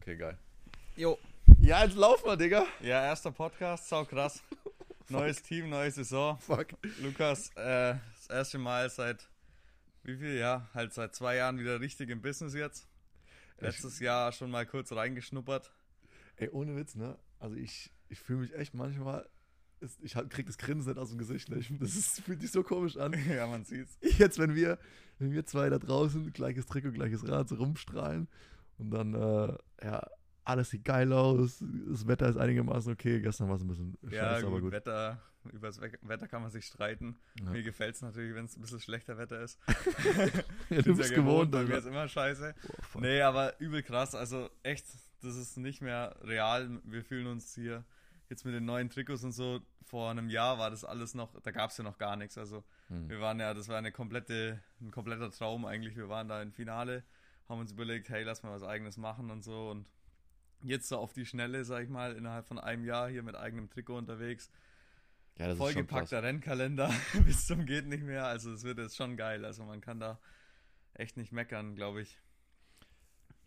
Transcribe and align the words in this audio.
Okay, 0.00 0.16
geil. 0.16 0.38
Jo. 0.94 1.18
Ja, 1.60 1.82
jetzt 1.82 1.96
laufen 1.96 2.26
wir, 2.26 2.36
Digga. 2.36 2.64
Ja, 2.80 3.04
erster 3.04 3.32
Podcast, 3.32 3.88
sau 3.88 4.04
krass. 4.04 4.40
Neues 5.08 5.42
Team, 5.42 5.68
neue 5.68 5.90
Saison. 5.90 6.38
Fuck. 6.38 6.68
Lukas, 7.00 7.50
äh, 7.56 7.96
das 8.14 8.28
erste 8.30 8.58
Mal 8.58 8.88
seit 8.88 9.28
wie 10.04 10.16
viel? 10.16 10.38
Ja, 10.38 10.68
halt 10.74 10.92
seit 10.94 11.12
zwei 11.16 11.36
Jahren 11.36 11.58
wieder 11.58 11.80
richtig 11.80 12.10
im 12.10 12.22
Business 12.22 12.54
jetzt. 12.54 12.86
Letztes 13.58 13.98
Jahr 13.98 14.30
schon 14.30 14.50
mal 14.50 14.64
kurz 14.64 14.92
reingeschnuppert. 14.92 15.72
Ey, 16.36 16.50
ohne 16.50 16.76
Witz, 16.76 16.94
ne? 16.94 17.18
Also 17.40 17.56
ich, 17.56 17.90
ich 18.08 18.20
fühle 18.20 18.40
mich 18.40 18.54
echt 18.54 18.74
manchmal, 18.74 19.28
ist, 19.82 19.98
ich 20.02 20.14
krieg 20.30 20.46
das 20.46 20.58
Grinsen 20.58 20.92
nicht 20.92 20.98
aus 20.98 21.10
dem 21.10 21.18
Gesicht. 21.18 21.48
Ne? 21.48 21.60
Das 21.80 21.96
ist, 21.96 22.20
fühlt 22.20 22.40
sich 22.40 22.50
so 22.50 22.62
komisch 22.62 22.96
an. 22.96 23.14
ja, 23.28 23.46
man 23.46 23.64
sieht's. 23.64 23.98
Jetzt, 24.18 24.38
wenn 24.38 24.54
wir, 24.54 24.78
wenn 25.18 25.32
wir 25.32 25.44
zwei 25.44 25.68
da 25.68 25.78
draußen, 25.78 26.32
gleiches 26.32 26.66
Trikot, 26.66 26.92
gleiches 26.92 27.28
Rad, 27.28 27.48
so 27.48 27.56
rumstrahlen 27.56 28.28
und 28.78 28.90
dann, 28.90 29.14
äh, 29.14 29.56
ja, 29.84 30.06
alles 30.44 30.70
sieht 30.70 30.84
geil 30.84 31.12
aus, 31.12 31.62
das 31.88 32.06
Wetter 32.06 32.28
ist 32.28 32.36
einigermaßen 32.36 32.92
okay. 32.92 33.20
Gestern 33.20 33.48
war 33.48 33.56
es 33.56 33.62
ein 33.62 33.68
bisschen 33.68 33.98
scheiße, 34.02 34.14
Ja, 34.14 34.40
gut, 34.40 34.46
aber 34.46 34.60
gut. 34.60 34.72
Wetter, 34.72 35.22
über 35.52 35.68
das 35.68 35.80
Wetter 35.80 36.28
kann 36.28 36.42
man 36.42 36.50
sich 36.50 36.64
streiten. 36.64 37.16
Ja. 37.40 37.50
Mir 37.50 37.62
gefällt's 37.62 38.02
natürlich, 38.02 38.34
wenn 38.34 38.46
es 38.46 38.56
ein 38.56 38.60
bisschen 38.60 38.80
schlechter 38.80 39.18
Wetter 39.18 39.40
ist. 39.42 39.58
Ja, 40.70 40.80
du 40.80 40.96
bist 40.96 41.10
ja 41.10 41.16
gewohnt, 41.16 41.50
bei 41.50 41.58
mir 41.58 41.74
Alter. 41.74 41.78
ist 41.78 41.86
immer 41.86 42.08
scheiße. 42.08 42.54
Fuck. 42.80 43.02
Nee, 43.02 43.20
aber 43.20 43.60
übel 43.60 43.82
krass. 43.82 44.14
Also 44.14 44.48
echt, 44.62 44.86
das 45.20 45.36
ist 45.36 45.58
nicht 45.58 45.82
mehr 45.82 46.16
real. 46.22 46.80
Wir 46.84 47.04
fühlen 47.04 47.26
uns 47.26 47.54
hier 47.54 47.84
jetzt 48.32 48.44
mit 48.44 48.54
den 48.54 48.64
neuen 48.64 48.90
Trikots 48.90 49.22
und 49.22 49.32
so. 49.32 49.60
Vor 49.84 50.10
einem 50.10 50.28
Jahr 50.28 50.58
war 50.58 50.70
das 50.70 50.84
alles 50.84 51.14
noch, 51.14 51.40
da 51.42 51.50
gab 51.50 51.70
es 51.70 51.76
ja 51.76 51.84
noch 51.84 51.98
gar 51.98 52.16
nichts. 52.16 52.38
Also 52.38 52.64
Hm. 52.88 53.08
wir 53.08 53.20
waren 53.20 53.38
ja, 53.38 53.54
das 53.54 53.68
war 53.68 53.78
eine 53.78 53.92
komplette, 53.92 54.60
ein 54.80 54.90
kompletter 54.90 55.30
Traum 55.30 55.64
eigentlich. 55.64 55.96
Wir 55.96 56.08
waren 56.08 56.28
da 56.28 56.42
im 56.42 56.52
Finale, 56.52 57.04
haben 57.48 57.60
uns 57.60 57.72
überlegt, 57.72 58.08
hey, 58.08 58.22
lass 58.24 58.42
mal 58.42 58.52
was 58.52 58.62
eigenes 58.62 58.96
machen 58.96 59.30
und 59.30 59.42
so. 59.44 59.70
Und 59.70 59.86
jetzt 60.62 60.88
so 60.88 60.98
auf 60.98 61.12
die 61.12 61.26
Schnelle, 61.26 61.64
sag 61.64 61.82
ich 61.84 61.88
mal, 61.88 62.14
innerhalb 62.16 62.46
von 62.46 62.58
einem 62.58 62.84
Jahr 62.84 63.08
hier 63.08 63.22
mit 63.22 63.36
eigenem 63.36 63.68
Trikot 63.68 63.98
unterwegs. 63.98 64.50
Ja. 65.38 65.54
Vollgepackter 65.56 66.22
Rennkalender 66.22 66.92
bis 67.24 67.46
zum 67.46 67.66
geht 67.66 67.86
nicht 67.86 68.02
mehr. 68.02 68.26
Also 68.26 68.52
es 68.52 68.64
wird 68.64 68.78
jetzt 68.78 68.96
schon 68.96 69.16
geil. 69.16 69.44
Also 69.44 69.64
man 69.64 69.80
kann 69.80 69.98
da 69.98 70.18
echt 70.94 71.16
nicht 71.16 71.32
meckern, 71.32 71.74
glaube 71.74 72.02
ich. 72.02 72.18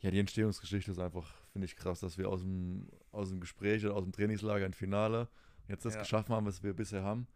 Ja, 0.02 0.12
die 0.12 0.20
Entstehungsgeschichte 0.20 0.92
ist 0.92 1.00
einfach, 1.00 1.34
finde 1.52 1.66
ich, 1.66 1.76
krass, 1.76 2.00
dass 2.00 2.18
wir 2.18 2.30
aus 2.30 2.42
dem, 2.42 2.88
aus 3.12 3.30
dem 3.30 3.40
Gespräch 3.40 3.84
oder 3.86 3.96
aus 3.96 4.04
dem 4.04 4.12
Trainingslager 4.12 4.66
ein 4.66 4.74
Finale 4.74 5.28
jetzt 5.68 5.86
das 5.86 5.96
Ja. 5.96 6.02
geschaffen 6.02 6.36
haben, 6.36 6.46
was 6.46 6.62
wir 6.64 6.74
bisher 6.74 7.04
haben. 7.04 7.28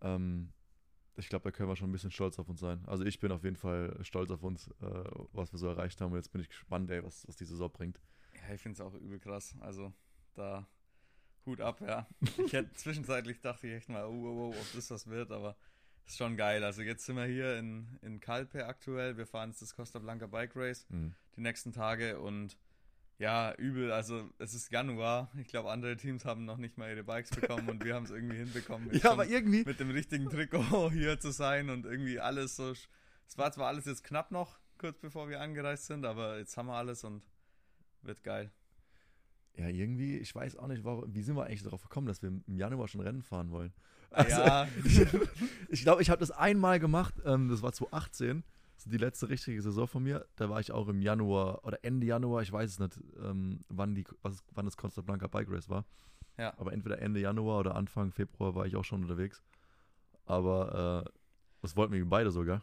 Ähm, 0.00 0.52
ich 1.16 1.28
glaube, 1.28 1.44
da 1.44 1.50
können 1.50 1.68
wir 1.68 1.76
schon 1.76 1.90
ein 1.90 1.92
bisschen 1.92 2.10
stolz 2.10 2.38
auf 2.38 2.48
uns 2.48 2.60
sein. 2.60 2.82
Also 2.86 3.04
ich 3.04 3.20
bin 3.20 3.30
auf 3.30 3.44
jeden 3.44 3.56
Fall 3.56 3.96
stolz 4.02 4.30
auf 4.30 4.42
uns, 4.42 4.68
äh, 4.80 5.04
was 5.32 5.52
wir 5.52 5.58
so 5.58 5.68
erreicht 5.68 6.00
haben. 6.00 6.12
Und 6.12 6.18
jetzt 6.18 6.32
bin 6.32 6.40
ich 6.40 6.48
gespannt, 6.48 6.90
ey, 6.90 7.04
was, 7.04 7.28
was 7.28 7.36
die 7.36 7.44
Saison 7.44 7.70
bringt. 7.70 8.00
Ja, 8.34 8.54
ich 8.54 8.60
finde 8.60 8.74
es 8.74 8.80
auch 8.80 8.94
übel 8.94 9.18
krass. 9.20 9.54
Also 9.60 9.92
da 10.34 10.66
Hut 11.44 11.60
ab, 11.60 11.80
ja. 11.82 12.06
Ich 12.44 12.52
hätte 12.52 12.72
zwischenzeitlich 12.74 13.40
dachte 13.40 13.66
ich 13.66 13.74
echt 13.74 13.88
mal, 13.88 14.06
oh, 14.06 14.10
oh, 14.10 14.54
oh, 14.54 14.56
ob 14.58 14.72
das 14.74 14.90
was 14.90 15.06
wird, 15.06 15.30
aber 15.30 15.56
ist 16.06 16.16
schon 16.18 16.36
geil. 16.36 16.64
Also 16.64 16.82
jetzt 16.82 17.06
sind 17.06 17.16
wir 17.16 17.24
hier 17.24 17.58
in, 17.58 17.98
in 18.02 18.20
Calpe 18.20 18.66
aktuell. 18.66 19.16
Wir 19.16 19.26
fahren 19.26 19.50
jetzt 19.50 19.62
das 19.62 19.74
Costa 19.74 19.98
Blanca 19.98 20.26
Bike 20.26 20.56
Race 20.56 20.86
Mhm. 20.90 21.14
die 21.36 21.40
nächsten 21.40 21.72
Tage 21.72 22.20
und 22.20 22.56
ja, 23.18 23.54
übel. 23.54 23.92
Also 23.92 24.30
es 24.38 24.52
ist 24.52 24.70
Januar. 24.72 25.30
Ich 25.38 25.46
glaube, 25.46 25.70
andere 25.70 25.96
Teams 25.96 26.24
haben 26.24 26.44
noch 26.44 26.56
nicht 26.56 26.76
mal 26.76 26.90
ihre 26.90 27.04
Bikes 27.04 27.30
bekommen 27.30 27.68
und 27.68 27.84
wir 27.84 27.94
haben 27.94 28.04
es 28.04 28.10
irgendwie 28.10 28.36
hinbekommen. 28.36 28.90
Ja, 28.92 29.12
aber 29.12 29.26
irgendwie, 29.26 29.64
mit 29.64 29.78
dem 29.78 29.90
richtigen 29.90 30.28
Trikot 30.28 30.90
hier 30.92 31.20
zu 31.20 31.30
sein 31.30 31.70
und 31.70 31.86
irgendwie 31.86 32.18
alles 32.18 32.56
so. 32.56 32.72
Es 32.72 33.38
war 33.38 33.52
zwar 33.52 33.68
alles 33.68 33.84
jetzt 33.86 34.02
knapp 34.04 34.30
noch, 34.32 34.58
kurz 34.78 34.98
bevor 34.98 35.28
wir 35.28 35.40
angereist 35.40 35.86
sind, 35.86 36.04
aber 36.04 36.38
jetzt 36.38 36.56
haben 36.56 36.66
wir 36.66 36.74
alles 36.74 37.04
und 37.04 37.22
wird 38.02 38.22
geil. 38.24 38.50
Ja, 39.56 39.68
irgendwie, 39.68 40.18
ich 40.18 40.34
weiß 40.34 40.56
auch 40.56 40.66
nicht, 40.66 40.84
warum, 40.84 41.14
wie 41.14 41.22
sind 41.22 41.36
wir 41.36 41.44
eigentlich 41.44 41.62
darauf 41.62 41.82
gekommen, 41.82 42.06
dass 42.06 42.22
wir 42.22 42.28
im 42.28 42.56
Januar 42.56 42.88
schon 42.88 43.00
Rennen 43.00 43.22
fahren 43.22 43.50
wollen. 43.50 43.72
ja, 44.16 44.66
Ich 45.68 45.82
glaube, 45.82 46.02
ich 46.02 46.10
habe 46.10 46.20
das 46.20 46.30
einmal 46.30 46.80
gemacht, 46.80 47.14
ähm, 47.24 47.48
das 47.48 47.62
war 47.62 47.72
2018, 47.72 48.44
das 48.74 48.86
ist 48.86 48.92
die 48.92 48.98
letzte 48.98 49.28
richtige 49.28 49.60
Saison 49.60 49.86
von 49.86 50.02
mir. 50.02 50.26
Da 50.36 50.48
war 50.48 50.60
ich 50.60 50.72
auch 50.72 50.88
im 50.88 51.02
Januar 51.02 51.64
oder 51.64 51.78
Ende 51.84 52.06
Januar, 52.06 52.42
ich 52.42 52.52
weiß 52.52 52.70
es 52.70 52.78
nicht, 52.78 52.98
ähm, 53.22 53.60
wann, 53.68 53.94
die, 53.94 54.04
was, 54.22 54.42
wann 54.52 54.64
das 54.64 54.76
Costa 54.76 55.02
Blanca 55.02 55.26
Bike 55.28 55.50
Race 55.50 55.68
war. 55.68 55.84
Ja. 56.38 56.54
Aber 56.58 56.72
entweder 56.72 57.00
Ende 57.00 57.20
Januar 57.20 57.60
oder 57.60 57.74
Anfang 57.76 58.10
Februar 58.10 58.54
war 58.54 58.66
ich 58.66 58.74
auch 58.76 58.84
schon 58.84 59.02
unterwegs. 59.02 59.42
Aber 60.24 61.04
äh, 61.06 61.10
das 61.60 61.76
wollten 61.76 61.92
wir 61.92 62.04
beide 62.08 62.30
sogar. 62.30 62.62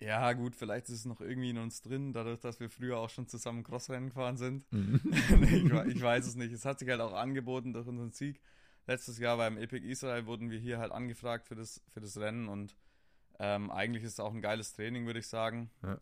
Ja, 0.00 0.32
gut, 0.32 0.54
vielleicht 0.54 0.88
ist 0.88 0.94
es 1.00 1.04
noch 1.04 1.20
irgendwie 1.20 1.50
in 1.50 1.58
uns 1.58 1.82
drin, 1.82 2.12
dadurch, 2.12 2.40
dass 2.40 2.60
wir 2.60 2.70
früher 2.70 2.98
auch 2.98 3.10
schon 3.10 3.26
zusammen 3.26 3.64
Crossrennen 3.64 4.08
gefahren 4.10 4.36
sind. 4.36 4.70
Mhm. 4.72 5.00
ich, 5.42 5.96
ich 5.96 6.02
weiß 6.02 6.26
es 6.26 6.36
nicht. 6.36 6.52
Es 6.52 6.64
hat 6.64 6.78
sich 6.78 6.88
halt 6.88 7.00
auch 7.00 7.12
angeboten 7.12 7.72
durch 7.72 7.86
unseren 7.86 8.12
Sieg. 8.12 8.40
Letztes 8.86 9.18
Jahr 9.18 9.36
beim 9.36 9.58
Epic 9.58 9.86
Israel 9.86 10.26
wurden 10.26 10.50
wir 10.50 10.58
hier 10.58 10.78
halt 10.78 10.92
angefragt 10.92 11.48
für 11.48 11.54
das, 11.54 11.82
für 11.92 12.00
das 12.00 12.16
Rennen 12.16 12.48
und 12.48 12.76
ähm, 13.38 13.70
eigentlich 13.70 14.02
ist 14.02 14.14
es 14.14 14.20
auch 14.20 14.32
ein 14.32 14.40
geiles 14.40 14.72
Training, 14.72 15.06
würde 15.06 15.20
ich 15.20 15.26
sagen. 15.26 15.70
Ja. 15.82 15.98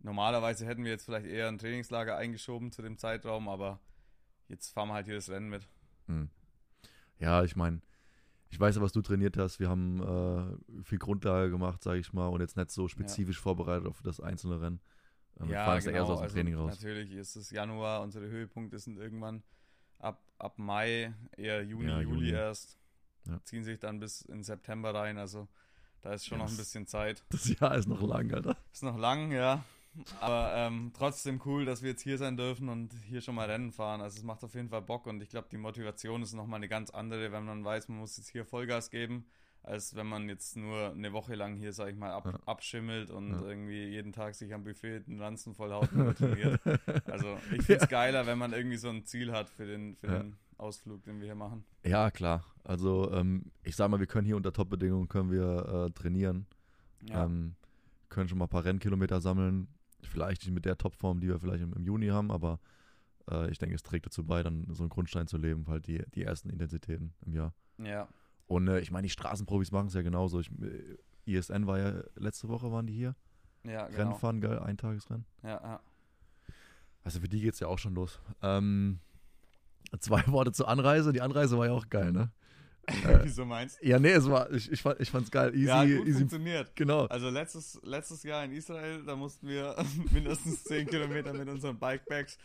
Normalerweise 0.00 0.66
hätten 0.66 0.84
wir 0.84 0.90
jetzt 0.90 1.04
vielleicht 1.04 1.26
eher 1.26 1.48
ein 1.48 1.58
Trainingslager 1.58 2.16
eingeschoben 2.16 2.72
zu 2.72 2.82
dem 2.82 2.98
Zeitraum, 2.98 3.48
aber 3.48 3.80
jetzt 4.48 4.70
fahren 4.70 4.88
wir 4.88 4.94
halt 4.94 5.06
hier 5.06 5.16
das 5.16 5.28
Rennen 5.28 5.48
mit. 5.48 5.68
Hm. 6.06 6.28
Ja, 7.18 7.42
ich 7.42 7.56
meine, 7.56 7.80
ich 8.50 8.58
weiß 8.58 8.76
ja, 8.76 8.82
was 8.82 8.92
du 8.92 9.02
trainiert 9.02 9.36
hast. 9.36 9.60
Wir 9.60 9.68
haben 9.68 10.00
äh, 10.78 10.82
viel 10.84 10.98
Grundlage 10.98 11.50
gemacht, 11.50 11.82
sage 11.82 11.98
ich 11.98 12.12
mal, 12.12 12.26
und 12.28 12.40
jetzt 12.40 12.56
nicht 12.56 12.70
so 12.70 12.88
spezifisch 12.88 13.38
vorbereitet 13.40 13.86
auf 13.86 14.00
das 14.02 14.20
einzelne 14.20 14.60
Rennen. 14.60 14.80
Ähm, 15.40 15.48
wir 15.48 15.56
fahren 15.56 15.74
jetzt 15.76 15.86
eher 15.86 16.04
so 16.06 16.12
aus 16.12 16.18
dem 16.20 16.22
also 16.24 16.34
Training 16.34 16.54
raus. 16.54 16.74
Natürlich 16.80 17.12
ist 17.12 17.36
es 17.36 17.50
Januar, 17.50 18.02
unsere 18.02 18.26
Höhepunkte 18.28 18.78
sind 18.78 18.96
irgendwann 18.98 19.42
ab, 19.98 20.22
ab 20.38 20.58
Mai, 20.58 21.14
eher 21.36 21.62
Juni, 21.62 21.88
Ja, 21.88 22.00
Juli, 22.00 22.26
Juni. 22.26 22.30
erst. 22.30 22.78
Ja. 23.26 23.38
Ziehen 23.44 23.64
sich 23.64 23.78
dann 23.78 24.00
bis 24.00 24.22
in 24.22 24.42
September 24.42 24.94
rein, 24.94 25.18
also 25.18 25.48
da 26.00 26.12
ist 26.14 26.26
schon 26.26 26.38
Ja, 26.38 26.44
noch 26.44 26.50
ein 26.50 26.56
bisschen 26.56 26.86
Zeit. 26.86 27.22
Das 27.30 27.46
Jahr 27.58 27.74
ist 27.76 27.86
noch 27.88 28.00
lang, 28.00 28.32
Alter. 28.32 28.56
Ist 28.72 28.82
noch 28.82 28.96
lang, 28.96 29.32
ja. 29.32 29.64
Aber 30.20 30.52
ähm, 30.54 30.92
trotzdem 30.96 31.40
cool, 31.44 31.64
dass 31.64 31.82
wir 31.82 31.90
jetzt 31.90 32.02
hier 32.02 32.18
sein 32.18 32.36
dürfen 32.36 32.68
und 32.68 32.92
hier 33.06 33.20
schon 33.20 33.34
mal 33.34 33.50
Rennen 33.50 33.72
fahren. 33.72 34.00
Also 34.00 34.18
es 34.18 34.24
macht 34.24 34.44
auf 34.44 34.54
jeden 34.54 34.68
Fall 34.68 34.82
Bock 34.82 35.06
und 35.06 35.22
ich 35.22 35.28
glaube, 35.28 35.48
die 35.50 35.56
Motivation 35.58 36.22
ist 36.22 36.34
nochmal 36.34 36.58
eine 36.58 36.68
ganz 36.68 36.90
andere, 36.90 37.32
wenn 37.32 37.44
man 37.44 37.64
weiß, 37.64 37.88
man 37.88 37.98
muss 37.98 38.16
jetzt 38.16 38.28
hier 38.30 38.44
Vollgas 38.44 38.90
geben, 38.90 39.26
als 39.62 39.94
wenn 39.96 40.06
man 40.06 40.28
jetzt 40.28 40.56
nur 40.56 40.90
eine 40.90 41.12
Woche 41.12 41.34
lang 41.34 41.56
hier, 41.56 41.72
sag 41.72 41.88
ich 41.90 41.96
mal, 41.96 42.12
ab, 42.12 42.26
Ja. 42.26 42.38
abschimmelt 42.46 43.10
und 43.10 43.30
Ja. 43.32 43.42
irgendwie 43.42 43.86
jeden 43.88 44.12
Tag 44.12 44.34
sich 44.34 44.52
am 44.54 44.64
Buffet 44.64 45.00
den 45.00 45.20
Ranzen 45.20 45.54
vollhaut 45.54 45.92
und 45.92 46.16
trainiert. 46.16 46.60
Also 47.06 47.38
ich 47.52 47.64
finde 47.64 47.82
es 47.82 47.88
geiler, 47.88 48.26
wenn 48.26 48.38
man 48.38 48.52
irgendwie 48.52 48.76
so 48.76 48.88
ein 48.90 49.04
Ziel 49.04 49.32
hat 49.32 49.48
für 49.48 49.66
den, 49.66 49.96
für 49.96 50.06
Ja. 50.08 50.18
den 50.22 50.36
Ausflug, 50.58 51.02
den 51.04 51.18
wir 51.20 51.26
hier 51.26 51.34
machen. 51.34 51.64
Ja, 51.84 52.10
klar. 52.10 52.44
Also 52.64 53.10
ähm, 53.12 53.50
ich 53.62 53.76
sag 53.76 53.88
mal, 53.90 53.98
wir 53.98 54.06
können 54.06 54.26
hier 54.26 54.36
unter 54.36 54.52
Top-Bedingungen 54.52 55.08
können 55.08 55.30
wir 55.30 55.86
äh, 55.86 55.90
trainieren. 55.92 56.46
Ja, 57.08 57.24
Ähm, 57.24 57.54
können 58.10 58.28
schon 58.28 58.36
mal 58.38 58.44
ein 58.46 58.50
paar 58.50 58.64
Rennkilometer 58.64 59.20
sammeln. 59.20 59.68
Vielleicht 60.02 60.42
nicht 60.42 60.54
mit 60.54 60.64
der 60.64 60.78
Topform, 60.78 61.20
die 61.20 61.28
wir 61.28 61.38
vielleicht 61.38 61.62
im, 61.62 61.72
im 61.72 61.84
Juni 61.84 62.08
haben, 62.08 62.30
aber 62.30 62.60
äh, 63.30 63.50
ich 63.50 63.58
denke, 63.58 63.74
es 63.74 63.82
trägt 63.82 64.06
dazu 64.06 64.24
bei, 64.24 64.42
dann 64.42 64.66
so 64.72 64.82
einen 64.82 64.90
Grundstein 64.90 65.26
zu 65.26 65.36
leben, 65.36 65.66
halt 65.68 65.86
die, 65.86 66.02
die 66.14 66.22
ersten 66.24 66.50
Intensitäten 66.50 67.14
im 67.26 67.32
Jahr. 67.32 67.54
ja, 67.78 68.08
Und 68.46 68.68
äh, 68.68 68.80
ich 68.80 68.90
meine, 68.90 69.06
die 69.06 69.10
Straßenprofis 69.10 69.72
machen 69.72 69.88
es 69.88 69.94
ja 69.94 70.02
genauso. 70.02 70.40
Ich, 70.40 70.50
äh, 70.62 70.96
ISN 71.26 71.66
war 71.66 71.78
ja 71.78 72.02
letzte 72.16 72.48
Woche, 72.48 72.70
waren 72.72 72.86
die 72.86 72.94
hier. 72.94 73.14
ja, 73.64 73.86
genau. 73.86 73.98
Rennen 73.98 74.14
fahren, 74.14 74.40
geil, 74.40 74.58
Eintagesrennen. 74.60 75.26
Ja, 75.42 75.60
ja. 75.62 75.80
Also 77.04 77.20
für 77.20 77.28
die 77.28 77.40
geht 77.40 77.54
es 77.54 77.60
ja 77.60 77.68
auch 77.68 77.78
schon 77.78 77.94
los. 77.94 78.20
Ähm, 78.42 79.00
zwei 80.00 80.22
Worte 80.28 80.52
zur 80.52 80.68
Anreise. 80.68 81.12
Die 81.12 81.20
Anreise 81.22 81.58
war 81.58 81.66
ja 81.66 81.72
auch 81.72 81.88
geil, 81.88 82.12
ne? 82.12 82.30
Äh, 82.88 83.18
Wieso 83.24 83.44
meinst 83.44 83.78
Ja, 83.82 83.98
nee, 83.98 84.10
es 84.12 84.28
war, 84.28 84.50
ich, 84.52 84.70
ich, 84.72 84.80
fand, 84.82 85.00
ich 85.00 85.10
fand's 85.10 85.30
geil. 85.30 85.50
du? 85.52 85.56
Easy, 85.58 85.66
Ja, 85.68 85.84
gut 85.84 86.06
easy. 86.06 86.18
funktioniert. 86.20 86.74
Genau. 86.74 87.06
Also 87.06 87.28
letztes, 87.30 87.78
letztes 87.82 88.22
Jahr 88.22 88.44
in 88.44 88.52
Israel, 88.52 89.02
da 89.04 89.14
mussten 89.16 89.48
wir 89.48 89.76
mindestens 90.12 90.64
10 90.64 90.86
Kilometer 90.88 91.32
mit 91.32 91.48
unseren 91.48 91.78
Bikebags 91.78 92.38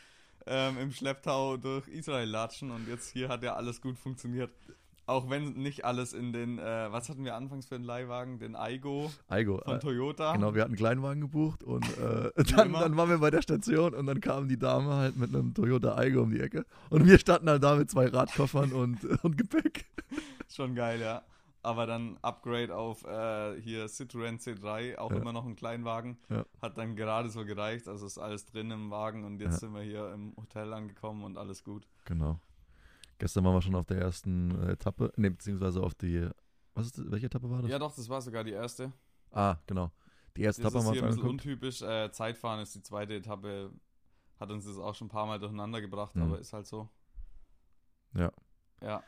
ähm, 0.45 0.77
im 0.77 0.91
Schlepptau 0.91 1.57
durch 1.57 1.87
Israel 1.87 2.27
latschen 2.29 2.71
und 2.71 2.87
jetzt 2.89 3.09
hier 3.11 3.29
hat 3.29 3.43
ja 3.43 3.55
alles 3.55 3.81
gut 3.81 3.97
funktioniert. 3.97 4.51
Auch 5.05 5.29
wenn 5.29 5.53
nicht 5.53 5.83
alles 5.83 6.13
in 6.13 6.31
den, 6.31 6.59
äh, 6.59 6.91
was 6.91 7.09
hatten 7.09 7.25
wir 7.25 7.35
anfangs 7.35 7.65
für 7.65 7.75
einen 7.75 7.83
Leihwagen? 7.83 8.39
Den 8.39 8.55
Aigo 8.55 9.11
Aigo. 9.27 9.57
von 9.65 9.75
Äh, 9.75 9.79
Toyota. 9.79 10.33
genau, 10.33 10.55
wir 10.55 10.61
hatten 10.61 10.71
einen 10.71 10.77
Kleinwagen 10.77 11.19
gebucht 11.21 11.63
und 11.63 11.85
äh, 11.97 12.31
dann, 12.55 12.71
dann 12.71 12.95
waren 12.95 13.09
wir 13.09 13.17
bei 13.17 13.29
der 13.29 13.41
Station 13.41 13.93
und 13.93 14.05
dann 14.05 14.21
kam 14.21 14.47
die 14.47 14.57
Dame 14.57 14.93
halt 14.95 15.17
mit 15.17 15.29
einem 15.35 15.53
Toyota 15.53 15.95
Aigo 15.97 16.21
um 16.21 16.31
die 16.31 16.39
Ecke 16.39 16.65
und 16.89 17.05
wir 17.05 17.19
standen 17.19 17.49
halt 17.49 17.63
da 17.63 17.75
mit 17.75 17.89
zwei 17.91 18.07
Radkoffern 18.07 18.71
und, 18.73 19.03
und 19.23 19.37
Gepäck. 19.37 19.85
Schon 20.49 20.73
geil, 20.75 21.01
ja. 21.01 21.21
Aber 21.65 21.85
dann 21.85 22.17
Upgrade 22.21 22.75
auf 22.75 23.05
äh, 23.05 23.59
hier 23.61 23.85
Citroën 23.87 24.37
C3, 24.41 24.97
auch 24.97 25.11
Ja. 25.11 25.17
immer 25.17 25.31
noch 25.31 25.45
ein 25.45 25.55
Kleinwagen. 25.55 26.17
Ja. 26.29 26.45
Hat 26.61 26.77
dann 26.77 26.95
gerade 26.97 27.29
so 27.29 27.45
gereicht, 27.45 27.87
also 27.87 28.05
ist 28.05 28.17
alles 28.17 28.45
drin 28.45 28.69
im 28.71 28.89
Wagen 28.91 29.23
und 29.23 29.39
jetzt 29.39 29.53
Ja. 29.53 29.59
sind 29.59 29.73
wir 29.73 29.81
hier 29.81 30.11
im 30.13 30.33
Hotel 30.35 30.73
angekommen 30.73 31.23
und 31.23 31.37
alles 31.37 31.63
gut. 31.63 31.87
Genau. 32.05 32.37
Gestern 33.19 33.43
waren 33.45 33.53
wir 33.53 33.61
schon 33.61 33.75
auf 33.75 33.85
der 33.85 33.99
ersten 33.99 34.51
äh, 34.63 34.71
Etappe, 34.73 35.11
ne, 35.17 35.31
beziehungsweise 35.31 35.81
auf 35.81 35.95
die 35.95 36.27
Was 36.73 36.87
ist, 36.87 36.97
das- 36.97 37.11
welche 37.11 37.27
Etappe 37.27 37.49
war 37.49 37.61
das? 37.61 37.69
Ja, 37.71 37.79
doch, 37.79 37.95
das 37.95 38.09
war 38.09 38.21
sogar 38.21 38.43
die 38.43 38.51
erste. 38.51 38.91
Ah, 39.31 39.57
genau. 39.67 39.91
Die 40.35 40.41
erste 40.41 40.61
Das 40.63 40.71
Etappe 40.73 40.85
haben 40.85 40.93
wir 40.93 40.99
hier 40.99 41.03
ein 41.03 41.07
uns 41.09 41.15
bisschen 41.17 41.29
angeguckt. 41.31 41.45
untypisch. 41.61 41.81
Äh, 41.83 42.11
Zeitfahren 42.11 42.59
ist 42.61 42.73
die 42.75 42.81
zweite 42.81 43.13
Etappe. 43.15 43.71
Hat 44.39 44.49
uns 44.51 44.65
das 44.65 44.77
auch 44.77 44.95
schon 44.95 45.07
ein 45.07 45.09
paar 45.11 45.25
Mal 45.27 45.39
durcheinander 45.39 45.79
gebracht, 45.81 46.15
Mhm. 46.15 46.23
aber 46.23 46.39
ist 46.39 46.51
halt 46.53 46.65
so. 46.67 46.89
Ja. 48.15 48.31
Ja, 48.81 49.01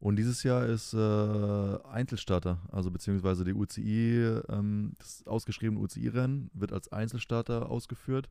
Und 0.00 0.16
dieses 0.16 0.42
Jahr 0.42 0.64
ist 0.66 0.92
äh, 0.94 1.78
Einzelstarter, 1.84 2.58
also 2.72 2.90
beziehungsweise 2.90 3.44
die 3.44 3.52
UCI, 3.54 4.40
ähm, 4.48 4.94
das 4.98 5.26
ausgeschriebene 5.26 5.78
UCI-Rennen 5.78 6.50
wird 6.54 6.72
als 6.72 6.90
Einzelstarter 6.90 7.70
ausgeführt. 7.70 8.28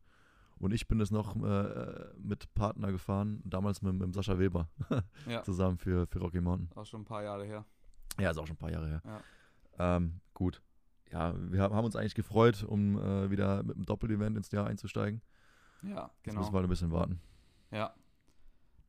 Und 0.60 0.74
ich 0.74 0.88
bin 0.88 1.00
es 1.00 1.10
noch 1.10 1.36
äh, 1.38 2.06
mit 2.18 2.54
Partner 2.54 2.92
gefahren, 2.92 3.42
damals 3.46 3.82
mit, 3.82 3.94
mit 3.94 4.14
Sascha 4.14 4.38
Weber 4.38 4.70
ja. 5.28 5.42
zusammen 5.44 5.78
für, 5.78 6.06
für 6.08 6.20
Rocky 6.20 6.42
Mountain. 6.42 6.70
Auch 6.76 6.86
schon 6.86 7.02
ein 7.02 7.06
paar 7.06 7.24
Jahre 7.24 7.46
her. 7.46 7.66
Ja, 8.20 8.32
ist 8.32 8.38
auch 8.38 8.46
schon 8.46 8.56
ein 8.56 8.60
paar 8.60 8.72
Jahre 8.72 8.88
her. 8.88 9.02
Ja. 9.06 9.96
Ähm, 9.96 10.20
gut. 10.34 10.62
Ja, 11.12 11.34
wir 11.38 11.62
haben 11.62 11.86
uns 11.86 11.96
eigentlich 11.96 12.14
gefreut, 12.14 12.64
um 12.64 12.98
äh, 13.00 13.32
wieder 13.32 13.64
mit 13.64 13.78
einem 13.78 13.86
Doppelevent 13.86 14.38
ins 14.38 14.52
Jahr 14.52 14.68
einzusteigen. 14.68 15.22
Ja, 15.82 16.04
Jetzt 16.04 16.24
genau. 16.24 16.40
müssen 16.40 16.52
wir 16.52 16.58
halt 16.58 16.66
ein 16.66 16.70
bisschen 16.70 16.92
warten. 16.92 17.22
Ja. 17.72 17.94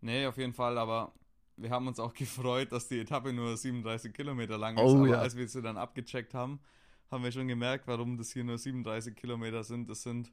Nee, 0.00 0.26
auf 0.26 0.36
jeden 0.36 0.52
Fall, 0.52 0.76
aber 0.76 1.12
wir 1.56 1.70
haben 1.70 1.86
uns 1.86 2.00
auch 2.00 2.12
gefreut, 2.14 2.72
dass 2.72 2.88
die 2.88 3.00
Etappe 3.00 3.32
nur 3.32 3.56
37 3.56 4.12
Kilometer 4.12 4.58
lang 4.58 4.76
ist. 4.76 4.82
Oh, 4.82 4.96
aber 4.96 5.08
ja. 5.08 5.20
als 5.20 5.36
wir 5.36 5.48
sie 5.48 5.62
dann 5.62 5.76
abgecheckt 5.76 6.34
haben, 6.34 6.60
haben 7.10 7.24
wir 7.24 7.32
schon 7.32 7.48
gemerkt, 7.48 7.86
warum 7.86 8.16
das 8.16 8.30
hier 8.32 8.44
nur 8.44 8.58
37 8.58 9.14
Kilometer 9.14 9.62
sind. 9.62 9.88
Das 9.88 10.02
sind 10.02 10.32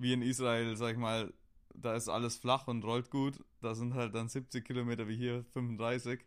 wie 0.00 0.12
in 0.12 0.22
Israel, 0.22 0.76
sag 0.76 0.92
ich 0.92 0.98
mal, 0.98 1.32
da 1.74 1.94
ist 1.94 2.08
alles 2.08 2.36
flach 2.36 2.66
und 2.66 2.84
rollt 2.84 3.10
gut. 3.10 3.38
Da 3.60 3.74
sind 3.74 3.94
halt 3.94 4.14
dann 4.14 4.28
70 4.28 4.64
Kilometer 4.64 5.06
wie 5.08 5.16
hier 5.16 5.44
35, 5.52 6.20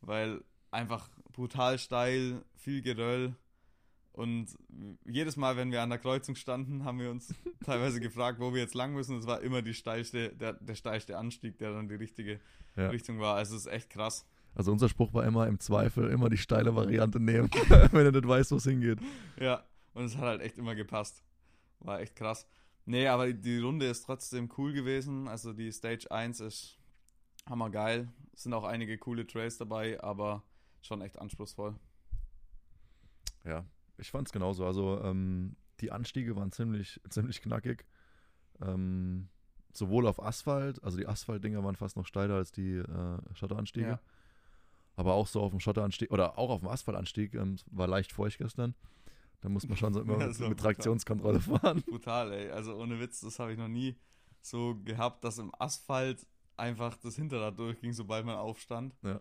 weil 0.00 0.42
einfach 0.70 1.08
brutal 1.32 1.78
steil, 1.78 2.42
viel 2.56 2.82
Geröll. 2.82 3.34
Und 4.12 4.48
jedes 5.06 5.36
Mal, 5.36 5.56
wenn 5.56 5.72
wir 5.72 5.80
an 5.82 5.88
der 5.88 5.98
Kreuzung 5.98 6.34
standen, 6.34 6.84
haben 6.84 6.98
wir 6.98 7.10
uns 7.10 7.34
teilweise 7.64 8.00
gefragt, 8.00 8.40
wo 8.40 8.52
wir 8.52 8.60
jetzt 8.60 8.74
lang 8.74 8.92
müssen. 8.92 9.16
Es 9.18 9.26
war 9.26 9.40
immer 9.40 9.62
die 9.62 9.72
steilste, 9.72 10.30
der, 10.36 10.52
der 10.54 10.74
steilste 10.74 11.16
Anstieg, 11.16 11.56
der 11.58 11.72
dann 11.72 11.88
die 11.88 11.94
richtige 11.94 12.40
Ja. 12.76 12.88
Richtung 12.88 13.20
war. 13.20 13.36
Also 13.36 13.56
es 13.56 13.66
ist 13.66 13.72
echt 13.72 13.88
krass. 13.90 14.26
Also 14.54 14.70
unser 14.70 14.90
Spruch 14.90 15.14
war 15.14 15.24
immer 15.24 15.46
im 15.46 15.58
Zweifel 15.60 16.10
immer 16.10 16.28
die 16.28 16.36
steile 16.36 16.74
Variante 16.76 17.18
nehmen, 17.20 17.48
wenn 17.92 18.04
du 18.04 18.12
nicht 18.12 18.28
weißt, 18.28 18.50
wo 18.52 18.56
es 18.56 18.64
hingeht. 18.64 18.98
Ja, 19.40 19.64
und 19.94 20.04
es 20.04 20.16
hat 20.16 20.24
halt 20.24 20.42
echt 20.42 20.58
immer 20.58 20.74
gepasst. 20.74 21.22
War 21.80 22.00
echt 22.00 22.14
krass. 22.14 22.46
Nee, 22.84 23.06
aber 23.06 23.32
die 23.32 23.58
Runde 23.58 23.86
ist 23.86 24.04
trotzdem 24.04 24.50
cool 24.58 24.72
gewesen. 24.72 25.28
Also 25.28 25.52
die 25.52 25.70
Stage 25.70 26.10
1 26.10 26.40
ist 26.40 26.78
hammergeil. 27.48 28.08
Es 28.32 28.42
sind 28.42 28.54
auch 28.54 28.64
einige 28.64 28.98
coole 28.98 29.26
Trails 29.26 29.58
dabei, 29.58 30.02
aber 30.02 30.42
schon 30.80 31.00
echt 31.00 31.18
anspruchsvoll. 31.18 31.76
Ja, 33.44 33.64
ich 33.98 34.10
fand 34.10 34.28
es 34.28 34.32
genauso. 34.32 34.66
Also 34.66 35.00
ähm, 35.02 35.56
die 35.80 35.92
Anstiege 35.92 36.36
waren 36.36 36.52
ziemlich, 36.52 37.00
ziemlich 37.08 37.40
knackig. 37.42 37.86
Ähm, 38.60 39.28
sowohl 39.72 40.06
auf 40.06 40.22
Asphalt, 40.22 40.82
also 40.82 40.98
die 40.98 41.06
Asphaltdinger 41.06 41.64
waren 41.64 41.76
fast 41.76 41.96
noch 41.96 42.06
steiler 42.06 42.34
als 42.34 42.52
die 42.52 42.76
äh, 42.76 43.18
Schotteranstiege. 43.34 43.88
Ja. 43.88 44.00
Aber 44.94 45.14
auch 45.14 45.26
so 45.26 45.40
auf 45.40 45.50
dem 45.50 45.60
Schotteranstieg 45.60 46.10
oder 46.10 46.38
auch 46.38 46.50
auf 46.50 46.60
dem 46.60 46.68
Asphaltanstieg 46.68 47.34
ähm, 47.34 47.56
war 47.70 47.88
leicht 47.88 48.12
feucht 48.12 48.38
gestern. 48.38 48.74
Da 49.42 49.48
muss 49.48 49.68
man 49.68 49.76
schon 49.76 49.92
so 49.92 50.00
immer 50.00 50.16
mit, 50.26 50.38
mit. 50.38 50.58
Traktionskontrolle 50.58 51.40
fahren. 51.40 51.82
Brutal, 51.86 52.32
ey. 52.32 52.50
Also 52.50 52.76
ohne 52.76 52.98
Witz, 52.98 53.20
das 53.20 53.38
habe 53.38 53.52
ich 53.52 53.58
noch 53.58 53.68
nie 53.68 53.96
so 54.40 54.76
gehabt, 54.84 55.24
dass 55.24 55.38
im 55.38 55.52
Asphalt 55.58 56.26
einfach 56.56 56.96
das 56.96 57.16
Hinterrad 57.16 57.58
durchging, 57.58 57.92
sobald 57.92 58.24
man 58.24 58.36
aufstand. 58.36 58.96
Ja. 59.02 59.20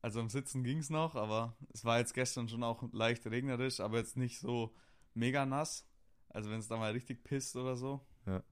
Also 0.00 0.20
im 0.20 0.28
Sitzen 0.28 0.64
ging 0.64 0.78
es 0.78 0.90
noch, 0.90 1.14
aber 1.14 1.56
es 1.72 1.84
war 1.84 1.98
jetzt 1.98 2.12
gestern 2.12 2.48
schon 2.48 2.64
auch 2.64 2.82
leicht 2.92 3.24
regnerisch, 3.26 3.78
aber 3.78 3.98
jetzt 3.98 4.16
nicht 4.16 4.40
so 4.40 4.74
mega 5.14 5.46
nass. 5.46 5.88
Also 6.28 6.50
wenn 6.50 6.58
es 6.58 6.66
da 6.66 6.76
mal 6.76 6.90
richtig 6.90 7.22
pisst 7.22 7.54
oder 7.54 7.76
so. 7.76 8.04
Ja. 8.26 8.42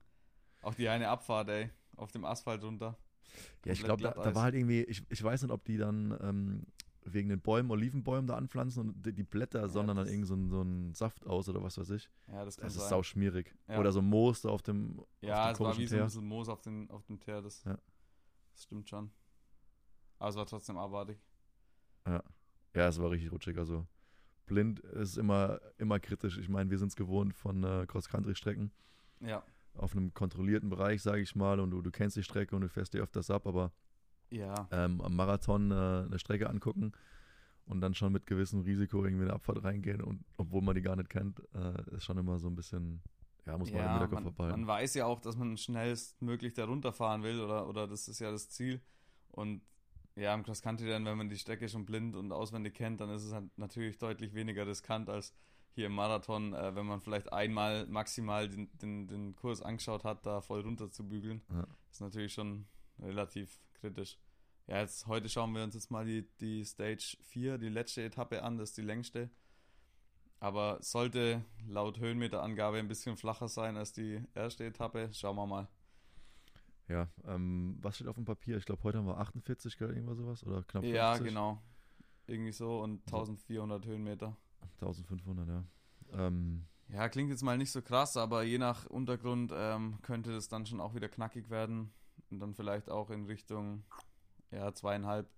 Auch 0.61 0.75
die 0.75 0.87
eine 0.87 1.09
Abfahrt, 1.09 1.49
ey, 1.49 1.71
auf 1.97 2.11
dem 2.11 2.23
Asphalt 2.23 2.63
runter. 2.63 2.97
Ja, 3.65 3.73
ich 3.73 3.83
glaube, 3.83 4.01
da, 4.01 4.11
da 4.11 4.33
war 4.33 4.43
halt 4.43 4.55
irgendwie, 4.55 4.83
ich, 4.83 5.03
ich 5.09 5.21
weiß 5.21 5.41
nicht, 5.41 5.51
ob 5.51 5.65
die 5.65 5.77
dann 5.77 6.17
ähm, 6.21 6.67
wegen 7.03 7.29
den 7.29 7.41
Bäumen, 7.41 7.71
Olivenbäumen 7.71 8.27
da 8.27 8.35
anpflanzen 8.35 8.89
und 8.89 9.01
die, 9.05 9.23
Blätter 9.23 9.67
sondern 9.69 9.97
dann 9.97 10.07
irgend 10.07 10.27
so 10.27 10.33
einen 10.35 10.49
so 10.49 10.61
einen 10.61 10.93
Saft 10.93 11.25
aus 11.25 11.49
oder 11.49 11.63
was 11.63 11.77
weiß 11.77 11.89
ich. 11.91 12.09
Ja, 12.27 12.45
das 12.45 12.57
kann 12.57 12.65
Das 12.65 12.75
ist 12.75 12.81
sein. 12.81 12.89
sau 12.89 13.03
schmierig. 13.03 13.55
Ja. 13.67 13.79
Oder 13.79 13.91
so 13.91 14.01
Moos 14.01 14.41
da 14.41 14.49
auf 14.49 14.61
dem, 14.61 15.01
Ja, 15.21 15.45
auf 15.45 15.51
es 15.53 15.57
dem 15.57 15.63
war 15.65 15.71
komischen 15.73 15.81
wie 15.83 15.87
so 15.87 15.95
ein 15.95 15.97
Teer. 15.99 16.05
bisschen 16.05 16.27
Moos 16.27 16.49
auf, 16.49 16.61
den, 16.61 16.89
auf 16.91 17.05
dem 17.07 17.19
Teer. 17.19 17.41
Das, 17.41 17.63
Ja. 17.63 17.77
das 18.53 18.63
stimmt 18.63 18.87
schon. 18.89 19.11
Aber 20.19 20.29
es 20.29 20.35
war 20.35 20.45
trotzdem 20.45 20.77
abartig. 20.77 21.17
Ja, 22.07 22.21
es 22.87 22.99
war 22.99 23.11
richtig 23.11 23.31
rutschig. 23.31 23.57
Also 23.57 23.85
blind 24.45 24.79
ist 24.79 25.17
immer, 25.17 25.59
immer 25.77 25.99
kritisch. 25.99 26.37
Ich 26.37 26.49
meine, 26.49 26.69
wir 26.69 26.77
sind 26.77 26.89
es 26.89 26.95
gewohnt 26.95 27.33
von 27.33 27.63
äh, 27.63 27.85
Cross-Country-Strecken 27.87 28.71
Ja. 29.21 29.43
auf 29.73 29.93
einem 29.95 30.13
kontrollierten 30.13 30.69
Bereich, 30.69 31.01
sage 31.01 31.21
ich 31.21 31.35
mal, 31.35 31.59
und 31.59 31.71
du, 31.71 31.81
du 31.81 31.91
kennst 31.91 32.15
die 32.17 32.23
Strecke 32.23 32.55
und 32.55 32.61
du 32.61 32.69
fährst 32.69 32.93
dir 32.93 33.01
öfters 33.01 33.29
ab, 33.31 33.47
aber 33.47 33.71
Ja. 34.31 34.67
ähm, 34.71 35.01
am 35.01 35.15
Marathon 35.15 35.71
äh, 35.71 35.73
eine 35.75 36.19
Strecke 36.19 36.49
angucken 36.49 36.93
und 37.65 37.81
dann 37.81 37.93
schon 37.93 38.11
mit 38.13 38.25
gewissem 38.27 38.61
Risiko 38.61 39.03
irgendwie 39.03 39.23
in 39.23 39.29
eine 39.29 39.33
Abfahrt 39.35 39.63
reingehen 39.63 40.01
und 40.01 40.23
obwohl 40.37 40.61
man 40.61 40.75
die 40.75 40.81
gar 40.81 40.95
nicht 40.95 41.09
kennt, 41.09 41.41
äh, 41.53 41.95
ist 41.95 42.05
schon 42.05 42.17
immer 42.17 42.39
so 42.39 42.47
ein 42.47 42.55
bisschen, 42.55 43.01
ja, 43.45 43.57
muss 43.57 43.71
man 43.71 43.81
halt 43.81 43.87
im 43.89 43.93
Ja, 43.95 43.99
Hinterkopf 43.99 44.13
man, 44.13 44.33
verbehalten. 44.33 44.59
man 44.61 44.67
weiß 44.67 44.93
ja 44.95 45.05
auch, 45.05 45.19
dass 45.21 45.35
man 45.37 45.57
schnellstmöglich 45.57 46.53
da 46.53 46.65
runterfahren 46.65 47.23
will 47.23 47.39
oder, 47.41 47.67
oder 47.67 47.87
das 47.87 48.07
ist 48.07 48.19
ja 48.19 48.31
das 48.31 48.49
Ziel. 48.49 48.81
Und 49.31 49.61
ja, 50.15 50.33
im 50.33 50.43
Cross-Country-Rennen, 50.43 51.05
wenn 51.05 51.17
man 51.17 51.29
die 51.29 51.37
Strecke 51.37 51.69
schon 51.69 51.85
blind 51.85 52.15
und 52.15 52.33
auswendig 52.33 52.73
kennt, 52.73 52.99
dann 52.99 53.09
ist 53.11 53.23
es 53.23 53.31
halt 53.33 53.57
natürlich 53.57 53.97
deutlich 53.97 54.33
weniger 54.33 54.67
riskant 54.67 55.09
als 55.09 55.33
hier 55.73 55.85
im 55.85 55.93
Marathon, 55.93 56.53
äh, 56.53 56.75
wenn 56.75 56.85
man 56.85 56.99
vielleicht 56.99 57.31
einmal 57.31 57.87
maximal 57.87 58.49
den, 58.49 58.69
den, 58.79 59.07
den 59.07 59.35
Kurs 59.37 59.61
angeschaut 59.61 60.03
hat, 60.03 60.25
da 60.25 60.41
voll 60.41 60.61
runter 60.61 60.89
zu 60.91 61.07
bügeln. 61.07 61.41
Ja. 61.49 61.65
ist 61.89 62.01
natürlich 62.01 62.33
schon 62.33 62.65
relativ 62.99 63.61
kritisch. 63.81 64.17
Ja, 64.67 64.79
jetzt 64.79 65.07
heute 65.07 65.27
schauen 65.27 65.53
wir 65.53 65.63
uns 65.63 65.73
jetzt 65.75 65.91
mal 65.91 66.05
die, 66.05 66.27
die 66.39 66.63
Stage 66.63 67.17
4, 67.21 67.57
die 67.57 67.67
letzte 67.69 68.03
Etappe 68.03 68.43
an, 68.43 68.57
das 68.57 68.69
ist 68.69 68.77
die 68.77 68.83
längste. 68.83 69.29
Aber 70.39 70.77
sollte 70.81 71.43
laut 71.67 71.99
Höhenmeterangabe 71.99 72.77
ein 72.77 72.87
bisschen 72.87 73.17
flacher 73.17 73.47
sein 73.47 73.77
als 73.77 73.91
die 73.93 74.23
erste 74.33 74.65
Etappe. 74.65 75.09
Schauen 75.13 75.35
wir 75.35 75.45
mal. 75.45 75.67
Ja, 76.87 77.07
ähm, 77.25 77.77
was 77.81 77.95
steht 77.95 78.07
auf 78.07 78.15
dem 78.15 78.25
Papier? 78.25 78.57
Ich 78.57 78.65
glaube, 78.65 78.83
heute 78.83 78.97
haben 78.97 79.07
wir 79.07 79.17
48, 79.17 79.77
gell, 79.77 79.89
irgendwas 79.89 80.17
sowas? 80.17 80.43
Oder 80.43 80.63
knapp 80.63 80.83
50? 80.83 80.93
Ja, 80.95 81.17
genau. 81.17 81.61
Irgendwie 82.27 82.51
so 82.51 82.81
und 82.81 83.07
So. 83.09 83.17
1400 83.17 83.85
Höhenmeter. 83.85 84.35
1500, 84.81 85.47
ja. 85.47 85.63
Ähm, 86.13 86.65
Ja, 86.89 87.07
klingt 87.07 87.29
jetzt 87.29 87.43
mal 87.43 87.57
nicht 87.57 87.71
so 87.71 87.81
krass, 87.81 88.17
aber 88.17 88.43
je 88.43 88.57
nach 88.57 88.85
Untergrund 88.87 89.51
ähm, 89.55 89.99
könnte 90.01 90.33
das 90.33 90.49
dann 90.49 90.65
schon 90.65 90.81
auch 90.81 90.95
wieder 90.95 91.07
knackig 91.07 91.49
werden. 91.49 91.93
Und 92.31 92.39
dann 92.39 92.55
vielleicht 92.55 92.89
auch 92.89 93.09
in 93.09 93.25
Richtung 93.25 93.83
ja, 94.51 94.73
zweieinhalb, 94.73 95.29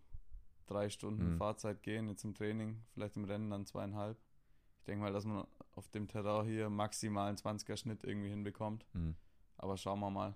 drei 0.68 0.90
Stunden 0.90 1.34
Mhm. 1.34 1.38
Fahrzeit 1.38 1.82
gehen, 1.84 2.08
jetzt 2.08 2.24
im 2.24 2.34
Training, 2.36 2.84
vielleicht 2.94 3.18
im 3.18 3.26
Rennen 3.26 3.50
dann 3.50 3.66
zweieinhalb. 3.66 4.18
Ich 4.80 4.86
denke 4.86 5.04
mal, 5.04 5.12
dass 5.14 5.26
man 5.26 5.46
auf 5.76 5.88
dem 5.90 6.08
Terrain 6.08 6.46
hier 6.46 6.70
maximal 6.70 7.28
einen 7.30 7.38
20er 7.38 7.78
Schnitt 7.78 8.04
irgendwie 8.04 8.30
hinbekommt. 8.30 8.86
hm. 8.94 9.16
Aber 9.58 9.78
schauen 9.78 10.00
wir 10.02 10.10
mal. 10.10 10.36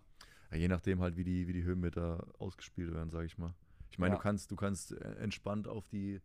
Ja, 0.52 0.58
je 0.58 0.68
nachdem 0.68 1.02
halt, 1.02 1.18
wie 1.18 1.24
die, 1.26 1.48
wie 1.48 1.54
die 1.54 1.64
Höhenmeter 1.64 2.26
ausgespielt 2.40 2.94
werden, 2.94 3.10
sage 3.10 3.26
ich 3.26 3.38
mal. 3.38 3.54
Ich 3.92 4.00
meine, 4.00 4.14
Ja. 4.14 4.18
du 4.18 4.24
kannst, 4.24 4.52
du 4.52 4.56
kannst 4.56 4.92
entspannt 4.94 5.68
auf 5.68 5.88
die, 5.90 6.22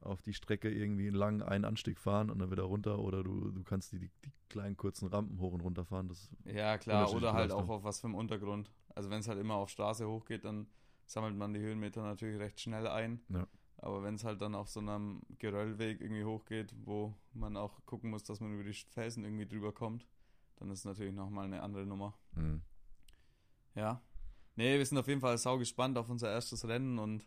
auf 0.00 0.22
die 0.22 0.32
Strecke 0.32 0.70
irgendwie 0.70 1.08
einen 1.08 1.16
langen 1.16 1.42
einen 1.42 1.64
Anstieg 1.66 1.98
fahren 1.98 2.30
und 2.30 2.38
dann 2.38 2.50
wieder 2.50 2.62
runter 2.62 2.98
oder 3.00 3.22
du, 3.22 3.50
du 3.50 3.62
kannst 3.64 3.92
die, 3.92 3.98
die, 3.98 4.10
die 4.24 4.32
kleinen 4.48 4.76
kurzen 4.76 5.08
Rampen 5.08 5.38
hoch 5.40 5.52
und 5.52 5.60
runter 5.60 5.84
fahren. 5.84 6.08
Das, 6.08 6.30
Ja, 6.44 6.78
klar, 6.78 7.12
oder 7.12 7.34
halt 7.34 7.52
auch 7.52 7.68
auf 7.68 7.84
was 7.84 8.00
für 8.00 8.06
einem 8.06 8.14
Untergrund. 8.14 8.70
Also 9.00 9.08
wenn 9.08 9.20
es 9.20 9.28
halt 9.28 9.38
immer 9.38 9.54
auf 9.54 9.70
Straße 9.70 10.06
hochgeht, 10.06 10.44
dann 10.44 10.66
sammelt 11.06 11.34
man 11.34 11.54
die 11.54 11.60
Höhenmeter 11.60 12.02
natürlich 12.02 12.38
recht 12.38 12.60
schnell 12.60 12.86
ein. 12.86 13.22
Ja. 13.30 13.46
Aber 13.78 14.02
wenn 14.02 14.16
es 14.16 14.24
halt 14.24 14.42
dann 14.42 14.54
auf 14.54 14.68
so 14.68 14.80
einem 14.80 15.22
Geröllweg 15.38 16.02
irgendwie 16.02 16.24
hochgeht, 16.24 16.74
wo 16.84 17.16
man 17.32 17.56
auch 17.56 17.80
gucken 17.86 18.10
muss, 18.10 18.24
dass 18.24 18.40
man 18.40 18.52
über 18.52 18.62
die 18.62 18.74
Felsen 18.74 19.24
irgendwie 19.24 19.46
drüber 19.46 19.72
kommt, 19.72 20.06
dann 20.56 20.70
ist 20.70 20.80
es 20.80 20.84
natürlich 20.84 21.14
nochmal 21.14 21.46
eine 21.46 21.62
andere 21.62 21.86
Nummer. 21.86 22.12
hm. 22.34 22.60
Ja. 23.74 24.02
Nee, 24.56 24.76
wir 24.76 24.84
sind 24.84 24.98
auf 24.98 25.08
jeden 25.08 25.22
Fall 25.22 25.38
sau 25.38 25.56
gespannt 25.56 25.96
auf 25.96 26.10
unser 26.10 26.30
erstes 26.30 26.68
Rennen 26.68 26.98
und 26.98 27.26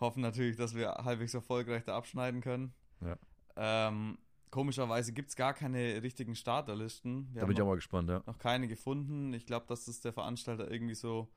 hoffen 0.00 0.20
natürlich, 0.20 0.56
dass 0.56 0.74
wir 0.74 0.90
halbwegs 0.90 1.32
erfolgreich 1.32 1.84
da 1.84 1.96
abschneiden 1.96 2.40
können. 2.40 2.74
Ja. 3.02 3.16
Ähm, 3.54 4.18
komischerweise 4.50 5.12
gibt 5.12 5.30
es 5.30 5.36
gar 5.36 5.54
keine 5.54 6.02
richtigen 6.02 6.34
Starterlisten. 6.34 7.28
Wir 7.32 7.40
Da 7.40 7.46
bin 7.46 7.56
ich 7.56 7.62
auch 7.62 7.66
mal 7.66 7.74
gespannt, 7.76 8.08
ja. 8.08 8.22
noch 8.26 8.38
keine 8.38 8.68
gefunden. 8.68 9.32
Ich 9.34 9.46
glaube, 9.46 9.66
dass 9.68 9.84
das 9.86 10.00
der 10.00 10.12
Veranstalter 10.12 10.70
irgendwie 10.70 10.94
so 10.94 11.28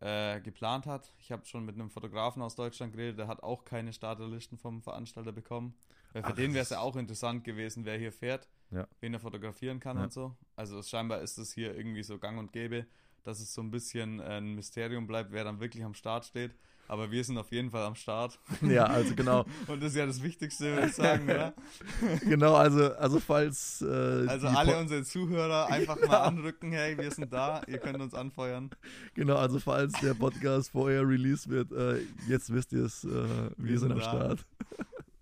äh, 0.00 0.40
geplant 0.40 0.86
hat. 0.86 1.12
Ich 1.18 1.30
habe 1.32 1.44
schon 1.46 1.64
mit 1.64 1.74
einem 1.76 1.90
Fotografen 1.90 2.42
aus 2.42 2.54
Deutschland 2.56 2.92
geredet, 2.92 3.18
der 3.18 3.28
hat 3.28 3.42
auch 3.42 3.64
keine 3.64 3.92
Starterlisten 3.92 4.58
vom 4.58 4.82
Veranstalter 4.82 5.32
bekommen. 5.32 5.74
Weil 6.12 6.22
für 6.22 6.28
Ach, 6.30 6.34
den 6.34 6.52
wäre 6.54 6.62
es 6.62 6.70
ja 6.70 6.80
auch 6.80 6.96
interessant 6.96 7.44
gewesen, 7.44 7.84
wer 7.84 7.98
hier 7.98 8.12
fährt, 8.12 8.48
Ja. 8.70 8.86
wen 9.00 9.14
er 9.14 9.20
fotografieren 9.20 9.80
kann 9.80 9.96
Ja. 9.96 10.04
und 10.04 10.12
so. 10.12 10.36
Also 10.56 10.82
scheinbar 10.82 11.20
ist 11.22 11.38
es 11.38 11.52
hier 11.52 11.74
irgendwie 11.76 12.02
so 12.02 12.18
gang 12.18 12.38
und 12.38 12.52
gäbe, 12.52 12.86
dass 13.24 13.40
es 13.40 13.54
so 13.54 13.62
ein 13.62 13.70
bisschen 13.70 14.20
ein 14.20 14.54
Mysterium 14.54 15.06
bleibt, 15.06 15.32
wer 15.32 15.44
dann 15.44 15.60
wirklich 15.60 15.82
am 15.84 15.94
Start 15.94 16.24
steht. 16.26 16.54
Aber 16.88 17.10
wir 17.10 17.24
sind 17.24 17.38
auf 17.38 17.50
jeden 17.50 17.70
Fall 17.70 17.82
am 17.82 17.94
Start. 17.94 18.38
Ja, 18.62 18.84
also 18.84 19.14
genau. 19.14 19.44
Und 19.66 19.82
das 19.82 19.90
ist 19.90 19.96
ja 19.96 20.06
das 20.06 20.22
Wichtigste, 20.22 20.74
würde 20.74 20.88
ich 20.88 20.94
sagen, 20.94 21.24
oder? 21.24 21.54
genau, 22.20 22.54
also, 22.54 22.92
also 22.94 23.20
falls. 23.20 23.82
Äh, 23.82 24.26
also 24.26 24.48
alle 24.48 24.78
unsere 24.78 25.04
Zuhörer 25.04 25.68
einfach 25.68 25.98
mal 26.06 26.22
anrücken, 26.22 26.72
hey, 26.72 26.96
wir 26.96 27.10
sind 27.10 27.32
da, 27.32 27.62
ihr 27.66 27.78
könnt 27.78 28.00
uns 28.00 28.14
anfeuern. 28.14 28.70
Genau, 29.14 29.36
also 29.36 29.58
falls 29.60 29.92
der 30.00 30.14
Podcast 30.14 30.70
vorher 30.70 31.06
released 31.06 31.48
wird, 31.48 31.72
äh, 31.72 32.00
jetzt 32.28 32.52
wisst 32.52 32.72
ihr 32.72 32.84
es, 32.84 33.04
äh, 33.04 33.08
wir, 33.08 33.50
wir, 33.56 33.78
sind, 33.78 33.90
sind 33.90 33.92
am 33.92 34.00
Start. 34.00 34.46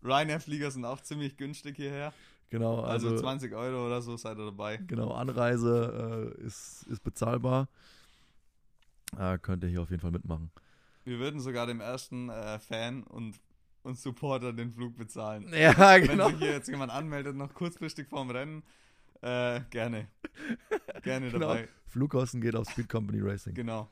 Ryanair-Flieger 0.05 0.71
sind 0.71 0.85
auch 0.85 1.01
ziemlich 1.01 1.37
günstig 1.37 1.77
hierher. 1.77 2.13
Genau, 2.51 2.81
also, 2.81 3.09
also 3.09 3.23
20 3.23 3.55
Euro 3.55 3.87
oder 3.87 4.03
so 4.03 4.17
seid 4.17 4.37
ihr 4.37 4.45
dabei. 4.45 4.77
Genau, 4.87 5.13
Anreise 5.13 6.35
äh, 6.39 6.47
ist, 6.47 6.87
ist 6.91 7.03
bezahlbar. 7.03 7.69
Äh, 9.19 9.39
könnt 9.39 9.63
ihr 9.63 9.71
hier 9.71 9.81
auf 9.81 9.91
jeden 9.91 10.03
Fall 10.03 10.11
mitmachen. 10.11 10.51
Wir 11.05 11.19
würden 11.19 11.41
sogar 11.41 11.67
dem 11.67 11.81
ersten 11.81 12.29
äh, 12.29 12.59
Fan 12.59 13.03
und, 13.03 13.41
und 13.83 13.99
Supporter 13.99 14.53
den 14.53 14.73
Flug 14.73 14.97
bezahlen. 14.97 15.53
Ja, 15.53 15.99
genau. 15.99 16.27
Wenn 16.27 16.33
sich 16.33 16.43
hier 16.43 16.53
jetzt 16.53 16.69
jemand 16.69 16.93
anmeldet, 16.93 17.37
noch 17.37 17.55
kurzfristig 17.55 18.09
vorm 18.09 18.31
Rennen, 18.31 18.63
äh, 19.23 19.61
gerne. 19.71 20.09
Gerne 21.03 21.31
genau. 21.31 21.49
dabei. 21.49 21.69
Flugkosten 21.87 22.41
geht 22.41 22.57
auf 22.57 22.69
Speed 22.69 22.89
Company 22.89 23.21
Racing. 23.21 23.55
Genau. 23.55 23.89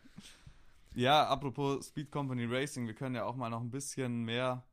Ja, 0.94 1.26
apropos 1.28 1.86
Speed 1.86 2.10
Company 2.10 2.46
Racing, 2.46 2.86
wir 2.86 2.94
können 2.94 3.14
ja 3.14 3.24
auch 3.24 3.36
mal 3.36 3.48
noch 3.48 3.60
ein 3.60 3.70
bisschen 3.70 4.24
mehr 4.24 4.64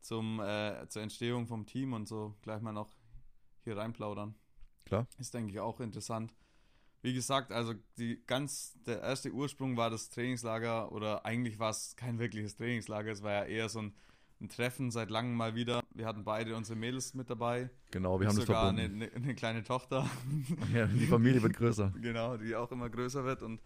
zum, 0.00 0.40
äh, 0.40 0.88
zur 0.88 1.02
Entstehung 1.02 1.46
vom 1.46 1.66
Team 1.66 1.92
und 1.92 2.08
so 2.08 2.34
gleich 2.42 2.60
mal 2.60 2.72
noch 2.72 2.90
hier 3.64 3.76
reinplaudern. 3.76 4.34
Klar. 4.84 5.06
Ist, 5.18 5.34
denke 5.34 5.52
ich, 5.52 5.60
auch 5.60 5.78
interessant. 5.80 6.34
Wie 7.02 7.12
gesagt, 7.12 7.50
also 7.50 7.74
die 7.98 8.22
ganz, 8.26 8.78
der 8.86 9.02
erste 9.02 9.32
Ursprung 9.32 9.76
war 9.76 9.90
das 9.90 10.08
Trainingslager 10.08 10.92
oder 10.92 11.26
eigentlich 11.26 11.58
war 11.58 11.70
es 11.70 11.96
kein 11.96 12.20
wirkliches 12.20 12.56
Trainingslager, 12.56 13.10
es 13.10 13.24
war 13.24 13.32
ja 13.32 13.44
eher 13.44 13.68
so 13.68 13.80
ein, 13.80 13.92
ein 14.40 14.48
Treffen 14.48 14.92
seit 14.92 15.10
langem 15.10 15.34
mal 15.34 15.56
wieder. 15.56 15.82
Wir 15.90 16.06
hatten 16.06 16.22
beide 16.22 16.54
unsere 16.54 16.78
Mädels 16.78 17.14
mit 17.14 17.28
dabei. 17.28 17.70
Genau, 17.90 18.20
wir 18.20 18.28
haben 18.28 18.36
sogar 18.36 18.72
das 18.72 18.80
verbunden. 18.80 19.02
Eine, 19.02 19.12
eine, 19.12 19.34
kleine 19.34 19.64
Tochter. 19.64 20.08
Ja, 20.72 20.86
die 20.86 21.06
Familie 21.06 21.42
wird 21.42 21.54
größer. 21.54 21.92
genau, 22.00 22.36
die 22.36 22.54
auch 22.54 22.70
immer 22.70 22.88
größer 22.88 23.24
wird 23.24 23.42
und 23.42 23.60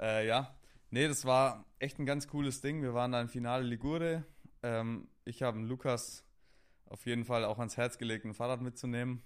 äh, 0.00 0.26
ja, 0.26 0.56
nee, 0.90 1.06
das 1.06 1.26
war 1.26 1.66
echt 1.78 1.98
ein 1.98 2.06
ganz 2.06 2.26
cooles 2.26 2.62
Ding. 2.62 2.80
Wir 2.80 2.94
waren 2.94 3.12
da 3.12 3.20
im 3.20 3.28
Finale 3.28 3.64
Ligure. 3.64 4.24
Ähm, 4.62 5.08
ich 5.26 5.42
habe 5.42 5.58
Lukas 5.60 6.24
auf 6.86 7.04
jeden 7.04 7.26
Fall 7.26 7.44
auch 7.44 7.58
ans 7.58 7.76
Herz 7.76 7.98
gelegt, 7.98 8.24
ein 8.24 8.32
Fahrrad 8.32 8.62
mitzunehmen. 8.62 9.22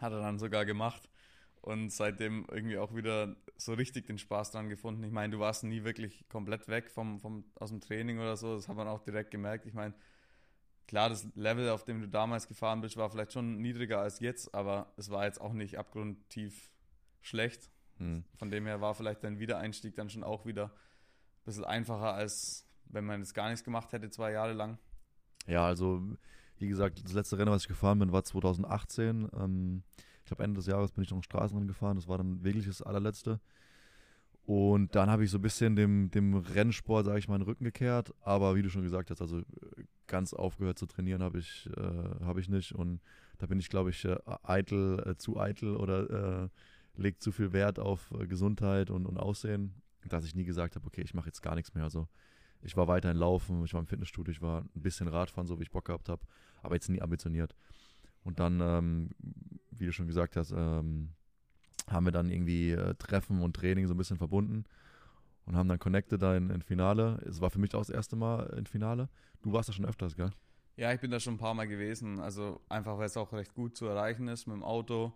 Hat 0.00 0.12
er 0.12 0.20
dann 0.20 0.38
sogar 0.38 0.64
gemacht 0.64 1.08
und 1.62 1.90
seitdem 1.90 2.44
irgendwie 2.50 2.76
auch 2.76 2.94
wieder 2.94 3.36
so 3.56 3.72
richtig 3.72 4.06
den 4.06 4.18
Spaß 4.18 4.50
dran 4.50 4.68
gefunden. 4.68 5.02
Ich 5.04 5.12
meine, 5.12 5.32
du 5.32 5.38
warst 5.38 5.62
nie 5.64 5.84
wirklich 5.84 6.28
komplett 6.28 6.68
weg 6.68 6.90
vom, 6.90 7.20
vom, 7.20 7.44
aus 7.54 7.70
dem 7.70 7.80
Training 7.80 8.18
oder 8.18 8.36
so, 8.36 8.56
das 8.56 8.68
hat 8.68 8.76
man 8.76 8.88
auch 8.88 9.00
direkt 9.00 9.30
gemerkt. 9.30 9.64
Ich 9.66 9.72
meine, 9.72 9.94
klar, 10.88 11.08
das 11.08 11.26
Level, 11.36 11.70
auf 11.70 11.84
dem 11.84 12.00
du 12.00 12.08
damals 12.08 12.48
gefahren 12.48 12.80
bist, 12.80 12.96
war 12.96 13.08
vielleicht 13.10 13.32
schon 13.32 13.60
niedriger 13.60 14.00
als 14.00 14.18
jetzt, 14.18 14.54
aber 14.54 14.92
es 14.96 15.10
war 15.10 15.24
jetzt 15.24 15.40
auch 15.40 15.52
nicht 15.52 15.78
abgrundtief 15.78 16.70
schlecht. 17.20 17.70
Hm. 17.98 18.24
Von 18.34 18.50
dem 18.50 18.66
her 18.66 18.80
war 18.80 18.94
vielleicht 18.94 19.22
dein 19.22 19.38
Wiedereinstieg 19.38 19.94
dann 19.94 20.10
schon 20.10 20.24
auch 20.24 20.44
wieder 20.44 20.66
ein 20.66 21.44
bisschen 21.44 21.64
einfacher, 21.64 22.12
als 22.12 22.68
wenn 22.86 23.04
man 23.04 23.20
jetzt 23.20 23.34
gar 23.34 23.48
nichts 23.48 23.64
gemacht 23.64 23.92
hätte, 23.92 24.10
zwei 24.10 24.32
Jahre 24.32 24.52
lang. 24.52 24.78
Ja, 25.46 25.64
also 25.64 26.02
wie 26.58 26.68
gesagt, 26.68 27.04
das 27.04 27.12
letzte 27.12 27.38
Rennen, 27.38 27.52
was 27.52 27.62
ich 27.62 27.68
gefahren 27.68 28.00
bin, 28.00 28.10
war 28.10 28.24
2018. 28.24 29.28
Ähm, 29.32 29.82
ich 30.22 30.26
glaube, 30.26 30.44
Ende 30.44 30.58
des 30.58 30.66
Jahres 30.66 30.92
bin 30.92 31.02
ich 31.02 31.10
noch 31.10 31.22
Straßenrennen 31.22 31.66
gefahren. 31.66 31.96
Das 31.96 32.06
war 32.06 32.18
dann 32.18 32.44
wirklich 32.44 32.66
das 32.66 32.80
allerletzte. 32.80 33.40
Und 34.44 34.94
dann 34.94 35.10
habe 35.10 35.24
ich 35.24 35.30
so 35.30 35.38
ein 35.38 35.42
bisschen 35.42 35.76
dem, 35.76 36.10
dem 36.10 36.34
Rennsport, 36.34 37.06
sage 37.06 37.18
ich 37.18 37.28
mal, 37.28 37.38
den 37.38 37.44
Rücken 37.44 37.64
gekehrt. 37.64 38.12
Aber 38.20 38.54
wie 38.54 38.62
du 38.62 38.70
schon 38.70 38.82
gesagt 38.82 39.10
hast, 39.10 39.20
also 39.20 39.42
ganz 40.06 40.32
aufgehört 40.32 40.78
zu 40.78 40.86
trainieren 40.86 41.22
habe 41.22 41.38
ich, 41.38 41.68
äh, 41.76 42.24
hab 42.24 42.38
ich 42.38 42.48
nicht. 42.48 42.72
Und 42.72 43.00
da 43.38 43.46
bin 43.46 43.58
ich, 43.58 43.68
glaube 43.68 43.90
ich, 43.90 44.04
äh, 44.04 44.16
eitel, 44.42 45.02
äh, 45.06 45.16
zu 45.16 45.38
eitel 45.38 45.76
oder 45.76 46.44
äh, 46.44 46.48
lege 46.94 47.18
zu 47.18 47.32
viel 47.32 47.52
Wert 47.52 47.78
auf 47.78 48.12
äh, 48.12 48.26
Gesundheit 48.26 48.90
und, 48.90 49.06
und 49.06 49.18
Aussehen, 49.18 49.74
dass 50.08 50.24
ich 50.24 50.34
nie 50.34 50.44
gesagt 50.44 50.76
habe, 50.76 50.86
okay, 50.86 51.02
ich 51.02 51.14
mache 51.14 51.26
jetzt 51.26 51.42
gar 51.42 51.54
nichts 51.54 51.74
mehr. 51.74 51.84
Also 51.84 52.08
ich 52.62 52.76
war 52.76 52.88
weiterhin 52.88 53.16
laufen, 53.16 53.64
ich 53.64 53.74
war 53.74 53.80
im 53.80 53.86
Fitnessstudio, 53.86 54.30
ich 54.32 54.42
war 54.42 54.62
ein 54.62 54.82
bisschen 54.82 55.08
Radfahren, 55.08 55.46
so 55.46 55.58
wie 55.58 55.64
ich 55.64 55.70
Bock 55.70 55.86
gehabt 55.86 56.08
habe, 56.08 56.22
aber 56.62 56.74
jetzt 56.74 56.88
nie 56.88 57.02
ambitioniert. 57.02 57.54
Und 58.24 58.38
dann, 58.38 58.60
ähm, 58.60 59.10
wie 59.78 59.86
du 59.86 59.92
schon 59.92 60.06
gesagt 60.06 60.36
hast, 60.36 60.52
ähm, 60.52 61.10
haben 61.88 62.04
wir 62.06 62.12
dann 62.12 62.30
irgendwie 62.30 62.72
äh, 62.72 62.94
Treffen 62.94 63.42
und 63.42 63.54
Training 63.56 63.86
so 63.86 63.94
ein 63.94 63.96
bisschen 63.96 64.18
verbunden 64.18 64.64
und 65.46 65.56
haben 65.56 65.68
dann 65.68 65.78
connected 65.78 66.22
da 66.22 66.36
in, 66.36 66.50
in 66.50 66.62
Finale. 66.62 67.22
Es 67.26 67.40
war 67.40 67.50
für 67.50 67.58
mich 67.58 67.74
auch 67.74 67.80
das 67.80 67.90
erste 67.90 68.16
Mal 68.16 68.46
in 68.56 68.66
Finale. 68.66 69.08
Du 69.42 69.52
warst 69.52 69.68
da 69.68 69.72
schon 69.72 69.84
öfters, 69.84 70.16
gell? 70.16 70.30
Ja, 70.76 70.92
ich 70.92 71.00
bin 71.00 71.10
da 71.10 71.20
schon 71.20 71.34
ein 71.34 71.38
paar 71.38 71.54
Mal 71.54 71.66
gewesen. 71.66 72.20
Also 72.20 72.60
einfach, 72.68 72.98
weil 72.98 73.06
es 73.06 73.16
auch 73.16 73.32
recht 73.32 73.54
gut 73.54 73.76
zu 73.76 73.86
erreichen 73.86 74.28
ist 74.28 74.46
mit 74.46 74.54
dem 74.54 74.62
Auto. 74.62 75.12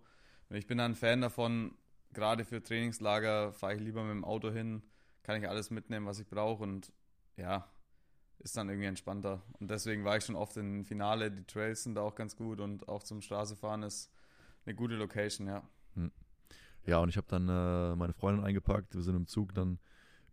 Ich 0.49 0.67
bin 0.67 0.77
dann 0.77 0.91
ein 0.91 0.95
Fan 0.95 1.21
davon, 1.21 1.75
gerade 2.13 2.45
für 2.45 2.61
Trainingslager 2.61 3.51
fahre 3.53 3.75
ich 3.75 3.81
lieber 3.81 4.03
mit 4.03 4.11
dem 4.11 4.25
Auto 4.25 4.51
hin, 4.51 4.83
kann 5.23 5.41
ich 5.41 5.49
alles 5.49 5.71
mitnehmen, 5.71 6.05
was 6.05 6.19
ich 6.19 6.27
brauche. 6.27 6.63
Und 6.63 6.91
ja, 7.37 7.67
ist 8.39 8.55
dann 8.55 8.69
irgendwie 8.69 8.87
entspannter. 8.87 9.41
Und 9.59 9.71
deswegen 9.71 10.03
war 10.03 10.17
ich 10.17 10.25
schon 10.25 10.35
oft 10.35 10.55
im 10.57 10.85
Finale. 10.85 11.31
Die 11.31 11.43
Trails 11.43 11.83
sind 11.83 11.95
da 11.95 12.01
auch 12.01 12.15
ganz 12.15 12.35
gut 12.35 12.59
und 12.59 12.87
auch 12.87 13.03
zum 13.03 13.21
Straßefahren 13.21 13.83
ist 13.83 14.11
eine 14.67 14.75
gute 14.75 14.95
Location, 14.95 15.47
ja. 15.47 15.63
Hm. 15.95 16.11
Ja, 16.85 16.99
und 16.99 17.09
ich 17.09 17.17
habe 17.17 17.27
dann 17.27 17.47
äh, 17.47 17.95
meine 17.95 18.13
Freundin 18.13 18.45
eingepackt. 18.45 18.93
Wir 18.93 19.01
sind 19.01 19.15
im 19.15 19.27
Zug 19.27 19.53
dann 19.53 19.79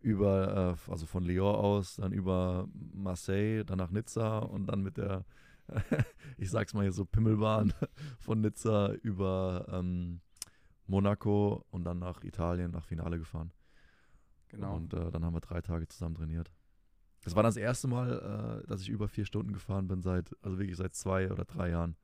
über, 0.01 0.77
äh, 0.87 0.91
also 0.91 1.05
von 1.05 1.23
Lyon 1.23 1.55
aus, 1.55 1.95
dann 1.95 2.11
über 2.11 2.67
Marseille, 2.93 3.63
dann 3.63 3.77
nach 3.77 3.91
Nizza 3.91 4.39
und 4.39 4.67
dann 4.67 4.81
mit 4.81 4.97
der, 4.97 5.25
ich 6.37 6.51
sag's 6.51 6.73
mal 6.73 6.83
hier 6.83 6.91
so, 6.91 7.05
Pimmelbahn 7.05 7.73
von 8.19 8.41
Nizza 8.41 8.91
über 9.03 9.65
ähm, 9.71 10.21
Monaco 10.85 11.65
und 11.71 11.85
dann 11.85 11.99
nach 11.99 12.23
Italien, 12.23 12.71
nach 12.71 12.85
Finale 12.85 13.17
gefahren. 13.17 13.51
Genau. 14.49 14.75
Und 14.75 14.93
äh, 14.93 15.11
dann 15.11 15.23
haben 15.23 15.33
wir 15.33 15.41
drei 15.41 15.61
Tage 15.61 15.87
zusammen 15.87 16.15
trainiert. 16.15 16.51
Das 17.23 17.35
war 17.35 17.41
das 17.41 17.57
erste 17.57 17.87
Mal, 17.87 18.61
äh, 18.63 18.67
dass 18.67 18.81
ich 18.81 18.89
über 18.89 19.07
vier 19.07 19.25
Stunden 19.25 19.53
gefahren 19.53 19.87
bin, 19.87 20.01
seit, 20.01 20.35
also 20.43 20.59
wirklich 20.59 20.77
seit 20.77 20.93
zwei 20.93 21.31
oder 21.31 21.45
drei 21.45 21.69
Jahren. 21.69 21.95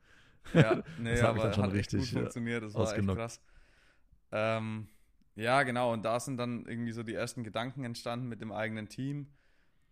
Ja, 0.54 0.84
nee, 0.98 1.12
das 1.12 1.24
aber 1.24 1.44
dann 1.44 1.54
schon 1.54 1.64
hat 1.66 1.74
richtig 1.74 2.02
gut 2.02 2.10
funktioniert, 2.10 2.64
das 2.64 2.74
war 2.74 2.96
echt 2.96 3.08
krass. 3.08 3.42
Ähm, 4.32 4.88
ja, 5.36 5.64
genau, 5.64 5.94
und 5.94 6.04
da 6.04 6.20
sind 6.20 6.38
dann 6.38 6.66
irgendwie 6.66 6.92
so 6.92 7.04
die 7.04 7.14
ersten 7.14 7.44
Gedanken 7.44 7.84
entstanden 7.84 8.28
mit 8.28 8.42
dem 8.42 8.52
eigenen 8.52 8.90
Team. 8.90 9.28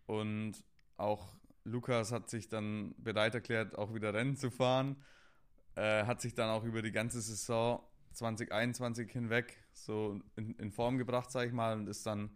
Und 0.06 0.54
auch 0.96 1.36
Lukas 1.64 2.12
hat 2.12 2.30
sich 2.30 2.48
dann 2.48 2.94
bereit 2.98 3.34
erklärt, 3.34 3.76
auch 3.76 3.94
wieder 3.94 4.12
Rennen 4.12 4.36
zu 4.36 4.50
fahren. 4.50 4.96
Äh, 5.76 6.04
hat 6.04 6.20
sich 6.20 6.34
dann 6.34 6.50
auch 6.50 6.64
über 6.64 6.82
die 6.82 6.92
ganze 6.92 7.20
Saison 7.20 7.82
2021 8.12 9.10
hinweg 9.10 9.56
so 9.72 10.20
in, 10.36 10.54
in 10.56 10.72
Form 10.72 10.98
gebracht, 10.98 11.30
sag 11.30 11.46
ich 11.46 11.52
mal, 11.52 11.78
und 11.78 11.88
ist 11.88 12.06
dann 12.06 12.30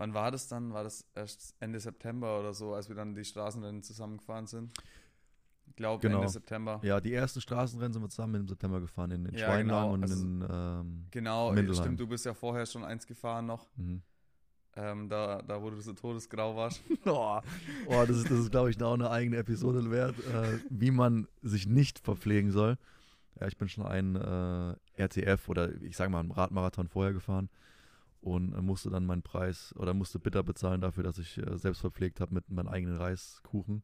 Wann 0.00 0.14
war 0.14 0.30
das 0.30 0.48
dann? 0.48 0.72
War 0.72 0.82
das 0.82 1.04
erst 1.14 1.54
Ende 1.60 1.78
September 1.78 2.40
oder 2.40 2.54
so, 2.54 2.72
als 2.72 2.88
wir 2.88 2.96
dann 2.96 3.14
die 3.14 3.22
Straßenrennen 3.22 3.82
zusammengefahren 3.82 4.46
sind? 4.46 4.72
Ich 5.80 5.82
glaube 5.82 6.02
genau. 6.02 6.18
Ende 6.18 6.28
September. 6.28 6.78
Ja, 6.82 7.00
die 7.00 7.14
ersten 7.14 7.40
Straßenrennen 7.40 7.94
sind 7.94 8.02
wir 8.02 8.10
zusammen 8.10 8.34
im 8.34 8.46
September 8.46 8.82
gefahren, 8.82 9.12
in, 9.12 9.24
in 9.24 9.34
ja, 9.34 9.56
genau. 9.56 9.94
und 9.94 10.02
also, 10.02 10.22
in 10.22 10.46
ähm, 10.46 11.06
Genau, 11.10 11.52
Mindelheim. 11.52 11.82
stimmt, 11.82 12.00
du 12.00 12.06
bist 12.06 12.26
ja 12.26 12.34
vorher 12.34 12.66
schon 12.66 12.84
eins 12.84 13.06
gefahren 13.06 13.46
noch. 13.46 13.66
Mhm. 13.76 14.02
Ähm, 14.76 15.08
da, 15.08 15.40
da, 15.40 15.62
wo 15.62 15.70
du 15.70 15.80
so 15.80 15.94
todesgrau 15.94 16.54
warst. 16.54 16.82
oh, 17.06 17.40
oh, 17.86 18.04
das 18.06 18.18
ist, 18.18 18.30
das 18.30 18.40
ist 18.40 18.50
glaube 18.50 18.68
ich, 18.68 18.82
auch 18.82 18.92
eine 18.92 19.10
eigene 19.10 19.38
Episode 19.38 19.90
wert, 19.90 20.18
äh, 20.18 20.58
wie 20.68 20.90
man 20.90 21.26
sich 21.40 21.66
nicht 21.66 21.98
verpflegen 21.98 22.50
soll. 22.50 22.76
Ja, 23.40 23.46
ich 23.46 23.56
bin 23.56 23.70
schon 23.70 23.86
ein 23.86 24.16
äh, 24.16 25.02
RTF 25.02 25.48
oder 25.48 25.74
ich 25.80 25.96
sage 25.96 26.10
mal 26.10 26.20
einen 26.20 26.30
Radmarathon 26.30 26.88
vorher 26.88 27.14
gefahren 27.14 27.48
und 28.20 28.54
musste 28.60 28.90
dann 28.90 29.06
meinen 29.06 29.22
Preis 29.22 29.74
oder 29.78 29.94
musste 29.94 30.18
bitter 30.18 30.42
bezahlen 30.42 30.82
dafür, 30.82 31.04
dass 31.04 31.16
ich 31.16 31.38
äh, 31.38 31.56
selbst 31.56 31.80
verpflegt 31.80 32.20
habe 32.20 32.34
mit 32.34 32.50
meinem 32.50 32.68
eigenen 32.68 32.98
Reiskuchen, 32.98 33.82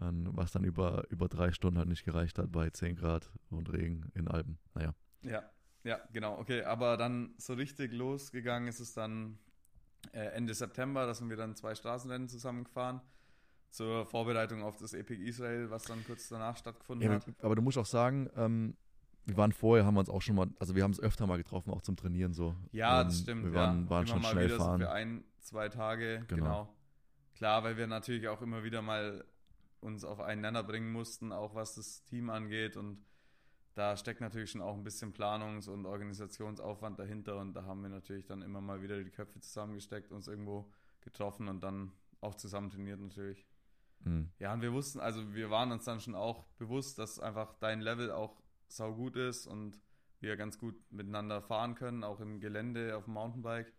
ähm, 0.00 0.28
was 0.32 0.52
dann 0.52 0.64
über, 0.64 1.04
über 1.10 1.28
drei 1.28 1.52
Stunden 1.52 1.78
halt 1.78 1.88
nicht 1.88 2.04
gereicht 2.04 2.38
hat 2.38 2.52
bei 2.52 2.70
10 2.70 2.96
Grad 2.96 3.30
und 3.50 3.72
Regen 3.72 4.10
in 4.14 4.28
Alpen. 4.28 4.58
Naja. 4.74 4.94
Ja, 5.22 5.42
ja, 5.84 5.98
genau, 6.12 6.38
okay. 6.38 6.62
Aber 6.62 6.96
dann 6.96 7.34
so 7.38 7.54
richtig 7.54 7.92
losgegangen 7.92 8.68
ist 8.68 8.80
es 8.80 8.94
dann 8.94 9.38
äh, 10.12 10.26
Ende 10.26 10.54
September, 10.54 11.06
da 11.06 11.14
sind 11.14 11.28
wir 11.28 11.36
dann 11.36 11.56
zwei 11.56 11.74
Straßenrennen 11.74 12.28
zusammengefahren 12.28 13.00
zur 13.70 14.06
Vorbereitung 14.06 14.62
auf 14.62 14.76
das 14.76 14.94
Epic 14.94 15.22
Israel, 15.22 15.70
was 15.70 15.84
dann 15.84 16.04
kurz 16.04 16.28
danach 16.28 16.56
stattgefunden 16.56 17.10
ja, 17.10 17.16
hat. 17.16 17.26
Aber 17.42 17.54
du 17.54 17.62
musst 17.62 17.78
auch 17.78 17.86
sagen, 17.86 18.30
ähm, 18.36 18.76
wir 19.26 19.36
waren 19.36 19.52
vorher, 19.52 19.84
haben 19.84 19.94
wir 19.94 20.00
uns 20.00 20.08
auch 20.08 20.22
schon 20.22 20.36
mal, 20.36 20.48
also 20.58 20.74
wir 20.74 20.82
haben 20.82 20.92
es 20.92 21.00
öfter 21.00 21.26
mal 21.26 21.36
getroffen, 21.36 21.70
auch 21.70 21.82
zum 21.82 21.96
Trainieren 21.96 22.32
so. 22.32 22.56
Ja, 22.72 23.04
das 23.04 23.20
stimmt. 23.20 23.44
Wir 23.44 23.54
waren, 23.54 23.84
ja. 23.84 23.90
waren 23.90 24.06
schon 24.06 24.22
mal 24.22 24.30
schnell 24.30 24.46
wieder 24.46 24.56
fahren. 24.56 24.80
So 24.80 24.86
für 24.86 24.92
ein, 24.92 25.24
zwei 25.40 25.68
Tage, 25.68 26.24
genau. 26.28 26.44
genau. 26.44 26.74
Klar, 27.34 27.62
weil 27.62 27.76
wir 27.76 27.86
natürlich 27.86 28.26
auch 28.28 28.40
immer 28.40 28.64
wieder 28.64 28.80
mal 28.80 29.24
uns 29.80 30.04
auf 30.04 30.20
einen 30.20 30.40
Nenner 30.40 30.62
bringen 30.62 30.92
mussten, 30.92 31.32
auch 31.32 31.54
was 31.54 31.74
das 31.74 32.04
Team 32.04 32.30
angeht 32.30 32.76
und 32.76 33.04
da 33.74 33.96
steckt 33.96 34.20
natürlich 34.20 34.50
schon 34.50 34.60
auch 34.60 34.74
ein 34.74 34.82
bisschen 34.82 35.12
Planungs- 35.12 35.68
und 35.68 35.86
Organisationsaufwand 35.86 36.98
dahinter 36.98 37.38
und 37.38 37.54
da 37.54 37.64
haben 37.64 37.82
wir 37.82 37.88
natürlich 37.88 38.26
dann 38.26 38.42
immer 38.42 38.60
mal 38.60 38.82
wieder 38.82 39.02
die 39.02 39.10
Köpfe 39.10 39.38
zusammengesteckt, 39.38 40.10
uns 40.10 40.26
irgendwo 40.26 40.68
getroffen 41.00 41.48
und 41.48 41.62
dann 41.62 41.92
auch 42.20 42.34
zusammen 42.34 42.70
trainiert 42.70 42.98
natürlich. 42.98 43.46
Mhm. 44.00 44.30
Ja, 44.40 44.52
und 44.52 44.62
wir 44.62 44.72
wussten, 44.72 44.98
also 44.98 45.32
wir 45.32 45.50
waren 45.50 45.70
uns 45.70 45.84
dann 45.84 46.00
schon 46.00 46.16
auch 46.16 46.44
bewusst, 46.58 46.98
dass 46.98 47.20
einfach 47.20 47.54
dein 47.60 47.80
Level 47.80 48.10
auch 48.10 48.42
sau 48.66 48.92
gut 48.94 49.14
ist 49.14 49.46
und 49.46 49.80
wir 50.20 50.36
ganz 50.36 50.58
gut 50.58 50.74
miteinander 50.90 51.40
fahren 51.40 51.74
können, 51.76 52.02
auch 52.02 52.20
im 52.20 52.40
Gelände 52.40 52.96
auf 52.96 53.04
dem 53.04 53.14
Mountainbike. 53.14 53.72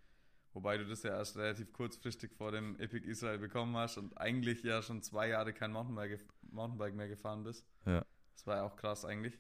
Wobei 0.53 0.77
du 0.77 0.85
das 0.85 1.03
ja 1.03 1.11
erst 1.11 1.37
relativ 1.37 1.71
kurzfristig 1.73 2.31
vor 2.33 2.51
dem 2.51 2.79
Epic 2.79 3.07
Israel 3.07 3.37
bekommen 3.37 3.75
hast 3.77 3.97
und 3.97 4.17
eigentlich 4.17 4.63
ja 4.63 4.81
schon 4.81 5.01
zwei 5.03 5.29
Jahre 5.29 5.53
kein 5.53 5.71
Mountainbike, 5.71 6.25
Mountainbike 6.51 6.95
mehr 6.95 7.07
gefahren 7.07 7.43
bist. 7.43 7.67
Ja. 7.85 8.03
Das 8.33 8.47
war 8.47 8.57
ja 8.57 8.63
auch 8.63 8.75
krass 8.75 9.05
eigentlich. 9.05 9.37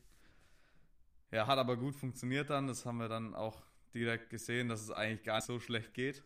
Ja, 1.31 1.47
hat 1.47 1.57
aber 1.57 1.77
gut 1.77 1.95
funktioniert 1.95 2.49
dann. 2.49 2.67
Das 2.67 2.85
haben 2.85 2.97
wir 2.97 3.09
dann 3.09 3.33
auch 3.33 3.63
direkt 3.93 4.29
gesehen, 4.29 4.69
dass 4.69 4.81
es 4.81 4.91
eigentlich 4.91 5.23
gar 5.23 5.37
nicht 5.37 5.45
so 5.45 5.59
schlecht 5.59 5.93
geht. 5.93 6.23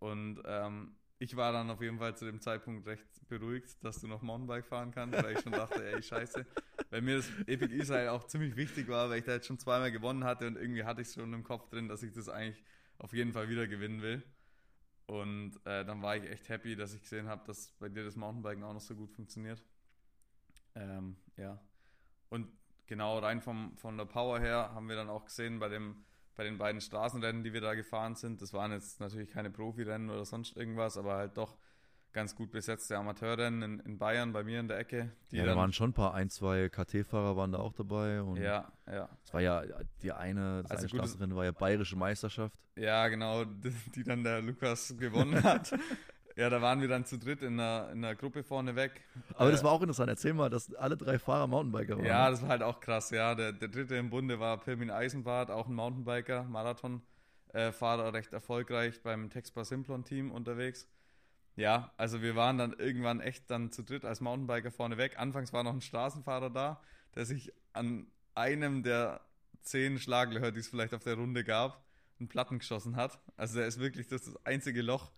Und 0.00 0.42
ähm, 0.44 0.96
ich 1.18 1.36
war 1.36 1.52
dann 1.52 1.70
auf 1.70 1.80
jeden 1.80 1.98
Fall 1.98 2.16
zu 2.16 2.24
dem 2.24 2.40
Zeitpunkt 2.40 2.86
recht 2.86 3.06
beruhigt, 3.28 3.82
dass 3.82 4.00
du 4.00 4.08
noch 4.08 4.22
Mountainbike 4.22 4.66
fahren 4.66 4.90
kannst, 4.90 5.22
weil 5.22 5.34
ich 5.34 5.40
schon 5.40 5.52
dachte, 5.52 5.84
ey, 5.84 6.02
scheiße. 6.02 6.44
Weil 6.90 7.02
mir 7.02 7.16
das 7.16 7.30
Epic 7.46 7.72
Israel 7.74 8.08
auch 8.08 8.26
ziemlich 8.26 8.56
wichtig 8.56 8.88
war, 8.88 9.08
weil 9.08 9.20
ich 9.20 9.24
da 9.24 9.32
jetzt 9.32 9.46
schon 9.46 9.58
zweimal 9.58 9.92
gewonnen 9.92 10.24
hatte 10.24 10.46
und 10.46 10.56
irgendwie 10.56 10.84
hatte 10.84 11.00
ich 11.00 11.08
es 11.08 11.14
schon 11.14 11.32
im 11.32 11.44
Kopf 11.44 11.68
drin, 11.68 11.88
dass 11.88 12.02
ich 12.02 12.12
das 12.12 12.28
eigentlich 12.28 12.62
auf 13.04 13.12
jeden 13.12 13.34
Fall 13.34 13.50
wieder 13.50 13.68
gewinnen 13.68 14.00
will. 14.00 14.22
Und 15.06 15.56
äh, 15.66 15.84
dann 15.84 16.00
war 16.00 16.16
ich 16.16 16.24
echt 16.24 16.48
happy, 16.48 16.74
dass 16.74 16.94
ich 16.94 17.02
gesehen 17.02 17.28
habe, 17.28 17.44
dass 17.46 17.72
bei 17.78 17.90
dir 17.90 18.02
das 18.02 18.16
Mountainbiken 18.16 18.64
auch 18.64 18.72
noch 18.72 18.80
so 18.80 18.96
gut 18.96 19.12
funktioniert. 19.12 19.62
Ähm, 20.74 21.18
ja. 21.36 21.60
Und 22.30 22.48
genau 22.86 23.18
rein 23.18 23.42
vom, 23.42 23.76
von 23.76 23.98
der 23.98 24.06
Power 24.06 24.40
her 24.40 24.70
haben 24.72 24.88
wir 24.88 24.96
dann 24.96 25.10
auch 25.10 25.26
gesehen 25.26 25.58
bei, 25.58 25.68
dem, 25.68 26.02
bei 26.34 26.44
den 26.44 26.56
beiden 26.56 26.80
Straßenrennen, 26.80 27.44
die 27.44 27.52
wir 27.52 27.60
da 27.60 27.74
gefahren 27.74 28.14
sind. 28.14 28.40
Das 28.40 28.54
waren 28.54 28.72
jetzt 28.72 29.00
natürlich 29.00 29.28
keine 29.28 29.50
Profirennen 29.50 30.08
oder 30.08 30.24
sonst 30.24 30.56
irgendwas, 30.56 30.96
aber 30.96 31.16
halt 31.16 31.36
doch 31.36 31.58
ganz 32.14 32.34
gut 32.34 32.52
besetzte 32.52 32.96
Amateurrennen 32.96 33.62
in, 33.62 33.78
in 33.80 33.98
Bayern 33.98 34.32
bei 34.32 34.42
mir 34.44 34.60
in 34.60 34.68
der 34.68 34.78
Ecke. 34.78 35.10
ja, 35.30 35.44
da 35.44 35.54
waren 35.56 35.72
schon 35.72 35.90
ein 35.90 35.92
paar, 35.92 36.14
ein, 36.14 36.30
zwei 36.30 36.68
KT-Fahrer 36.70 37.36
waren 37.36 37.52
da 37.52 37.58
auch 37.58 37.74
dabei. 37.74 38.22
Und 38.22 38.36
ja, 38.36 38.72
ja. 38.86 39.08
Es 39.24 39.34
war 39.34 39.42
ja 39.42 39.62
die 40.00 40.12
eine, 40.12 40.62
das 40.62 40.70
Also 40.70 40.82
eine 40.82 40.88
Straßenrennen 40.88 41.36
war 41.36 41.44
ja 41.44 41.50
bayerische 41.50 41.96
Meisterschaft. 41.96 42.56
Ja, 42.76 43.08
genau, 43.08 43.44
die, 43.44 44.04
dann 44.04 44.24
der 44.24 44.40
Lukas 44.40 44.96
gewonnen 44.96 45.42
hat. 45.42 45.72
ja, 46.36 46.48
da 46.48 46.62
waren 46.62 46.80
wir 46.80 46.88
dann 46.88 47.04
zu 47.04 47.18
dritt 47.18 47.42
in 47.42 47.58
einer, 47.58 47.90
in 47.90 48.04
einer 48.04 48.14
Gruppe 48.14 48.44
vorne 48.44 48.76
weg. 48.76 49.02
Aber 49.34 49.48
Äh, 49.48 49.52
das 49.52 49.64
war 49.64 49.72
auch 49.72 49.82
interessant. 49.82 50.08
Erzähl 50.08 50.34
mal, 50.34 50.48
dass 50.48 50.72
alle 50.74 50.96
drei 50.96 51.18
Fahrer 51.18 51.48
Mountainbiker 51.48 51.98
waren. 51.98 52.06
Ja, 52.06 52.30
das 52.30 52.42
war 52.42 52.48
halt 52.48 52.62
auch 52.62 52.80
krass, 52.80 53.10
ja. 53.10 53.34
Der, 53.34 53.52
der 53.52 53.68
dritte 53.68 53.96
im 53.96 54.10
Bunde 54.10 54.38
war 54.40 54.58
Pirmin 54.58 54.90
Eisenbart, 54.90 55.50
auch 55.50 55.66
ein 55.66 55.74
Mountainbiker, 55.74 56.44
Marathonfahrer, 56.44 58.12
recht 58.12 58.32
erfolgreich 58.32 59.02
beim 59.02 59.30
Texpa 59.30 59.64
Simplon 59.64 60.04
Team 60.04 60.30
unterwegs. 60.30 60.88
Ja, 61.56 61.92
also 61.96 62.20
wir 62.20 62.34
waren 62.34 62.58
dann 62.58 62.72
irgendwann 62.72 63.20
echt 63.20 63.48
dann 63.50 63.70
zu 63.70 63.82
dritt 63.82 64.04
als 64.04 64.20
Mountainbiker 64.20 64.72
vorne 64.72 64.96
weg. 64.96 65.18
Anfangs 65.18 65.52
war 65.52 65.62
noch 65.62 65.72
ein 65.72 65.80
Straßenfahrer 65.80 66.50
da, 66.50 66.80
der 67.14 67.26
sich 67.26 67.52
an 67.72 68.06
einem 68.34 68.82
der 68.82 69.20
zehn 69.62 69.98
Schlaglöcher, 69.98 70.50
die 70.50 70.60
es 70.60 70.68
vielleicht 70.68 70.94
auf 70.94 71.04
der 71.04 71.14
Runde 71.14 71.44
gab, 71.44 71.84
einen 72.18 72.28
Platten 72.28 72.58
geschossen 72.58 72.96
hat. 72.96 73.20
Also 73.36 73.58
der 73.58 73.66
ist 73.66 73.78
wirklich 73.78 74.08
das, 74.08 74.24
das 74.24 74.44
einzige 74.44 74.82
Loch, 74.82 75.12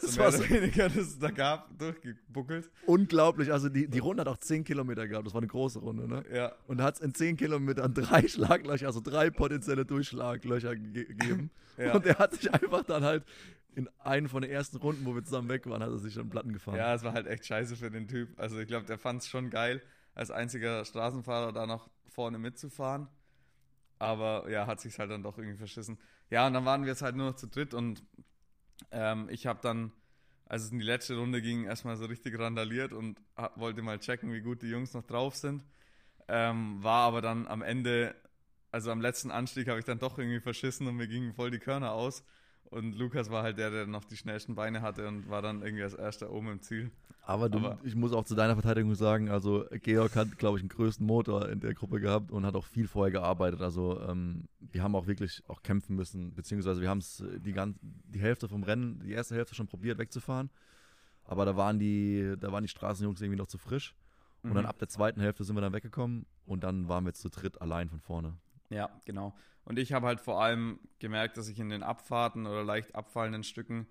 Das 0.00 0.14
so 0.14 0.20
war 0.20 0.30
so- 0.30 0.48
weniger, 0.48 0.88
das 0.88 0.96
es 0.96 1.18
da 1.18 1.30
gab, 1.30 1.76
durchgebuckelt. 1.78 2.70
Unglaublich. 2.86 3.52
Also 3.52 3.68
die, 3.68 3.88
die 3.88 3.98
Runde 3.98 4.20
hat 4.20 4.28
auch 4.28 4.36
10 4.36 4.62
Kilometer 4.64 5.08
gehabt. 5.08 5.26
Das 5.26 5.34
war 5.34 5.40
eine 5.40 5.48
große 5.48 5.80
Runde, 5.80 6.06
ne? 6.06 6.24
Ja, 6.32 6.52
Und 6.68 6.80
hat 6.82 6.94
es 6.94 7.00
in 7.00 7.14
10 7.14 7.36
Kilometern 7.36 7.94
drei 7.94 8.26
Schlaglöcher, 8.28 8.86
also 8.86 9.00
drei 9.00 9.30
potenzielle 9.30 9.84
Durchschlaglöcher 9.84 10.76
ge 10.76 11.04
gegeben. 11.04 11.50
ja. 11.76 11.94
Und 11.94 12.06
er 12.06 12.18
hat 12.18 12.32
sich 12.34 12.52
einfach 12.54 12.84
dann 12.84 13.02
halt 13.02 13.24
in 13.74 13.88
einen 13.98 14.28
von 14.28 14.42
den 14.42 14.50
ersten 14.50 14.76
Runden, 14.76 15.04
wo 15.04 15.14
wir 15.14 15.22
zusammen 15.24 15.48
weg 15.48 15.66
waren, 15.66 15.82
hat 15.82 15.90
er 15.90 15.98
sich 15.98 16.14
dann 16.14 16.30
Platten 16.30 16.52
gefahren. 16.52 16.76
Ja, 16.76 16.94
es 16.94 17.02
war 17.02 17.12
halt 17.12 17.26
echt 17.26 17.46
scheiße 17.46 17.74
für 17.76 17.90
den 17.90 18.06
Typ. 18.08 18.28
Also 18.38 18.58
ich 18.58 18.66
glaube, 18.68 18.86
der 18.86 18.98
fand 18.98 19.22
es 19.22 19.28
schon 19.28 19.50
geil, 19.50 19.82
als 20.14 20.30
einziger 20.30 20.84
Straßenfahrer 20.84 21.52
da 21.52 21.66
noch 21.66 21.88
vorne 22.08 22.38
mitzufahren. 22.38 23.08
Aber 23.98 24.48
ja, 24.48 24.66
hat 24.66 24.80
sich 24.80 24.98
halt 24.98 25.10
dann 25.10 25.22
doch 25.24 25.38
irgendwie 25.38 25.56
verschissen. 25.56 25.98
Ja, 26.30 26.46
und 26.46 26.52
dann 26.54 26.64
waren 26.64 26.82
wir 26.82 26.88
jetzt 26.88 27.02
halt 27.02 27.16
nur 27.16 27.26
noch 27.30 27.36
zu 27.36 27.48
dritt 27.48 27.74
und 27.74 28.02
ähm, 28.90 29.28
ich 29.30 29.46
habe 29.46 29.60
dann, 29.62 29.92
als 30.46 30.64
es 30.64 30.72
in 30.72 30.78
die 30.78 30.84
letzte 30.84 31.16
Runde 31.16 31.42
ging, 31.42 31.64
erstmal 31.64 31.96
so 31.96 32.06
richtig 32.06 32.38
randaliert 32.38 32.92
und 32.92 33.20
hab, 33.36 33.58
wollte 33.58 33.82
mal 33.82 33.98
checken, 33.98 34.32
wie 34.32 34.40
gut 34.40 34.62
die 34.62 34.68
Jungs 34.68 34.94
noch 34.94 35.04
drauf 35.04 35.36
sind. 35.36 35.62
Ähm, 36.28 36.82
war 36.82 37.06
aber 37.06 37.22
dann 37.22 37.46
am 37.46 37.62
Ende, 37.62 38.14
also 38.70 38.90
am 38.90 39.00
letzten 39.00 39.30
Anstieg 39.30 39.68
habe 39.68 39.78
ich 39.78 39.84
dann 39.84 39.98
doch 39.98 40.18
irgendwie 40.18 40.40
verschissen 40.40 40.86
und 40.86 40.96
mir 40.96 41.08
gingen 41.08 41.34
voll 41.34 41.50
die 41.50 41.58
Körner 41.58 41.92
aus. 41.92 42.24
Und 42.70 42.98
Lukas 42.98 43.30
war 43.30 43.42
halt 43.42 43.56
der, 43.58 43.70
der 43.70 43.86
noch 43.86 44.04
die 44.04 44.16
schnellsten 44.16 44.54
Beine 44.54 44.82
hatte 44.82 45.08
und 45.08 45.28
war 45.30 45.40
dann 45.42 45.62
irgendwie 45.62 45.82
als 45.82 45.94
erster 45.94 46.30
oben 46.30 46.52
im 46.52 46.60
Ziel. 46.60 46.90
Aber, 47.22 47.48
du, 47.48 47.58
Aber- 47.58 47.78
ich 47.82 47.94
muss 47.94 48.12
auch 48.12 48.24
zu 48.24 48.34
deiner 48.34 48.54
Verteidigung 48.54 48.94
sagen, 48.94 49.28
also 49.30 49.64
Georg 49.82 50.16
hat, 50.16 50.38
glaube 50.38 50.58
ich, 50.58 50.62
den 50.62 50.68
größten 50.68 51.06
Motor 51.06 51.48
in 51.48 51.60
der 51.60 51.74
Gruppe 51.74 52.00
gehabt 52.00 52.30
und 52.30 52.44
hat 52.46 52.54
auch 52.54 52.64
viel 52.66 52.86
vorher 52.88 53.10
gearbeitet. 53.12 53.60
Also 53.62 54.00
ähm, 54.02 54.44
wir 54.60 54.82
haben 54.82 54.94
auch 54.94 55.06
wirklich 55.06 55.42
auch 55.48 55.62
kämpfen 55.62 55.96
müssen, 55.96 56.34
beziehungsweise 56.34 56.80
wir 56.80 56.88
haben 56.88 56.98
es 56.98 57.22
die, 57.44 57.52
gan- 57.52 57.74
die 57.82 58.20
Hälfte 58.20 58.48
vom 58.48 58.62
Rennen, 58.62 59.00
die 59.00 59.12
erste 59.12 59.34
Hälfte 59.34 59.54
schon 59.54 59.66
probiert 59.66 59.98
wegzufahren. 59.98 60.50
Aber 61.24 61.44
da 61.44 61.56
waren 61.56 61.78
die, 61.78 62.34
da 62.40 62.50
waren 62.52 62.64
die 62.64 62.68
Straßenjungs 62.68 63.20
irgendwie 63.20 63.38
noch 63.38 63.46
zu 63.48 63.58
frisch. 63.58 63.94
Und 64.42 64.54
dann 64.54 64.64
Mhm. 64.64 64.68
ab 64.70 64.78
der 64.78 64.88
zweiten 64.88 65.20
Hälfte 65.20 65.44
sind 65.44 65.56
wir 65.56 65.60
dann 65.60 65.72
weggekommen 65.72 66.24
und 66.46 66.64
dann 66.64 66.88
waren 66.88 67.04
wir 67.04 67.08
jetzt 67.10 67.20
zu 67.20 67.28
dritt 67.28 67.60
allein 67.60 67.88
von 67.90 68.00
vorne. 68.00 68.34
Ja, 68.70 69.00
genau. 69.04 69.34
Und 69.64 69.78
ich 69.78 69.92
habe 69.92 70.06
halt 70.06 70.20
vor 70.20 70.42
allem 70.42 70.78
gemerkt, 70.98 71.36
dass 71.36 71.48
ich 71.48 71.58
in 71.58 71.70
den 71.70 71.82
Abfahrten 71.82 72.46
oder 72.46 72.64
leicht 72.64 72.94
abfallenden 72.94 73.44
Stücken 73.44 73.86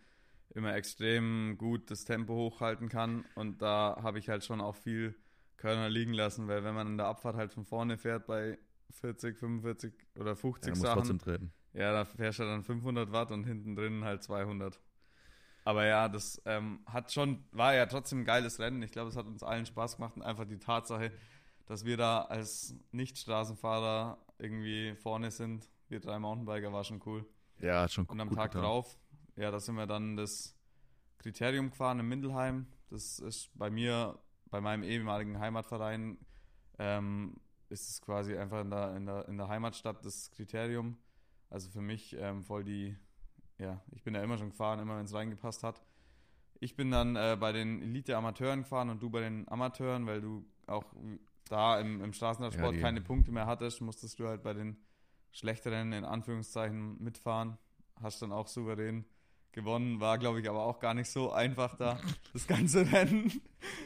immer 0.53 0.75
extrem 0.75 1.55
gut 1.57 1.91
das 1.91 2.05
Tempo 2.05 2.33
hochhalten 2.35 2.89
kann. 2.89 3.25
Und 3.35 3.61
da 3.61 3.99
habe 4.01 4.19
ich 4.19 4.29
halt 4.29 4.43
schon 4.43 4.61
auch 4.61 4.75
viel 4.75 5.15
Körner 5.57 5.89
liegen 5.89 6.13
lassen, 6.13 6.47
weil 6.47 6.63
wenn 6.63 6.75
man 6.75 6.87
in 6.87 6.97
der 6.97 7.07
Abfahrt 7.07 7.35
halt 7.35 7.51
von 7.53 7.65
vorne 7.65 7.97
fährt 7.97 8.27
bei 8.27 8.57
40, 8.91 9.37
45 9.37 9.93
oder 10.15 10.35
Ja, 10.61 10.75
50 10.75 10.75
muss 10.75 10.89
Sachen, 10.89 10.91
trotzdem 10.91 11.17
treten. 11.19 11.51
ja, 11.73 11.91
da 11.93 12.05
fährst 12.05 12.39
du 12.39 12.43
dann 12.43 12.63
500 12.63 13.11
Watt 13.11 13.31
und 13.31 13.45
hinten 13.45 13.75
drin 13.75 14.03
halt 14.05 14.23
200. 14.23 14.79
Aber 15.63 15.85
ja, 15.85 16.09
das 16.09 16.41
ähm, 16.45 16.81
hat 16.87 17.11
schon, 17.11 17.45
war 17.51 17.73
ja 17.75 17.85
trotzdem 17.87 18.21
ein 18.21 18.25
geiles 18.25 18.59
Rennen. 18.59 18.81
Ich 18.83 18.91
glaube, 18.91 19.09
es 19.09 19.17
hat 19.17 19.25
uns 19.27 19.43
allen 19.43 19.65
Spaß 19.65 19.97
gemacht 19.97 20.15
und 20.15 20.21
einfach 20.23 20.45
die 20.45 20.59
Tatsache, 20.59 21.11
dass 21.65 21.85
wir 21.85 21.97
da 21.97 22.21
als 22.23 22.75
Nicht-Straßenfahrer 22.91 24.17
irgendwie 24.39 24.95
vorne 24.95 25.31
sind. 25.31 25.69
Wir 25.89 25.99
drei 25.99 26.19
Mountainbiker 26.19 26.71
war 26.71 26.83
schon 26.83 27.01
cool. 27.05 27.25
Ja, 27.59 27.87
schon 27.87 28.05
Und 28.05 28.19
am 28.19 28.29
Tag 28.31 28.51
getan. 28.51 28.63
drauf, 28.63 28.97
ja, 29.35 29.51
da 29.51 29.59
sind 29.59 29.75
wir 29.75 29.87
dann 29.87 30.15
das 30.15 30.55
Kriterium 31.17 31.69
gefahren 31.69 31.99
in 31.99 32.07
Mindelheim. 32.07 32.67
Das 32.89 33.19
ist 33.19 33.49
bei 33.55 33.69
mir, 33.69 34.19
bei 34.49 34.61
meinem 34.61 34.83
ehemaligen 34.83 35.39
Heimatverein, 35.39 36.17
ähm, 36.79 37.35
ist 37.69 37.89
es 37.89 38.01
quasi 38.01 38.37
einfach 38.37 38.61
in 38.61 38.69
der, 38.69 38.95
in, 38.95 39.05
der, 39.05 39.27
in 39.27 39.37
der 39.37 39.47
Heimatstadt 39.47 40.05
das 40.05 40.31
Kriterium. 40.31 40.97
Also 41.49 41.69
für 41.69 41.81
mich 41.81 42.15
ähm, 42.19 42.43
voll 42.43 42.63
die, 42.63 42.95
ja, 43.57 43.81
ich 43.91 44.03
bin 44.03 44.15
ja 44.15 44.21
immer 44.21 44.37
schon 44.37 44.49
gefahren, 44.49 44.79
immer 44.79 44.97
wenn 44.97 45.05
es 45.05 45.13
reingepasst 45.13 45.63
hat. 45.63 45.81
Ich 46.59 46.75
bin 46.75 46.91
dann 46.91 47.15
äh, 47.15 47.37
bei 47.39 47.51
den 47.51 47.81
Elite-Amateuren 47.81 48.61
gefahren 48.61 48.89
und 48.89 49.01
du 49.01 49.09
bei 49.09 49.21
den 49.21 49.47
Amateuren, 49.47 50.05
weil 50.05 50.21
du 50.21 50.45
auch 50.65 50.85
da 51.49 51.79
im, 51.79 52.01
im 52.01 52.13
Straßenradsport 52.13 52.75
Ja, 52.75 52.81
keine 52.81 53.01
Punkte 53.01 53.31
mehr 53.31 53.45
hattest, 53.45 53.81
musstest 53.81 54.19
du 54.19 54.27
halt 54.27 54.43
bei 54.43 54.53
den 54.53 54.77
schlechteren, 55.31 55.93
in 55.93 56.05
Anführungszeichen, 56.05 57.01
mitfahren. 57.01 57.57
Hast 58.01 58.21
dann 58.21 58.31
auch 58.31 58.47
souverän 58.47 59.05
gewonnen. 59.51 59.99
War, 59.99 60.17
glaube 60.17 60.39
ich, 60.39 60.49
aber 60.49 60.63
auch 60.63 60.79
gar 60.79 60.93
nicht 60.93 61.09
so 61.09 61.31
einfach 61.31 61.75
da, 61.75 61.99
das 62.33 62.47
ganze 62.47 62.91
Rennen. 62.91 63.31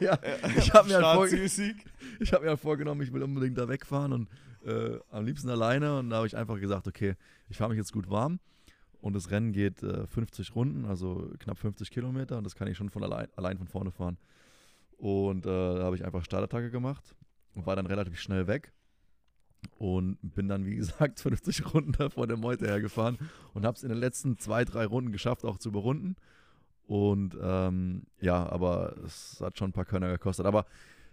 Ja, 0.00 0.14
Äh, 0.22 0.58
ich 0.58 0.72
habe 0.72 0.88
mir, 0.88 1.02
halt 1.02 1.32
ich 1.32 2.32
hab 2.32 2.42
mir 2.42 2.50
halt 2.50 2.60
vorgenommen, 2.60 3.02
ich 3.02 3.12
will 3.12 3.22
unbedingt 3.22 3.58
da 3.58 3.68
wegfahren 3.68 4.12
und 4.12 4.28
äh, 4.64 4.98
am 5.10 5.24
liebsten 5.24 5.48
alleine. 5.48 5.98
Und 5.98 6.10
da 6.10 6.16
habe 6.16 6.26
ich 6.26 6.36
einfach 6.36 6.60
gesagt, 6.60 6.86
okay, 6.86 7.14
ich 7.48 7.56
fahre 7.56 7.70
mich 7.70 7.78
jetzt 7.78 7.92
gut 7.92 8.08
warm. 8.10 8.38
Und 9.00 9.14
das 9.14 9.30
Rennen 9.30 9.52
geht 9.52 9.82
äh, 9.82 10.06
50 10.06 10.54
Runden, 10.54 10.84
also 10.84 11.30
knapp 11.40 11.58
50 11.58 11.90
Kilometer. 11.90 12.38
Und 12.38 12.44
das 12.44 12.54
kann 12.54 12.68
ich 12.68 12.76
schon 12.76 12.90
von 12.90 13.02
allein, 13.02 13.28
allein 13.34 13.58
von 13.58 13.66
vorne 13.66 13.90
fahren. 13.90 14.16
Und 14.96 15.44
äh, 15.44 15.48
da 15.48 15.82
habe 15.82 15.96
ich 15.96 16.04
einfach 16.04 16.24
Startattacke 16.24 16.70
gemacht 16.70 17.16
war 17.54 17.76
dann 17.76 17.86
relativ 17.86 18.18
schnell 18.20 18.46
weg. 18.46 18.72
Und 19.78 20.18
bin 20.22 20.48
dann, 20.48 20.64
wie 20.66 20.74
gesagt, 20.76 21.20
50 21.20 21.72
Runden 21.72 21.92
da 21.92 22.08
vor 22.08 22.26
der 22.26 22.36
Meute 22.36 22.66
hergefahren 22.66 23.18
und 23.54 23.64
habe 23.64 23.76
es 23.76 23.82
in 23.82 23.90
den 23.90 23.98
letzten 23.98 24.38
zwei, 24.38 24.64
drei 24.64 24.84
Runden 24.86 25.12
geschafft, 25.12 25.44
auch 25.44 25.58
zu 25.58 25.68
überrunden. 25.68 26.16
Und 26.86 27.36
ähm, 27.40 28.02
ja, 28.20 28.48
aber 28.50 28.96
es 29.04 29.40
hat 29.40 29.56
schon 29.58 29.70
ein 29.70 29.72
paar 29.72 29.84
Körner 29.84 30.10
gekostet. 30.10 30.46
Aber 30.46 30.66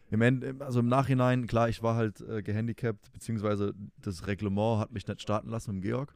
im, 0.10 0.22
End, 0.22 0.62
also 0.62 0.80
im 0.80 0.88
Nachhinein, 0.88 1.46
klar, 1.46 1.70
ich 1.70 1.84
war 1.84 1.96
halt 1.96 2.22
äh, 2.22 2.42
gehandicapt, 2.42 3.12
beziehungsweise 3.14 3.76
das 4.02 4.26
Reglement 4.26 4.80
hat 4.80 4.92
mich 4.92 5.08
nicht 5.08 5.22
starten 5.22 5.50
lassen 5.50 5.76
mit 5.76 5.84
Georg. 5.84 6.16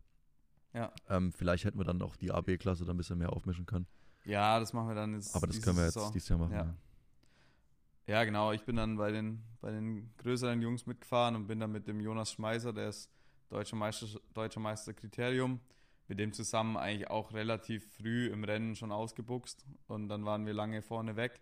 Ja. 0.73 0.91
Ähm, 1.07 1.31
vielleicht 1.31 1.65
hätten 1.65 1.77
wir 1.77 1.85
dann 1.85 2.01
auch 2.01 2.15
die 2.15 2.31
AB-Klasse 2.31 2.83
dann 2.83 2.95
ein 2.95 2.97
bisschen 2.97 3.19
mehr 3.19 3.31
aufmischen 3.31 3.67
können. 3.67 3.85
ja, 4.25 4.59
das 4.59 4.73
machen 4.73 4.87
wir 4.87 4.95
dann 4.95 5.13
jetzt. 5.13 5.35
Aber 5.35 5.45
das 5.45 5.61
können 5.61 5.77
wir 5.77 5.83
jetzt 5.85 5.93
Saison. 5.93 6.11
dieses 6.11 6.29
Jahr 6.29 6.39
machen. 6.39 6.53
Ja. 6.53 6.63
Ja. 6.63 6.75
Ja, 8.07 8.23
genau. 8.25 8.51
Ich 8.51 8.63
bin 8.65 8.75
dann 8.75 8.97
bei 8.97 9.11
den, 9.11 9.43
bei 9.61 9.71
den 9.71 10.13
größeren 10.17 10.61
Jungs 10.61 10.85
mitgefahren 10.85 11.35
und 11.35 11.47
bin 11.47 11.59
dann 11.59 11.71
mit 11.71 11.87
dem 11.87 12.01
Jonas 12.01 12.33
Schmeißer, 12.33 12.73
der 12.73 12.89
ist 12.89 13.09
deutscher 13.49 13.77
Meister, 13.77 14.07
deutscher 14.33 14.59
Meister 14.59 14.93
Kriterium, 14.93 15.61
mit 16.09 16.19
dem 16.19 16.33
zusammen 16.33 16.75
eigentlich 16.75 17.09
auch 17.09 17.33
relativ 17.33 17.93
früh 17.95 18.27
im 18.27 18.43
Rennen 18.43 18.75
schon 18.75 18.91
ausgebuchst 18.91 19.65
und 19.87 20.09
dann 20.09 20.25
waren 20.25 20.45
wir 20.45 20.53
lange 20.53 20.81
vorne 20.81 21.15
weg. 21.15 21.39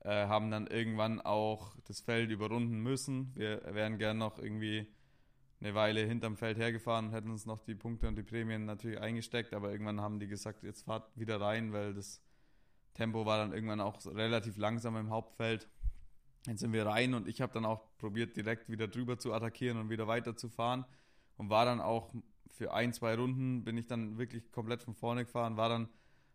Äh, 0.00 0.26
haben 0.26 0.50
dann 0.50 0.66
irgendwann 0.66 1.20
auch 1.20 1.76
das 1.84 2.00
Feld 2.00 2.30
überrunden 2.30 2.80
müssen. 2.80 3.32
Wir 3.36 3.62
wären 3.72 3.98
gern 3.98 4.18
noch 4.18 4.38
irgendwie 4.38 4.88
eine 5.60 5.74
Weile 5.74 6.04
hinterm 6.04 6.36
Feld 6.36 6.58
hergefahren 6.58 7.06
und 7.06 7.12
hätten 7.12 7.30
uns 7.30 7.46
noch 7.46 7.60
die 7.60 7.74
Punkte 7.76 8.08
und 8.08 8.16
die 8.16 8.22
Prämien 8.22 8.66
natürlich 8.66 9.00
eingesteckt, 9.00 9.54
aber 9.54 9.70
irgendwann 9.70 10.00
haben 10.00 10.18
die 10.18 10.26
gesagt, 10.26 10.64
jetzt 10.64 10.82
fahrt 10.82 11.10
wieder 11.16 11.40
rein, 11.40 11.72
weil 11.72 11.94
das 11.94 12.20
Tempo 12.96 13.26
war 13.26 13.38
dann 13.38 13.52
irgendwann 13.52 13.80
auch 13.80 14.04
relativ 14.06 14.56
langsam 14.56 14.96
im 14.96 15.10
Hauptfeld. 15.10 15.68
Jetzt 16.46 16.60
sind 16.60 16.72
wir 16.72 16.86
rein 16.86 17.14
und 17.14 17.28
ich 17.28 17.40
habe 17.40 17.52
dann 17.52 17.64
auch 17.64 17.96
probiert, 17.98 18.36
direkt 18.36 18.70
wieder 18.70 18.88
drüber 18.88 19.18
zu 19.18 19.32
attackieren 19.32 19.78
und 19.78 19.90
wieder 19.90 20.06
weiter 20.06 20.36
zu 20.36 20.48
fahren 20.48 20.84
und 21.36 21.50
war 21.50 21.64
dann 21.64 21.80
auch 21.80 22.12
für 22.48 22.72
ein, 22.72 22.92
zwei 22.92 23.14
Runden 23.14 23.64
bin 23.64 23.76
ich 23.76 23.86
dann 23.86 24.16
wirklich 24.16 24.50
komplett 24.50 24.82
von 24.82 24.94
vorne 24.94 25.24
gefahren, 25.24 25.56
war 25.56 25.68
dann 25.68 25.88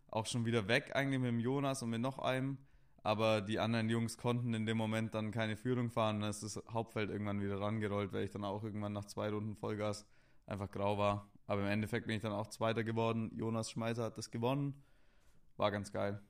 auch 0.07 0.25
schon 0.25 0.45
wieder 0.45 0.67
weg 0.67 0.91
eigentlich 0.95 1.19
mit 1.19 1.29
dem 1.29 1.39
Jonas 1.39 1.81
und 1.81 1.89
mit 1.89 2.01
noch 2.01 2.19
einem, 2.19 2.57
aber 3.01 3.41
die 3.41 3.59
anderen 3.59 3.89
Jungs 3.89 4.17
konnten 4.17 4.53
in 4.53 4.65
dem 4.65 4.77
Moment 4.77 5.15
dann 5.15 5.31
keine 5.31 5.55
Führung 5.55 5.89
fahren, 5.89 6.19
dann 6.19 6.29
ist 6.29 6.43
das 6.43 6.61
Hauptfeld 6.69 7.09
irgendwann 7.09 7.41
wieder 7.41 7.59
rangerollt, 7.59 8.13
weil 8.13 8.25
ich 8.25 8.31
dann 8.31 8.43
auch 8.43 8.63
irgendwann 8.63 8.93
nach 8.93 9.05
zwei 9.05 9.29
Runden 9.29 9.55
Vollgas 9.55 10.05
einfach 10.45 10.69
grau 10.69 10.97
war. 10.97 11.31
Aber 11.47 11.61
im 11.61 11.67
Endeffekt 11.67 12.07
bin 12.07 12.15
ich 12.15 12.21
dann 12.21 12.33
auch 12.33 12.47
Zweiter 12.47 12.83
geworden. 12.83 13.31
Jonas 13.35 13.71
Schmeiser 13.71 14.05
hat 14.05 14.17
das 14.17 14.31
gewonnen. 14.31 14.83
War 15.57 15.71
ganz 15.71 15.91
geil. 15.91 16.21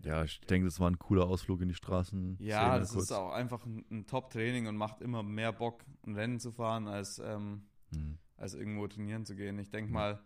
Ja, 0.00 0.22
ich 0.22 0.40
denke, 0.42 0.66
das 0.66 0.78
war 0.78 0.88
ein 0.90 0.98
cooler 0.98 1.26
Ausflug 1.26 1.60
in 1.60 1.68
die 1.68 1.74
Straßen. 1.74 2.36
Ja, 2.40 2.78
das 2.78 2.92
kurz. 2.92 3.04
ist 3.04 3.12
auch 3.12 3.32
einfach 3.32 3.64
ein, 3.66 3.84
ein 3.90 4.06
Top-Training 4.06 4.66
und 4.66 4.76
macht 4.76 5.00
immer 5.00 5.22
mehr 5.22 5.52
Bock, 5.52 5.84
ein 6.06 6.14
Rennen 6.14 6.38
zu 6.38 6.52
fahren, 6.52 6.86
als, 6.86 7.18
ähm, 7.18 7.62
mhm. 7.90 8.18
als 8.36 8.54
irgendwo 8.54 8.86
trainieren 8.86 9.24
zu 9.24 9.34
gehen. 9.34 9.58
Ich 9.58 9.70
denke 9.70 9.88
mhm. 9.88 9.94
mal, 9.94 10.20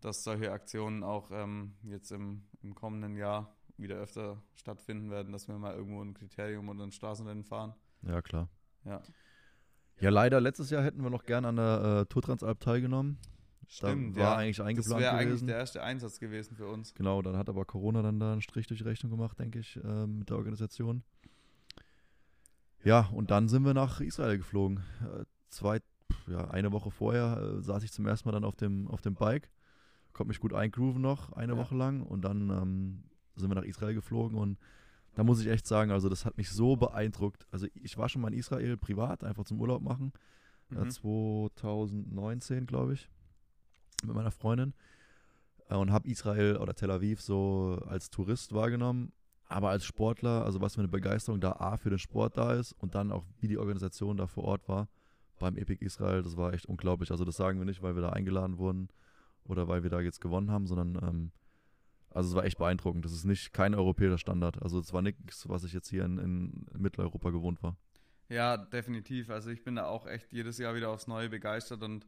dass 0.00 0.24
solche 0.24 0.52
Aktionen 0.52 1.02
auch 1.02 1.30
ähm, 1.32 1.74
jetzt 1.82 2.12
im, 2.12 2.42
im 2.62 2.74
kommenden 2.74 3.16
Jahr 3.16 3.56
wieder 3.78 3.96
öfter 3.96 4.42
stattfinden 4.54 5.10
werden, 5.10 5.32
dass 5.32 5.48
wir 5.48 5.58
mal 5.58 5.74
irgendwo 5.74 6.02
ein 6.02 6.14
Kriterium 6.14 6.68
oder 6.68 6.84
ein 6.84 6.92
Straßenrennen 6.92 7.44
fahren. 7.44 7.74
Ja, 8.02 8.20
klar. 8.20 8.48
Ja. 8.84 9.02
Ja, 10.00 10.10
leider 10.10 10.40
letztes 10.40 10.70
Jahr 10.70 10.82
hätten 10.82 11.02
wir 11.02 11.10
noch 11.10 11.24
gern 11.24 11.44
an 11.44 11.56
der 11.56 12.00
äh, 12.02 12.06
Tour 12.06 12.22
Transalp 12.22 12.60
teilgenommen. 12.60 13.18
Stimmt, 13.68 14.16
da 14.16 14.20
war 14.20 14.32
ja. 14.32 14.36
eigentlich 14.36 14.62
eingeplant 14.62 15.02
das 15.02 15.12
wäre 15.12 15.16
eigentlich 15.16 15.44
der 15.44 15.56
erste 15.56 15.82
Einsatz 15.82 16.18
gewesen 16.18 16.56
für 16.56 16.66
uns. 16.66 16.94
Genau, 16.94 17.22
dann 17.22 17.36
hat 17.36 17.48
aber 17.48 17.64
Corona 17.64 18.02
dann 18.02 18.20
da 18.20 18.32
einen 18.32 18.42
Strich 18.42 18.66
durch 18.66 18.78
die 18.80 18.84
Rechnung 18.84 19.10
gemacht, 19.10 19.38
denke 19.38 19.58
ich, 19.58 19.76
äh, 19.76 20.06
mit 20.06 20.30
der 20.30 20.36
Organisation. 20.36 21.02
Ja, 22.82 23.08
und 23.12 23.30
dann 23.30 23.48
sind 23.48 23.64
wir 23.64 23.74
nach 23.74 24.00
Israel 24.00 24.36
geflogen. 24.36 24.82
Äh, 25.02 25.24
zwei, 25.48 25.80
ja, 26.26 26.50
eine 26.50 26.72
Woche 26.72 26.90
vorher 26.90 27.38
äh, 27.58 27.62
saß 27.62 27.82
ich 27.82 27.92
zum 27.92 28.06
ersten 28.06 28.28
Mal 28.28 28.32
dann 28.32 28.44
auf 28.44 28.56
dem, 28.56 28.88
auf 28.88 29.00
dem 29.00 29.14
Bike, 29.14 29.50
konnte 30.12 30.28
mich 30.28 30.40
gut 30.40 30.52
eingrooven 30.52 31.00
noch, 31.00 31.32
eine 31.32 31.52
ja. 31.52 31.58
Woche 31.58 31.74
lang. 31.74 32.02
Und 32.02 32.22
dann 32.22 32.50
ähm, 32.50 33.04
sind 33.36 33.50
wir 33.50 33.54
nach 33.54 33.64
Israel 33.64 33.94
geflogen 33.94 34.38
und 34.38 34.58
da 35.14 35.22
muss 35.22 35.40
ich 35.40 35.46
echt 35.46 35.66
sagen, 35.66 35.92
also 35.92 36.08
das 36.08 36.24
hat 36.24 36.36
mich 36.36 36.50
so 36.50 36.76
beeindruckt. 36.76 37.46
Also 37.52 37.68
ich 37.74 37.96
war 37.96 38.08
schon 38.08 38.20
mal 38.20 38.32
in 38.32 38.38
Israel 38.38 38.76
privat, 38.76 39.22
einfach 39.22 39.44
zum 39.44 39.60
Urlaub 39.60 39.80
machen. 39.80 40.12
Mhm. 40.70 40.90
2019, 40.90 42.66
glaube 42.66 42.94
ich 42.94 43.08
mit 44.06 44.16
meiner 44.16 44.30
Freundin 44.30 44.74
äh, 45.68 45.76
und 45.76 45.92
habe 45.92 46.08
Israel 46.08 46.56
oder 46.56 46.74
Tel 46.74 46.90
Aviv 46.90 47.20
so 47.20 47.82
als 47.86 48.10
Tourist 48.10 48.52
wahrgenommen. 48.52 49.12
Aber 49.46 49.68
als 49.68 49.84
Sportler, 49.84 50.44
also 50.44 50.60
was 50.60 50.74
für 50.74 50.80
eine 50.80 50.88
Begeisterung 50.88 51.40
da 51.40 51.52
A 51.52 51.76
für 51.76 51.90
den 51.90 51.98
Sport 51.98 52.36
da 52.36 52.54
ist 52.54 52.72
und 52.72 52.94
dann 52.94 53.12
auch 53.12 53.24
wie 53.40 53.48
die 53.48 53.58
Organisation 53.58 54.16
da 54.16 54.26
vor 54.26 54.44
Ort 54.44 54.68
war 54.68 54.88
beim 55.38 55.56
Epic 55.56 55.84
Israel, 55.84 56.22
das 56.22 56.36
war 56.36 56.54
echt 56.54 56.66
unglaublich. 56.66 57.10
Also 57.10 57.24
das 57.24 57.36
sagen 57.36 57.58
wir 57.58 57.66
nicht, 57.66 57.82
weil 57.82 57.94
wir 57.94 58.02
da 58.02 58.10
eingeladen 58.10 58.58
wurden 58.58 58.88
oder 59.44 59.68
weil 59.68 59.82
wir 59.82 59.90
da 59.90 60.00
jetzt 60.00 60.20
gewonnen 60.20 60.50
haben, 60.50 60.66
sondern 60.66 60.96
ähm, 61.02 61.32
also 62.10 62.30
es 62.30 62.34
war 62.36 62.44
echt 62.44 62.58
beeindruckend. 62.58 63.04
Das 63.04 63.12
ist 63.12 63.24
nicht 63.24 63.52
kein 63.52 63.74
europäischer 63.74 64.18
Standard. 64.18 64.62
Also 64.62 64.78
es 64.78 64.92
war 64.92 65.02
nichts, 65.02 65.48
was 65.48 65.64
ich 65.64 65.72
jetzt 65.72 65.88
hier 65.88 66.04
in, 66.04 66.18
in 66.18 66.66
Mitteleuropa 66.78 67.30
gewohnt 67.30 67.62
war. 67.62 67.76
Ja, 68.28 68.56
definitiv. 68.56 69.30
Also 69.30 69.50
ich 69.50 69.64
bin 69.64 69.76
da 69.76 69.86
auch 69.86 70.06
echt 70.06 70.32
jedes 70.32 70.58
Jahr 70.58 70.74
wieder 70.74 70.90
aufs 70.90 71.06
Neue 71.06 71.28
begeistert 71.28 71.82
und 71.82 72.06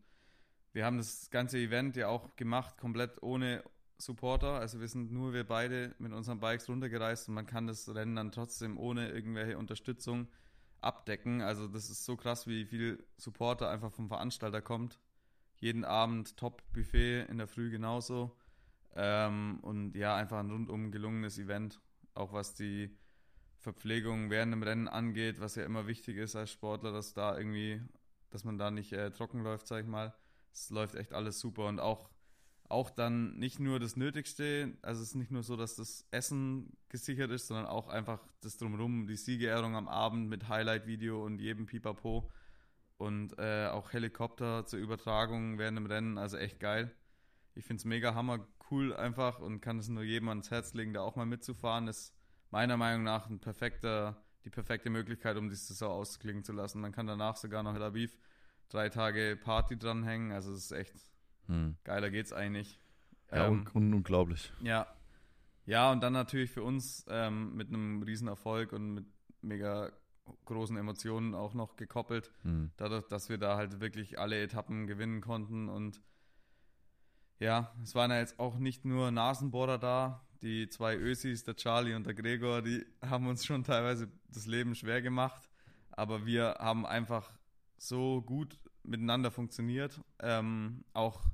wir 0.77 0.85
haben 0.85 0.99
das 0.99 1.31
ganze 1.31 1.57
Event 1.57 1.97
ja 1.97 2.09
auch 2.09 2.37
gemacht, 2.37 2.77
komplett 2.77 3.23
ohne 3.23 3.65
Supporter. 3.97 4.61
Also 4.61 4.79
wir 4.79 4.89
sind 4.89 5.11
nur 5.11 5.33
wir 5.33 5.45
beide 5.45 5.95
mit 5.99 6.13
unseren 6.13 6.39
Bikes 6.39 6.69
runtergereist 6.69 7.29
und 7.29 7.35
man 7.35 7.47
kann 7.47 7.67
das 7.67 7.89
Rennen 7.95 8.15
dann 8.15 8.31
trotzdem 8.31 8.77
ohne 8.77 9.09
irgendwelche 9.09 9.57
Unterstützung 9.57 10.29
abdecken. 10.83 11.41
Also 11.41 11.67
das 11.67 11.89
ist 11.89 12.05
so 12.05 12.15
krass, 12.15 12.47
wie 12.47 12.67
viel 12.67 13.03
Supporter 13.17 13.71
einfach 13.71 13.91
vom 13.91 14.09
Veranstalter 14.09 14.61
kommt. 14.61 15.01
Jeden 15.61 15.87
Abend 15.87 16.37
Top-Buffet, 16.37 17.25
in 17.31 17.39
der 17.39 17.47
Früh 17.47 17.71
genauso. 17.71 18.37
Ähm, 18.95 19.61
und 19.63 19.97
ja, 19.97 20.15
einfach 20.15 20.41
ein 20.41 20.51
rundum 20.51 20.93
gelungenes 20.93 21.39
Event. 21.39 21.81
Auch 22.13 22.35
was 22.35 22.55
die 22.55 22.95
Verpflegung 23.61 24.29
während 24.29 24.53
dem 24.53 24.63
Rennen 24.63 24.89
angeht, 24.89 25.41
was 25.41 25.55
ja 25.55 25.65
immer 25.65 25.87
wichtig 25.87 26.19
ist 26.19 26.37
als 26.37 26.53
Sportler, 26.53 26.93
dass 26.93 27.15
da 27.15 27.39
irgendwie, 27.39 27.81
dass 28.29 28.45
man 28.45 28.59
da 28.59 28.71
nicht 28.71 28.93
äh, 28.93 29.11
trocken 29.11 29.43
läuft, 29.43 29.69
sag 29.69 29.81
ich 29.81 29.89
mal 29.89 30.13
es 30.57 30.71
läuft 30.71 30.95
echt 30.95 31.13
alles 31.13 31.39
super 31.39 31.67
und 31.67 31.81
auch, 31.81 32.09
auch 32.69 32.91
dann 32.91 33.37
nicht 33.37 33.61
nur 33.61 33.79
das 33.79 33.97
Nötigste, 33.97 34.77
also 34.83 35.03
es 35.03 35.09
ist 35.09 35.15
nicht 35.15 35.31
nur 35.31 35.43
so, 35.43 35.57
dass 35.57 35.77
das 35.77 36.07
Essen 36.11 36.77
gesichert 36.89 37.31
ist, 37.31 37.47
sondern 37.47 37.67
auch 37.67 37.89
einfach 37.89 38.27
das 38.41 38.57
Drumherum, 38.57 39.07
die 39.07 39.17
Siegerehrung 39.17 39.77
am 39.77 39.87
Abend 39.87 40.29
mit 40.29 40.49
Highlight-Video 40.49 41.25
und 41.25 41.41
jedem 41.41 41.67
Pipapo 41.67 42.31
und 42.97 43.39
äh, 43.39 43.67
auch 43.67 43.93
Helikopter 43.93 44.65
zur 44.65 44.79
Übertragung 44.79 45.59
während 45.59 45.77
dem 45.77 45.87
Rennen, 45.87 46.19
also 46.19 46.39
echt 46.39 46.59
geil. 46.59 46.91
Ich 47.55 47.65
finde 47.67 47.81
es 47.81 47.85
mega 47.85 48.15
hammer 48.15 48.47
cool 48.71 48.97
einfach 48.97 49.39
und 49.39 49.61
kann 49.61 49.79
es 49.79 49.89
nur 49.89 50.03
jedem 50.03 50.29
ans 50.31 50.51
Herz 50.51 50.75
legen, 50.75 50.95
da 50.95 51.03
auch 51.03 51.17
mal 51.17 51.27
mitzufahren. 51.27 51.87
Ist 51.89 52.15
meiner 52.51 52.77
Meinung 52.77 53.05
nach 53.05 53.29
ein 53.29 53.39
perfekter, 53.39 54.25
die 54.45 54.51
perfekte 54.51 54.91
Möglichkeit, 54.91 55.37
um 55.37 55.49
die 55.49 55.55
Saison 55.55 55.91
ausklingen 55.91 56.45
zu 56.45 56.53
lassen. 56.53 56.81
Man 56.81 56.93
kann 56.93 57.07
danach 57.07 57.37
sogar 57.37 57.63
noch 57.63 57.75
Tel 57.75 57.83
Aviv 57.83 58.19
drei 58.69 58.89
Tage 58.89 59.39
Party 59.43 59.79
dranhängen. 59.79 60.33
Also 60.33 60.53
es 60.53 60.67
ist 60.67 60.73
echt 60.73 60.95
hm. 61.47 61.77
geiler 61.85 62.11
geht's 62.11 62.33
eigentlich. 62.33 62.79
Ja, 63.31 63.49
ähm, 63.49 63.67
un 63.75 63.95
unglaublich. 63.95 64.53
Ja. 64.63 64.87
Ja, 65.65 65.91
und 65.91 66.01
dann 66.01 66.13
natürlich 66.13 66.51
für 66.51 66.63
uns 66.63 67.05
ähm, 67.09 67.57
mit 67.57 67.69
einem 67.69 68.03
riesen 68.03 68.29
Erfolg 68.29 68.73
und 68.73 68.95
mit 68.95 69.07
mega 69.43 69.91
großen 70.45 70.77
Emotionen 70.77 71.35
auch 71.35 71.55
noch 71.55 71.77
gekoppelt. 71.77 72.33
Hm. 72.43 72.71
Dadurch, 72.77 73.07
dass 73.09 73.29
wir 73.29 73.39
da 73.39 73.57
halt 73.57 73.81
wirklich 73.81 74.19
alle 74.19 74.41
Etappen 74.41 74.87
gewinnen 74.87 75.21
konnten. 75.21 75.69
Und 75.69 76.01
ja, 77.41 77.73
es 77.83 77.95
waren 77.95 78.11
ja 78.11 78.19
jetzt 78.19 78.39
auch 78.39 78.59
nicht 78.59 78.85
nur 78.85 79.11
Nasenbohrer 79.11 79.79
da. 79.79 80.25
Die 80.43 80.69
zwei 80.69 80.95
Ösis, 80.97 81.45
der 81.45 81.57
Charlie 81.57 81.95
und 81.95 82.07
der 82.07 82.15
Gregor, 82.15 82.63
die 82.63 82.85
haben 83.01 83.27
uns 83.27 83.45
schon 83.45 83.65
teilweise 83.65 84.09
das 84.29 84.47
Leben 84.47 84.75
schwer 84.75 85.03
gemacht. 85.03 85.49
Aber 85.91 86.27
wir 86.27 86.57
haben 86.61 86.87
einfach 86.87 87.33
so 87.77 88.23
gut 88.23 88.59
miteinander 88.83 89.31
funktioniert. 89.31 90.01
Ähm, 90.21 90.85
auch 90.93 91.25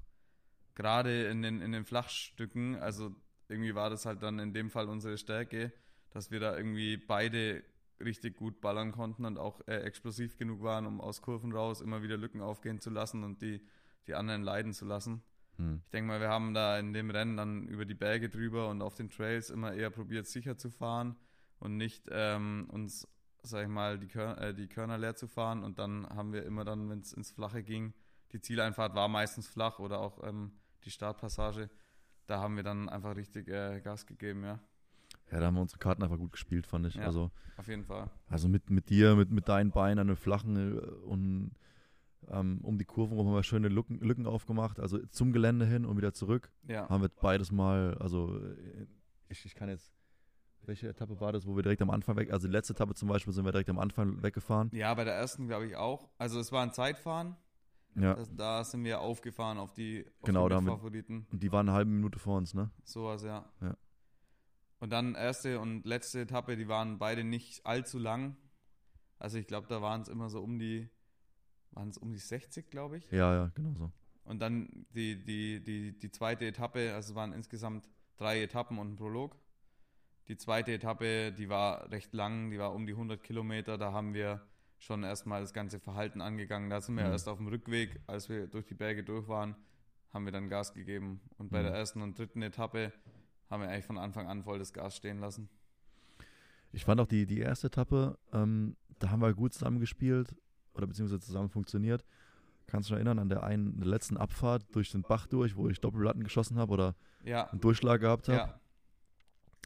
gerade 0.74 1.24
in 1.26 1.42
den, 1.42 1.61
in 1.61 1.72
den 1.72 1.85
Flachstücken, 1.85 2.76
also 2.76 3.14
irgendwie 3.48 3.74
war 3.74 3.90
das 3.90 4.07
halt 4.07 4.22
dann 4.22 4.38
in 4.38 4.55
dem 4.55 4.70
Fall 4.70 4.88
unsere 4.88 5.18
Stärke, 5.18 5.72
dass 6.11 6.31
wir 6.31 6.40
da 6.40 6.57
irgendwie 6.57 6.96
beide 6.96 7.62
richtig 8.00 8.37
gut 8.37 8.61
ballern 8.61 8.92
konnten 8.92 9.24
und 9.24 9.38
auch 9.38 9.61
äh, 9.66 9.81
explosiv 9.81 10.37
genug 10.37 10.62
waren, 10.62 10.87
um 10.87 11.00
aus 11.00 11.22
Kurven 11.22 11.52
raus 11.52 11.81
immer 11.81 12.02
wieder 12.02 12.16
Lücken 12.16 12.40
aufgehen 12.40 12.81
zu 12.81 12.90
lassen 12.90 13.22
und 13.22 13.42
die, 13.42 13.61
die 14.07 14.14
anderen 14.14 14.42
leiden 14.42 14.72
zu 14.72 14.85
lassen. 14.85 15.22
Hm. 15.57 15.83
Ich 15.85 15.90
denke 15.90 16.09
mal, 16.09 16.20
wir 16.20 16.28
haben 16.28 16.55
da 16.55 16.78
in 16.78 16.92
dem 16.92 17.11
Rennen 17.11 17.37
dann 17.37 17.68
über 17.68 17.85
die 17.85 17.94
Berge 17.94 18.28
drüber 18.28 18.68
und 18.68 18.83
auf 18.83 18.94
den 18.94 19.11
Trails 19.11 19.50
immer 19.50 19.74
eher 19.74 19.90
probiert, 19.90 20.26
sicher 20.26 20.57
zu 20.57 20.70
fahren 20.70 21.16
und 21.59 21.76
nicht 21.76 22.07
ähm, 22.11 22.66
uns 22.70 23.07
sag 23.42 23.62
ich 23.62 23.68
mal, 23.68 23.98
die, 23.98 24.09
Kör 24.09 24.38
äh, 24.38 24.55
die 24.55 24.68
Körner 24.68 24.98
leer 24.98 25.14
zu 25.14 25.26
fahren 25.26 25.62
und 25.64 25.78
dann 25.78 26.07
haben 26.09 26.33
wir 26.33 26.44
immer 26.44 26.64
dann, 26.64 26.88
wenn 26.88 27.00
es 27.00 27.12
ins 27.12 27.31
Flache 27.31 27.62
ging, 27.62 27.92
die 28.33 28.40
Zieleinfahrt 28.40 28.94
war 28.94 29.09
meistens 29.09 29.48
flach 29.48 29.78
oder 29.78 30.00
auch 30.00 30.22
ähm, 30.22 30.52
die 30.85 30.90
Startpassage, 30.90 31.70
da 32.26 32.40
haben 32.40 32.57
wir 32.57 32.62
dann 32.62 32.88
einfach 32.88 33.16
richtig 33.16 33.48
äh, 33.48 33.81
Gas 33.81 34.07
gegeben, 34.07 34.44
ja. 34.44 34.61
Ja, 35.31 35.40
da 35.40 35.46
haben 35.46 35.55
wir 35.55 35.62
unsere 35.62 35.78
Karten 35.78 36.02
einfach 36.02 36.18
gut 36.18 36.33
gespielt, 36.33 36.66
fand 36.66 36.87
ich. 36.87 36.94
Ja, 36.94 37.05
also, 37.05 37.31
auf 37.57 37.68
jeden 37.68 37.85
Fall. 37.85 38.11
Also 38.28 38.48
mit, 38.48 38.70
mit 38.70 38.88
dir, 38.88 39.14
mit, 39.14 39.31
mit 39.31 39.48
deinen 39.48 39.70
Beinen 39.70 39.98
an 39.98 40.07
den 40.07 40.16
flachen 40.16 40.76
äh, 40.76 40.81
und 41.07 41.52
ähm, 42.28 42.61
um 42.62 42.78
die 42.78 42.85
Kurven 42.85 43.16
rum 43.16 43.26
haben 43.26 43.35
wir 43.35 43.42
schöne 43.42 43.68
Lücken, 43.68 43.98
Lücken 44.00 44.26
aufgemacht, 44.26 44.78
also 44.78 44.98
zum 45.07 45.33
Gelände 45.33 45.66
hin 45.66 45.85
und 45.85 45.96
wieder 45.96 46.12
zurück. 46.12 46.50
Ja. 46.68 46.88
Haben 46.88 47.02
wir 47.02 47.09
beides 47.09 47.50
mal, 47.50 47.96
also 47.98 48.38
äh, 48.38 48.87
ich, 49.28 49.44
ich 49.44 49.55
kann 49.55 49.68
jetzt 49.68 49.92
welche 50.66 50.88
Etappe 50.88 51.20
war 51.20 51.33
das, 51.33 51.46
wo 51.46 51.57
wir 51.57 51.62
direkt 51.62 51.83
am 51.83 51.90
Anfang 51.90 52.16
weg, 52.16 52.33
also 52.33 52.46
die 52.46 52.53
letzte 52.53 52.72
Etappe 52.72 52.94
zum 52.94 53.09
Beispiel 53.09 53.33
sind 53.33 53.44
wir 53.44 53.53
direkt 53.53 53.70
am 53.70 53.79
Anfang 53.79 54.22
weggefahren? 54.22 54.70
Ja, 54.72 54.92
bei 54.94 55.05
der 55.05 55.14
ersten 55.14 55.46
glaube 55.46 55.66
ich 55.66 55.77
auch. 55.77 56.09
Also 56.18 56.40
es 56.40 56.53
war 56.53 56.62
ein 56.62 56.72
Zeitfahren. 56.72 57.37
Ja. 57.94 58.14
Das, 58.14 58.35
da 58.35 58.64
sind 58.64 58.85
wir 58.85 59.01
aufgefahren 59.01 59.59
auf 59.59 59.72
die, 59.75 60.07
auf 60.20 60.27
genau, 60.27 60.48
die 60.48 60.55
da 60.55 60.62
Favoriten. 60.62 61.27
Wir, 61.27 61.33
und 61.33 61.42
die 61.42 61.53
waren 61.53 61.68
eine 61.68 61.77
halbe 61.77 61.90
Minute 61.90 62.18
vor 62.18 62.38
uns, 62.38 62.55
ne? 62.55 62.70
Sowas, 62.85 63.22
ja. 63.22 63.44
ja. 63.61 63.77
Und 64.79 64.90
dann 64.90 65.14
erste 65.14 65.61
und 65.61 65.85
letzte 65.87 66.20
Etappe, 66.20 66.57
die 66.57 66.68
waren 66.68 66.98
beide 66.98 67.22
nicht 67.22 67.66
allzu 67.66 67.98
lang. 67.98 68.37
Also 69.18 69.38
ich 69.38 69.46
glaube, 69.46 69.68
da 69.68 69.83
waren 69.83 70.03
es 70.03 70.09
immer 70.09 70.31
so 70.31 70.42
um 70.42 70.59
die, 70.59 70.88
waren 71.70 71.90
es 71.90 71.98
um 71.98 72.12
die 72.12 72.18
60, 72.18 72.70
glaube 72.70 72.96
ich. 72.96 73.11
Ja, 73.11 73.35
ja, 73.35 73.53
genau 73.55 73.75
so. 73.75 73.92
Und 74.25 74.40
dann 74.40 74.87
die, 74.94 75.22
die, 75.22 75.62
die, 75.62 75.98
die 75.98 76.11
zweite 76.11 76.46
Etappe, 76.46 76.94
also 76.94 77.12
es 77.12 77.14
waren 77.14 77.33
insgesamt 77.33 77.88
drei 78.16 78.42
Etappen 78.42 78.79
und 78.79 78.92
ein 78.92 78.96
Prolog. 78.96 79.37
Die 80.28 80.37
zweite 80.37 80.72
Etappe, 80.72 81.32
die 81.32 81.48
war 81.48 81.90
recht 81.90 82.14
lang, 82.14 82.50
die 82.50 82.58
war 82.58 82.72
um 82.74 82.87
die 82.87 82.92
100 82.92 83.22
Kilometer. 83.22 83.76
Da 83.78 83.92
haben 83.92 84.14
wir 84.14 84.40
schon 84.78 85.02
erstmal 85.02 85.40
das 85.40 85.52
ganze 85.52 85.78
Verhalten 85.80 86.20
angegangen. 86.20 86.70
Da 86.70 86.80
sind 86.80 86.96
wir 86.96 87.04
Mhm. 87.04 87.12
erst 87.12 87.28
auf 87.28 87.38
dem 87.38 87.48
Rückweg, 87.48 88.00
als 88.06 88.28
wir 88.28 88.46
durch 88.46 88.66
die 88.66 88.74
Berge 88.74 89.02
durch 89.04 89.28
waren, 89.28 89.54
haben 90.12 90.24
wir 90.24 90.32
dann 90.32 90.48
Gas 90.48 90.74
gegeben. 90.74 91.20
Und 91.38 91.50
bei 91.50 91.61
Mhm. 91.61 91.64
der 91.66 91.74
ersten 91.74 92.02
und 92.02 92.18
dritten 92.18 92.42
Etappe 92.42 92.92
haben 93.50 93.62
wir 93.62 93.68
eigentlich 93.68 93.85
von 93.85 93.98
Anfang 93.98 94.26
an 94.28 94.42
voll 94.44 94.58
das 94.58 94.72
Gas 94.72 94.96
stehen 94.96 95.18
lassen. 95.18 95.48
Ich 96.72 96.85
fand 96.85 97.00
auch 97.00 97.06
die, 97.06 97.26
die 97.26 97.40
erste 97.40 97.66
Etappe, 97.66 98.18
ähm, 98.32 98.76
da 98.98 99.11
haben 99.11 99.20
wir 99.20 99.35
gut 99.35 99.52
zusammengespielt 99.52 100.35
oder 100.74 100.87
beziehungsweise 100.87 101.20
zusammen 101.20 101.50
funktioniert. 101.50 102.04
Kannst 102.66 102.88
du 102.88 102.94
dich 102.94 102.96
erinnern 102.98 103.18
an 103.18 103.28
der 103.28 103.42
einen 103.42 103.76
der 103.78 103.88
letzten 103.88 104.16
Abfahrt 104.16 104.64
durch 104.74 104.90
den 104.90 105.02
Bach 105.02 105.26
durch, 105.26 105.56
wo 105.56 105.68
ich 105.68 105.80
Doppelplatten 105.80 106.22
geschossen 106.24 106.56
habe 106.58 106.72
oder 106.72 106.94
Ja, 107.24 107.50
einen 107.50 107.61
Durchschlag 107.61 108.00
gehabt 108.00 108.28
habe? 108.28 108.38
ja, 108.38 108.61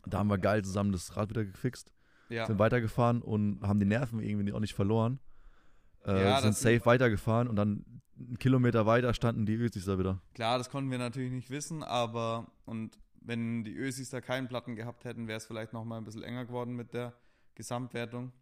Da 0.07 0.19
haben 0.19 0.29
wir 0.29 0.39
geil 0.39 0.65
zusammen 0.65 0.93
das 0.93 1.17
Rad 1.17 1.31
wieder 1.31 1.45
gefixt, 1.45 1.93
ja. 2.29 2.47
sind 2.47 2.59
weitergefahren 2.59 3.23
und 3.23 3.61
haben 3.63 3.81
die 3.81 3.87
Nerven 3.87 4.21
irgendwie 4.21 4.53
auch 4.53 4.61
nicht 4.61 4.75
verloren. 4.75 5.19
Äh, 6.05 6.23
Ja, 6.23 6.41
sind 6.41 6.57
safe 6.57 6.85
weitergefahren 6.87 7.49
und 7.49 7.57
dann 7.57 7.85
einen 8.19 8.39
Kilometer 8.39 8.87
weiter 8.87 9.13
standen 9.13 9.45
die 9.45 9.55
Ösis 9.55 9.85
da 9.85 9.99
wieder. 9.99 10.23
Klar, 10.35 10.59
das 10.59 10.71
konnten 10.71 10.91
wir 10.91 10.99
natürlich 10.99 11.33
nicht 11.33 11.51
wissen, 11.51 11.83
aber 11.83 12.51
und 12.65 12.99
wenn 13.21 13.65
die 13.65 13.75
Ösis 13.75 14.11
da 14.11 14.21
keinen 14.21 14.49
Platten 14.49 14.77
gehabt 14.77 15.05
hätten, 15.05 15.27
wäre 15.27 15.37
es 15.37 15.47
vielleicht 15.47 15.73
noch 15.73 15.85
mal 15.85 15.99
ein 15.99 16.05
bisschen 16.05 16.23
enger 16.23 16.47
geworden 16.47 16.75
mit 16.75 16.95
der 16.95 17.13
Gesamtwertung. 17.55 18.33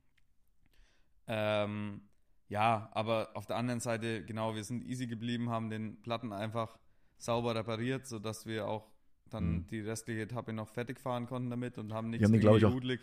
Ähm, 1.26 2.02
ja, 2.48 2.90
aber 2.92 3.30
auf 3.34 3.46
der 3.46 3.56
anderen 3.56 3.80
Seite, 3.80 4.24
genau, 4.24 4.54
wir 4.54 4.64
sind 4.64 4.84
easy 4.84 5.06
geblieben, 5.06 5.48
haben 5.48 5.70
den 5.70 6.02
Platten 6.02 6.32
einfach 6.32 6.78
sauber 7.16 7.54
repariert, 7.54 8.06
sodass 8.06 8.44
wir 8.44 8.68
auch 8.68 8.93
dann 9.34 9.52
Mhm. 9.56 9.66
die 9.66 9.80
restliche 9.80 10.22
Etappe 10.22 10.52
noch 10.52 10.68
fertig 10.68 10.98
fahren 10.98 11.26
konnten 11.26 11.50
damit 11.50 11.76
und 11.78 11.92
haben 11.92 12.10
nichts 12.10 12.28
auch- 12.46 12.72
hudlig, 12.72 13.00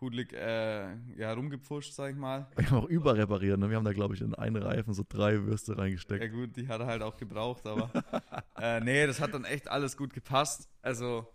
hudlig 0.00 0.32
äh, 0.32 0.94
ja, 1.16 1.32
rumgepfuscht, 1.32 1.92
sag 1.92 2.10
ich 2.12 2.16
mal. 2.16 2.46
Wir 2.56 2.70
haben 2.70 2.78
auch 2.78 2.88
überrepariert. 2.88 3.58
Ne? 3.58 3.68
Wir 3.70 3.76
haben 3.76 3.84
da, 3.84 3.92
glaube 3.92 4.14
ich, 4.14 4.20
in 4.20 4.34
einen 4.34 4.62
Reifen 4.62 4.92
so 4.94 5.04
drei 5.08 5.42
Würste 5.44 5.76
reingesteckt. 5.76 6.22
Ja 6.22 6.28
gut, 6.30 6.56
die 6.56 6.68
hat 6.68 6.80
er 6.80 6.86
halt 6.86 7.02
auch 7.02 7.16
gebraucht, 7.16 7.66
aber 7.66 7.90
äh, 8.58 8.80
nee, 8.80 9.06
das 9.06 9.20
hat 9.20 9.34
dann 9.34 9.44
echt 9.44 9.68
alles 9.68 9.96
gut 9.96 10.12
gepasst. 10.14 10.68
Also 10.82 11.26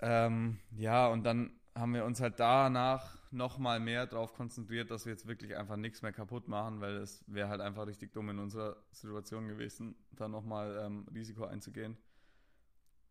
ähm, 0.00 0.58
ja, 0.76 1.08
und 1.08 1.24
dann 1.24 1.52
haben 1.74 1.94
wir 1.94 2.04
uns 2.04 2.20
halt 2.20 2.40
danach 2.40 3.16
nochmal 3.30 3.78
mehr 3.80 4.06
darauf 4.06 4.34
konzentriert, 4.34 4.90
dass 4.90 5.06
wir 5.06 5.12
jetzt 5.12 5.26
wirklich 5.28 5.56
einfach 5.56 5.76
nichts 5.76 6.02
mehr 6.02 6.12
kaputt 6.12 6.48
machen, 6.48 6.80
weil 6.80 6.96
es 6.96 7.22
wäre 7.26 7.48
halt 7.48 7.60
einfach 7.60 7.86
richtig 7.86 8.12
dumm 8.12 8.28
in 8.30 8.38
unserer 8.38 8.76
Situation 8.90 9.46
gewesen, 9.46 9.94
da 10.12 10.26
nochmal 10.28 10.82
ähm, 10.84 11.06
Risiko 11.14 11.44
einzugehen. 11.44 11.96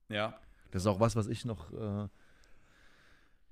Ja, 0.10 0.40
Das 0.72 0.84
ist 0.84 0.88
auch 0.88 1.00
was, 1.00 1.16
was 1.16 1.28
ich 1.28 1.46
noch, 1.46 1.72
äh, 1.74 2.08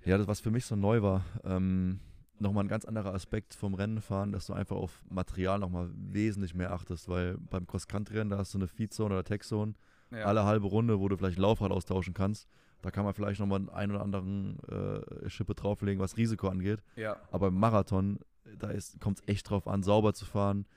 ja, 0.06 0.18
das 0.18 0.28
was 0.28 0.40
für 0.40 0.52
mich 0.52 0.66
so 0.66 0.76
neu 0.76 1.02
war. 1.02 1.24
Ähm, 1.44 2.00
nochmal 2.40 2.66
ein 2.66 2.68
ganz 2.68 2.86
anderer 2.86 3.14
Aspekt 3.14 3.54
vom 3.54 3.74
Rennenfahren, 3.74 4.32
dass 4.32 4.46
du 4.48 4.54
einfach 4.54 4.76
auf 4.76 5.02
Material 5.10 5.60
nochmal 5.60 5.90
wesentlich 5.96 6.54
mehr 6.54 6.72
achtest, 6.72 7.10
weil 7.10 7.38
beim 7.38 7.66
Cross-Country-Rennen, 7.66 8.30
da 8.30 8.38
hast 8.38 8.54
du 8.54 8.60
eine 8.60 8.68
Feedzone 8.68 9.14
oder 9.14 9.24
Tech-Zone, 9.24 9.74
ja. 10.12 10.26
alle 10.26 10.46
halbe 10.46 10.68
Runde, 10.68 11.00
wo 11.00 11.08
du 11.08 11.18
vielleicht 11.18 11.40
Laufrad 11.40 11.72
austauschen 11.72 12.14
kannst. 12.14 12.48
Da 12.82 12.92
kann 12.92 13.06
man 13.06 13.14
vielleicht 13.14 13.40
nochmal 13.40 13.60
einen 13.60 13.70
ein 13.70 13.92
oder 13.92 14.02
anderen 14.02 14.60
äh, 14.70 15.30
Schippe 15.30 15.56
drauflegen, 15.56 16.02
was 16.02 16.18
Risiko 16.18 16.48
angeht. 16.48 16.84
ja, 16.96 17.18
Aber 17.32 17.48
im 17.48 17.60
Marathon, 17.60 18.20
da 18.60 18.70
kommt 19.00 19.20
es 19.20 19.28
echt 19.28 19.50
drauf 19.50 19.68
an, 19.68 19.82
sauber 19.82 20.14
zu 20.14 20.26
fahren, 20.26 20.68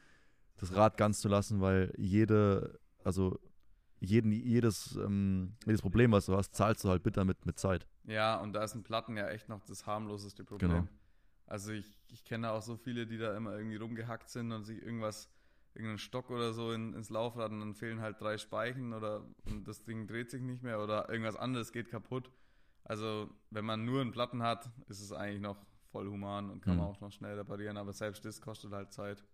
das 0.57 0.75
Rad 0.75 0.97
ganz 0.97 1.21
zu 1.21 1.29
lassen, 1.29 1.61
weil 1.61 1.93
jede, 1.97 2.81
also 3.05 3.39
jeden, 4.01 4.33
jedes, 4.33 4.97
ähm, 4.97 5.55
jedes 5.67 5.83
Problem, 5.83 6.13
was 6.13 6.27
du 6.27 6.37
hast, 6.37 6.55
zahlst 6.55 6.85
du 6.85 6.89
halt 6.89 7.03
bitter 7.03 7.25
mit, 7.25 7.45
mit 7.47 7.59
Zeit. 7.59 7.87
Ja, 8.05 8.37
und 8.41 8.53
da 8.55 8.65
ist 8.65 8.75
ein 8.75 8.83
Platten 8.83 9.17
ja 9.17 9.29
echt 9.29 9.49
noch 9.49 9.63
das 9.65 9.87
harmloseste 9.87 10.43
Problem. 10.45 10.71
Genau. 10.71 10.89
Also 11.47 11.73
ich, 11.73 11.99
ich 12.09 12.25
kenne 12.25 12.51
auch 12.51 12.63
so 12.63 12.77
viele, 12.77 13.07
die 13.07 13.19
da 13.19 13.37
immer 13.37 13.57
irgendwie 13.57 13.77
rumgehackt 13.77 14.29
sind 14.29 14.53
und 14.53 14.65
sich 14.65 14.81
irgendwas, 14.83 15.29
irgendeinen 15.75 15.99
Stock 15.99 16.31
oder 16.31 16.53
so 16.53 16.73
in, 16.73 16.95
ins 16.95 17.11
Laufrad 17.11 17.51
und 17.53 17.61
dann 17.61 17.75
fehlen 17.75 18.01
halt 18.01 18.21
drei 18.21 18.39
Speichen 18.39 18.93
oder 18.95 19.27
das 19.65 19.85
Ding 19.85 20.07
dreht 20.07 20.31
sich 20.31 20.43
nicht 20.43 20.63
mehr 20.63 20.81
oder 20.83 21.09
irgendwas 21.11 21.37
anderes 21.37 21.73
geht 21.73 21.89
kaputt. 21.91 22.31
Also 22.85 23.29
wenn 23.51 23.65
man 23.65 23.85
nur 23.85 24.01
einen 24.01 24.13
Platten 24.13 24.43
hat, 24.43 24.71
ist 24.89 25.01
es 25.01 25.13
eigentlich 25.13 25.41
noch 25.43 25.59
voll 25.93 26.09
human 26.09 26.51
und 26.51 26.63
kann 26.63 26.77
man 26.77 26.87
Mhm. 26.87 26.93
auch 26.93 27.01
noch 27.01 27.13
schnell 27.13 27.37
reparieren, 27.37 27.77
aber 27.77 27.93
selbst 27.93 28.25
das 28.25 28.41
kostet 28.41 28.73
halt 28.73 28.93
Zeit. 28.93 29.25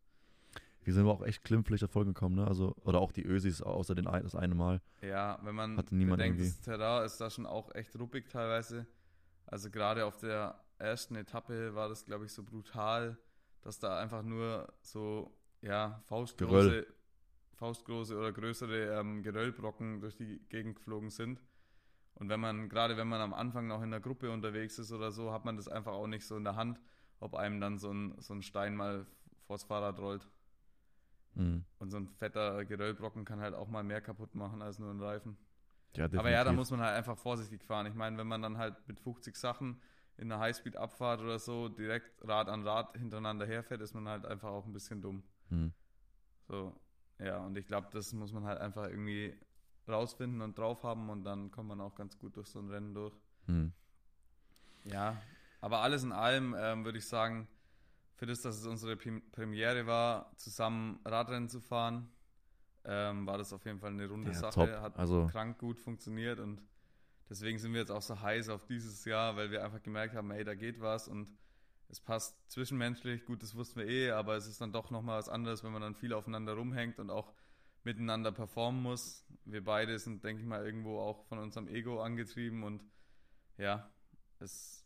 Wir 0.87 0.94
sind 0.94 1.03
aber 1.03 1.14
auch 1.14 1.27
echt 1.27 1.42
glimpflich 1.42 1.81
davon 1.81 2.07
gekommen, 2.07 2.37
ne? 2.37 2.46
Also, 2.46 2.77
oder 2.85 3.01
auch 3.01 3.11
die 3.11 3.25
Ösis, 3.25 3.61
außer 3.61 3.96
den 3.96 4.07
ein, 4.07 4.22
das 4.22 4.37
eine 4.37 4.55
Mal. 4.55 4.81
Ja, 5.03 5.40
wenn 5.42 5.57
man 5.57 5.77
Hatte 5.77 5.96
niemand 5.96 6.18
bedenkt, 6.18 6.38
irgendwie. 6.38 6.57
das 6.57 6.64
Terrain 6.64 7.05
ist 7.05 7.20
da 7.20 7.29
schon 7.29 7.44
auch 7.44 7.75
echt 7.75 7.99
ruppig 7.99 8.29
teilweise. 8.29 8.87
Also 9.46 9.68
gerade 9.68 10.07
auf 10.07 10.16
der 10.18 10.61
ersten 10.79 11.16
Etappe 11.16 11.75
war 11.75 11.88
das, 11.88 12.05
glaube 12.05 12.25
ich, 12.25 12.33
so 12.33 12.44
brutal, 12.44 13.18
dass 13.62 13.81
da 13.81 13.99
einfach 13.99 14.22
nur 14.22 14.72
so, 14.81 15.37
ja, 15.61 16.05
faustgroße, 16.07 16.68
Geröll. 16.68 16.87
faustgroße 17.55 18.16
oder 18.16 18.31
größere 18.31 19.01
ähm, 19.01 19.25
Geröllbrocken 19.25 20.01
durch 20.01 20.14
die 20.14 20.38
Gegend 20.51 20.77
geflogen 20.77 21.11
sind. 21.11 21.42
Und 22.14 22.29
wenn 22.29 22.38
man, 22.38 22.68
gerade 22.68 22.96
wenn 22.96 23.09
man 23.09 23.20
am 23.20 23.35
Anfang 23.35 23.66
noch 23.66 23.83
in 23.83 23.90
der 23.90 23.99
Gruppe 23.99 24.31
unterwegs 24.31 24.79
ist 24.79 24.92
oder 24.92 25.11
so, 25.11 25.33
hat 25.33 25.44
man 25.44 25.57
das 25.57 25.66
einfach 25.66 25.94
auch 25.94 26.07
nicht 26.07 26.25
so 26.25 26.37
in 26.37 26.44
der 26.44 26.55
Hand, 26.55 26.81
ob 27.18 27.35
einem 27.35 27.61
dann 27.61 27.77
so 27.77 27.90
ein, 27.90 28.14
so 28.20 28.35
ein 28.35 28.42
Stein 28.42 28.77
mal 28.77 29.05
vors 29.49 29.64
Fahrrad 29.64 29.99
rollt. 29.99 30.29
Mhm. 31.37 31.64
Und 31.79 31.90
so 31.90 31.99
ein 31.99 32.09
fetter 32.09 32.64
Geröllbrocken 32.64 33.25
kann 33.25 33.40
halt 33.40 33.55
auch 33.55 33.68
mal 33.68 33.85
mehr 33.85 34.01
kaputt 34.01 34.35
machen 34.35 34.62
als 34.62 34.79
nur 34.79 34.90
ein 34.90 35.01
Reifen. 35.01 35.37
Ja, 35.94 36.07
Aber 36.16 36.31
ja, 36.31 36.44
da 36.44 36.53
muss 36.53 36.70
man 36.70 36.81
halt 36.81 36.96
einfach 36.96 37.16
vorsichtig 37.16 37.62
fahren. 37.62 37.87
Ich 37.87 37.94
meine, 37.94 38.18
wenn 38.18 38.27
man 38.27 38.42
dann 38.42 38.59
halt 38.59 38.75
mit 38.88 39.01
50 39.01 39.37
Sachen 39.37 39.81
in 40.16 40.33
einer 40.33 40.40
Highspeed-Abfahrt 40.40 41.20
oder 41.20 41.38
so 41.38 41.68
direkt 41.68 42.27
Rad 42.27 42.49
an 42.49 42.66
Rad 42.66 42.96
hintereinander 42.96 43.46
herfährt, 43.46 43.81
ist 43.81 43.94
man 43.94 44.09
halt 44.09 44.27
einfach 44.27 44.49
auch 44.49 44.66
ein 44.66 44.72
bisschen 44.72 45.01
dumm. 45.03 45.22
Mhm. 45.51 45.72
So, 46.49 46.79
ja, 47.18 47.38
und 47.38 47.57
ich 47.57 47.66
glaube, 47.66 47.88
das 47.92 48.12
muss 48.12 48.33
man 48.33 48.44
halt 48.44 48.61
einfach 48.61 48.88
irgendwie 48.88 49.38
rausfinden 49.88 50.40
und 50.42 50.59
drauf 50.59 50.83
haben 50.83 51.09
und 51.11 51.25
dann 51.25 51.51
kommt 51.51 51.68
man 51.68 51.81
auch 51.81 51.94
ganz 51.94 52.18
gut 52.18 52.37
durch 52.37 52.49
so 52.49 52.59
ein 52.59 52.70
Rennen 52.70 52.94
durch. 52.94 53.14
Mhm. 53.46 53.72
Ja, 54.85 55.20
aber 55.61 55.81
alles 55.81 56.03
in 56.03 56.12
allem 56.12 56.55
ähm, 56.59 56.85
würde 56.85 56.99
ich 56.99 57.07
sagen, 57.07 57.49
für 58.16 58.26
das, 58.26 58.40
dass 58.42 58.57
es 58.59 58.66
unsere 58.66 58.96
Premiere 58.96 59.87
war, 59.87 60.33
zusammen 60.37 60.98
Radrennen 61.05 61.48
zu 61.48 61.61
fahren, 61.61 62.09
ähm, 62.85 63.26
war 63.26 63.38
das 63.38 63.52
auf 63.52 63.64
jeden 63.64 63.79
Fall 63.79 63.90
eine 63.90 64.09
runde 64.09 64.31
Ja, 64.33 64.35
Sache. 64.38 64.55
top. 64.55 64.70
Hat 64.81 64.98
Also- 64.98 65.26
krank 65.26 65.59
gut 65.59 65.79
funktioniert 65.79 66.38
und 66.40 66.62
deswegen 67.29 67.59
sind 67.59 67.72
wir 67.72 67.81
jetzt 67.81 67.90
auch 67.90 68.02
so 68.02 68.20
heiß 68.20 68.48
auf 68.48 68.64
dieses 68.66 69.05
Jahr, 69.05 69.37
weil 69.37 69.50
wir 69.50 69.64
einfach 69.64 69.83
gemerkt 69.83 70.14
haben, 70.14 70.31
ey, 70.31 70.44
da 70.44 70.55
geht 70.55 70.81
was 70.81 71.09
und 71.09 71.37
es 71.88 72.00
passt 72.00 72.37
zwischenmenschlich, 72.50 73.24
gut, 73.26 73.42
das 73.42 73.55
wussten 73.55 73.81
wir 73.81 73.87
eh, 73.87 74.11
aber 74.11 74.35
es 74.37 74.46
ist 74.48 74.61
dann 74.61 74.72
doch 74.72 74.90
nochmal 74.90 75.18
was 75.18 75.29
anderes, 75.29 75.62
wenn 75.62 75.72
man 75.72 75.83
dann 75.83 75.94
viel 75.94 76.12
aufeinander 76.12 76.55
rumhängt 76.55 76.98
und 76.98 77.11
auch 77.11 77.33
miteinander 77.85 78.33
performen 78.33 78.83
muss. 78.83 79.24
Wir 79.44 79.62
beide 79.62 79.96
sind, 79.98 80.24
denke 80.24 80.42
ich 80.42 80.48
mal, 80.48 80.64
irgendwo 80.64 80.98
auch 80.98 81.24
von 81.26 81.38
unserem 81.38 81.68
Ego 81.68 82.02
angetrieben 82.02 82.64
und 82.64 82.83
ja, 83.59 83.88
es 84.40 84.85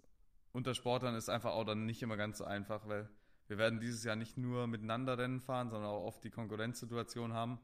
unter 0.53 0.75
Sportlern 0.75 1.15
ist 1.15 1.29
einfach 1.31 1.53
auch 1.53 1.65
dann 1.65 1.87
nicht 1.87 2.03
immer 2.03 2.17
ganz 2.17 2.39
so 2.39 2.45
einfach, 2.45 2.87
weil 2.89 3.09
wir 3.51 3.59
werden 3.59 3.81
dieses 3.81 4.05
Jahr 4.05 4.15
nicht 4.17 4.39
nur 4.39 4.67
miteinander 4.69 5.19
Rennen 5.19 5.41
fahren, 5.41 5.71
sondern 5.71 5.91
auch 5.91 6.05
oft 6.05 6.23
die 6.25 6.31
Konkurrenzsituation 6.31 7.33
haben 7.33 7.59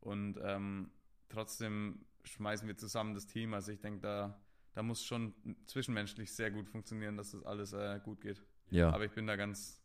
und 0.00 0.38
ähm, 0.42 0.90
trotzdem 1.28 2.04
schmeißen 2.24 2.66
wir 2.66 2.76
zusammen 2.76 3.14
das 3.14 3.26
Team. 3.26 3.54
Also 3.54 3.70
ich 3.72 3.80
denke, 3.80 4.00
da, 4.00 4.38
da 4.74 4.82
muss 4.82 5.04
schon 5.04 5.32
zwischenmenschlich 5.66 6.32
sehr 6.34 6.50
gut 6.50 6.68
funktionieren, 6.68 7.16
dass 7.16 7.30
das 7.30 7.44
alles 7.44 7.72
äh, 7.72 8.00
gut 8.04 8.20
geht. 8.20 8.42
Ja. 8.70 8.90
Aber 8.90 9.04
ich 9.04 9.12
bin 9.12 9.26
da 9.26 9.36
ganz, 9.36 9.80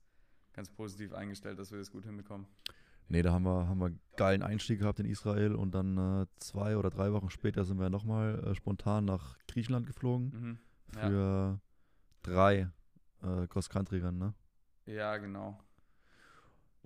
ganz 0.53 0.69
positiv 0.69 1.13
eingestellt, 1.13 1.59
dass 1.59 1.71
wir 1.71 1.77
das 1.77 1.91
gut 1.91 2.05
hinbekommen. 2.05 2.47
Nee, 3.07 3.21
da 3.21 3.31
haben 3.31 3.43
wir, 3.43 3.67
haben 3.67 3.77
wir 3.77 3.85
einen 3.85 3.99
geilen 4.17 4.41
Einstieg 4.41 4.79
gehabt 4.79 4.99
in 4.99 5.05
Israel 5.05 5.53
und 5.53 5.75
dann 5.75 6.23
äh, 6.23 6.25
zwei 6.39 6.75
oder 6.75 6.89
drei 6.89 7.13
Wochen 7.13 7.29
später 7.29 7.63
sind 7.63 7.79
wir 7.79 7.91
nochmal 7.91 8.43
äh, 8.43 8.55
spontan 8.55 9.05
nach 9.05 9.37
Griechenland 9.47 9.85
geflogen 9.85 10.31
Mhm. 10.33 10.57
Ja. 10.95 11.07
für 11.07 11.59
drei 12.23 12.71
äh, 13.21 13.47
Cross-Country-Rennen, 13.47 14.17
ne? 14.17 14.33
Ja, 14.85 15.17
genau. 15.17 15.59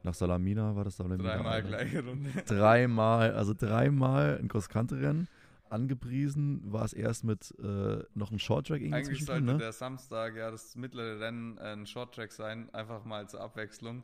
Nach 0.03 0.13
Salamina 0.13 0.75
war 0.75 0.85
das 0.85 0.97
Salamina. 0.97 1.35
Dreimal 1.35 1.63
gleiche 1.63 2.03
Runde. 2.05 2.31
Dreimal, 2.47 3.33
also 3.33 3.53
dreimal 3.53 4.37
ein 4.39 4.47
Cross-Country-Rennen. 4.47 5.27
Angepriesen 5.69 6.61
war 6.71 6.83
es 6.85 6.93
erst 6.93 7.23
mit 7.23 7.53
äh, 7.59 8.03
noch 8.15 8.31
ein 8.31 8.39
Short-Track 8.39 8.81
irgendwie 8.81 8.97
Eigentlich 8.97 9.25
sollte 9.25 9.45
ne? 9.45 9.57
der 9.57 9.71
Samstag 9.71 10.35
ja 10.35 10.49
das 10.49 10.75
mittlere 10.75 11.19
Rennen 11.19 11.57
äh, 11.57 11.73
ein 11.73 11.85
Shorttrack 11.85 12.31
sein, 12.31 12.73
einfach 12.73 13.05
mal 13.05 13.29
zur 13.29 13.41
Abwechslung. 13.41 14.03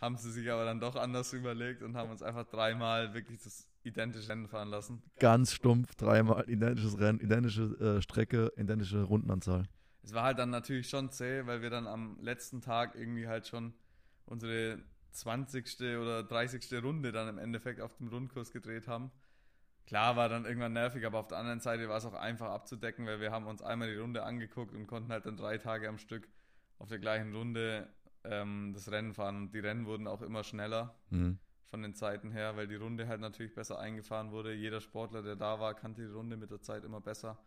Haben 0.00 0.16
sie 0.16 0.30
sich 0.30 0.50
aber 0.50 0.64
dann 0.64 0.78
doch 0.78 0.94
anders 0.94 1.32
überlegt 1.32 1.82
und 1.82 1.96
haben 1.96 2.10
uns 2.10 2.22
einfach 2.22 2.44
dreimal 2.44 3.12
wirklich 3.12 3.42
das 3.42 3.66
identische 3.82 4.28
Rennen 4.28 4.46
fahren 4.46 4.68
lassen. 4.68 5.02
Ganz 5.18 5.52
stumpf, 5.52 5.94
dreimal 5.96 6.48
identisches 6.48 6.98
Rennen, 6.98 7.18
identische 7.18 7.62
äh, 7.98 8.02
Strecke, 8.02 8.52
identische 8.56 9.02
Rundenanzahl. 9.02 9.64
Es 10.02 10.14
war 10.14 10.24
halt 10.24 10.38
dann 10.38 10.50
natürlich 10.50 10.88
schon 10.88 11.10
zäh, 11.10 11.46
weil 11.46 11.62
wir 11.62 11.70
dann 11.70 11.86
am 11.86 12.18
letzten 12.20 12.60
Tag 12.60 12.94
irgendwie 12.94 13.28
halt 13.28 13.46
schon 13.46 13.74
unsere 14.26 14.82
20. 15.12 15.80
oder 16.00 16.22
30. 16.22 16.82
Runde 16.82 17.12
dann 17.12 17.28
im 17.28 17.38
Endeffekt 17.38 17.80
auf 17.80 17.96
dem 17.98 18.08
Rundkurs 18.08 18.52
gedreht 18.52 18.86
haben. 18.88 19.10
Klar 19.86 20.14
war 20.16 20.28
dann 20.28 20.44
irgendwann 20.44 20.72
nervig, 20.72 21.04
aber 21.04 21.18
auf 21.18 21.26
der 21.28 21.38
anderen 21.38 21.60
Seite 21.60 21.88
war 21.88 21.98
es 21.98 22.04
auch 22.06 22.14
einfach 22.14 22.50
abzudecken, 22.50 23.06
weil 23.06 23.20
wir 23.20 23.32
haben 23.32 23.46
uns 23.46 23.60
einmal 23.60 23.90
die 23.90 23.98
Runde 23.98 24.22
angeguckt 24.22 24.74
und 24.74 24.86
konnten 24.86 25.10
halt 25.10 25.26
dann 25.26 25.36
drei 25.36 25.58
Tage 25.58 25.88
am 25.88 25.98
Stück 25.98 26.28
auf 26.78 26.88
der 26.88 26.98
gleichen 27.00 27.34
Runde 27.34 27.88
ähm, 28.24 28.72
das 28.72 28.90
Rennen 28.90 29.12
fahren. 29.14 29.36
Und 29.36 29.54
die 29.54 29.58
Rennen 29.58 29.86
wurden 29.86 30.06
auch 30.06 30.22
immer 30.22 30.44
schneller 30.44 30.94
Mhm. 31.10 31.38
von 31.64 31.82
den 31.82 31.94
Zeiten 31.94 32.30
her, 32.30 32.56
weil 32.56 32.68
die 32.68 32.76
Runde 32.76 33.08
halt 33.08 33.20
natürlich 33.20 33.54
besser 33.54 33.78
eingefahren 33.80 34.30
wurde. 34.30 34.52
Jeder 34.54 34.80
Sportler, 34.80 35.22
der 35.22 35.36
da 35.36 35.58
war, 35.58 35.74
kannte 35.74 36.02
die 36.02 36.12
Runde 36.12 36.36
mit 36.36 36.50
der 36.50 36.60
Zeit 36.62 36.84
immer 36.84 37.00
besser. 37.00 37.38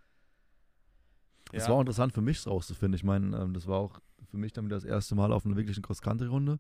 Das 1.60 1.70
war 1.70 1.76
auch 1.76 1.82
interessant 1.82 2.14
für 2.14 2.22
mich 2.22 2.46
rauszufinden. 2.46 2.96
Ich 2.96 3.04
meine, 3.04 3.36
ähm, 3.38 3.54
das 3.54 3.68
war 3.68 3.80
auch 3.80 4.00
für 4.30 4.38
mich 4.38 4.54
dann 4.54 4.66
wieder 4.66 4.76
das 4.78 4.86
erste 4.86 5.16
Mal 5.16 5.32
auf 5.32 5.46
einer 5.46 5.56
wirklichen 5.56 5.84
Cross-Country-Runde 5.84 6.60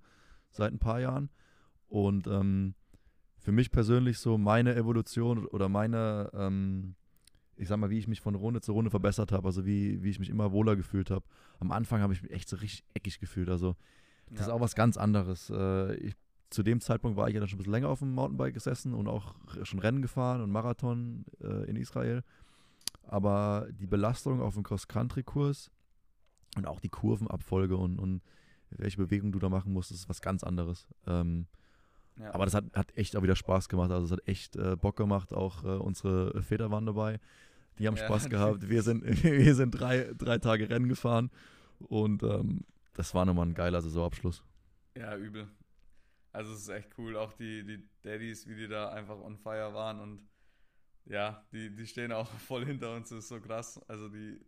seit 0.51 0.71
ein 0.71 0.79
paar 0.79 0.99
Jahren. 0.99 1.29
Und 1.87 2.27
ähm, 2.27 2.75
für 3.39 3.51
mich 3.51 3.71
persönlich 3.71 4.19
so 4.19 4.37
meine 4.37 4.75
Evolution 4.75 5.45
oder 5.47 5.67
meine, 5.69 6.29
ähm, 6.33 6.95
ich 7.55 7.67
sag 7.67 7.77
mal, 7.77 7.89
wie 7.89 7.99
ich 7.99 8.07
mich 8.07 8.21
von 8.21 8.35
Runde 8.35 8.61
zu 8.61 8.71
Runde 8.73 8.89
verbessert 8.91 9.31
habe, 9.31 9.45
also 9.47 9.65
wie, 9.65 10.01
wie 10.03 10.09
ich 10.09 10.19
mich 10.19 10.29
immer 10.29 10.51
wohler 10.51 10.75
gefühlt 10.75 11.09
habe. 11.11 11.25
Am 11.59 11.71
Anfang 11.71 12.01
habe 12.01 12.13
ich 12.13 12.21
mich 12.21 12.31
echt 12.31 12.49
so 12.49 12.55
richtig 12.57 12.83
eckig 12.93 13.19
gefühlt. 13.19 13.49
Also 13.49 13.75
das 14.29 14.41
ist 14.41 14.47
Ja. 14.47 14.53
auch 14.53 14.61
was 14.61 14.75
ganz 14.75 14.97
anderes. 14.97 15.49
Äh, 15.49 15.95
ich, 15.95 16.15
zu 16.49 16.61
dem 16.63 16.81
Zeitpunkt 16.81 17.17
war 17.17 17.27
ich 17.27 17.33
ja 17.33 17.39
dann 17.39 17.49
schon 17.49 17.57
ein 17.57 17.59
bisschen 17.59 17.73
länger 17.73 17.89
auf 17.89 17.99
dem 17.99 18.13
Mountainbike 18.13 18.53
gesessen 18.53 18.93
und 18.93 19.07
auch 19.07 19.35
schon 19.63 19.79
Rennen 19.79 20.01
gefahren 20.03 20.41
und 20.41 20.51
Marathon 20.51 21.25
äh, 21.41 21.67
in 21.69 21.75
Israel. 21.75 22.23
Aber 23.03 23.67
die 23.71 23.87
Belastung 23.87 24.41
auf 24.41 24.53
dem 24.55 24.63
Cross-Country-Kurs 24.63 25.69
und 26.57 26.65
auch 26.67 26.79
die 26.79 26.89
Kurvenabfolge 26.89 27.75
und, 27.77 27.99
und 27.99 28.21
welche 28.69 28.97
Bewegung 28.97 29.31
du 29.31 29.39
da 29.39 29.49
machen 29.49 29.73
musst, 29.73 29.91
ist 29.91 30.09
was 30.09 30.21
ganz 30.21 30.43
anderes. 30.43 30.87
Ähm, 31.05 31.47
Ja. 32.19 32.33
aber 32.33 32.45
das 32.45 32.53
hat, 32.53 32.65
hat 32.73 32.95
echt 32.97 33.15
auch 33.15 33.23
wieder 33.23 33.35
Spaß 33.35 33.69
gemacht. 33.69 33.91
Also 33.91 34.05
es 34.05 34.11
hat 34.11 34.27
echt 34.27 34.55
äh, 34.55 34.75
Bock 34.75 34.95
gemacht. 34.95 35.33
Auch 35.33 35.63
äh, 35.63 35.67
unsere 35.67 36.41
Väter 36.41 36.71
waren 36.71 36.85
dabei. 36.85 37.19
Die 37.79 37.87
haben 37.87 37.95
Ja, 37.97 38.05
Spaß 38.05 38.29
gehabt. 38.29 38.69
Wir 38.69 38.81
sind, 38.83 39.03
wir 39.23 39.55
sind 39.55 39.71
drei, 39.71 40.11
drei 40.17 40.37
Tage 40.37 40.69
Rennen 40.69 40.87
gefahren. 40.87 41.29
Und 41.79 42.23
ähm, 42.23 42.61
das 42.93 43.13
war 43.13 43.25
nochmal 43.25 43.47
ein 43.47 43.53
geiler 43.55 43.81
Saisonabschluss. 43.81 44.43
Ja, 44.95 45.15
übel. 45.17 45.47
Also 46.31 46.53
es 46.53 46.61
ist 46.61 46.69
echt 46.69 46.97
cool, 46.97 47.15
auch 47.17 47.33
die, 47.33 47.63
die 47.63 47.87
Daddies, 48.01 48.47
wie 48.47 48.55
die 48.55 48.67
da 48.67 48.89
einfach 48.89 49.19
on 49.19 49.37
fire 49.37 49.73
waren 49.73 49.99
und 49.99 50.27
ja, 51.05 51.45
die, 51.51 51.75
die 51.75 51.87
stehen 51.87 52.11
auch 52.11 52.29
voll 52.47 52.65
hinter 52.65 52.95
uns, 52.95 53.09
das 53.09 53.19
ist 53.19 53.27
so 53.29 53.39
krass. 53.41 53.79
Also 53.87 54.09
die, 54.09 54.39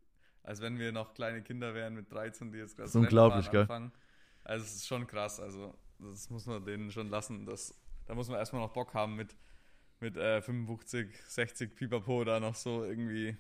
als 0.44 0.62
wenn 0.62 0.78
wir 0.80 0.92
noch 0.92 1.14
kleine 1.14 1.42
Kinder 1.44 1.74
wären 1.74 1.96
mit 1.96 2.12
13, 2.12 2.52
die 2.52 2.60
jetzt 2.60 2.76
gerade 2.76 2.88
ist 2.90 2.96
unglaublich, 2.96 3.50
gell? 3.52 3.62
anfangen. 3.62 3.92
Also 4.44 4.66
es 4.66 4.76
ist 4.76 4.88
schon 4.88 5.08
krass, 5.08 5.40
also 5.40 5.76
das 6.00 6.30
muss 6.30 6.46
man 6.46 6.64
denen 6.66 6.92
schon 6.92 7.10
lassen. 7.10 7.46
Das, 7.46 7.74
da 8.06 8.14
muss 8.16 8.30
man 8.30 8.38
erstmal 8.38 8.62
noch 8.62 8.74
Bock 8.74 8.94
haben 8.94 9.16
mit, 9.16 9.36
mit 10.00 10.18
äh, 10.18 10.42
55, 10.42 11.16
60 11.28 11.76
Pipapo 11.76 12.24
da 12.24 12.40
noch 12.40 12.56
so 12.56 12.84
irgendwie 12.84 13.38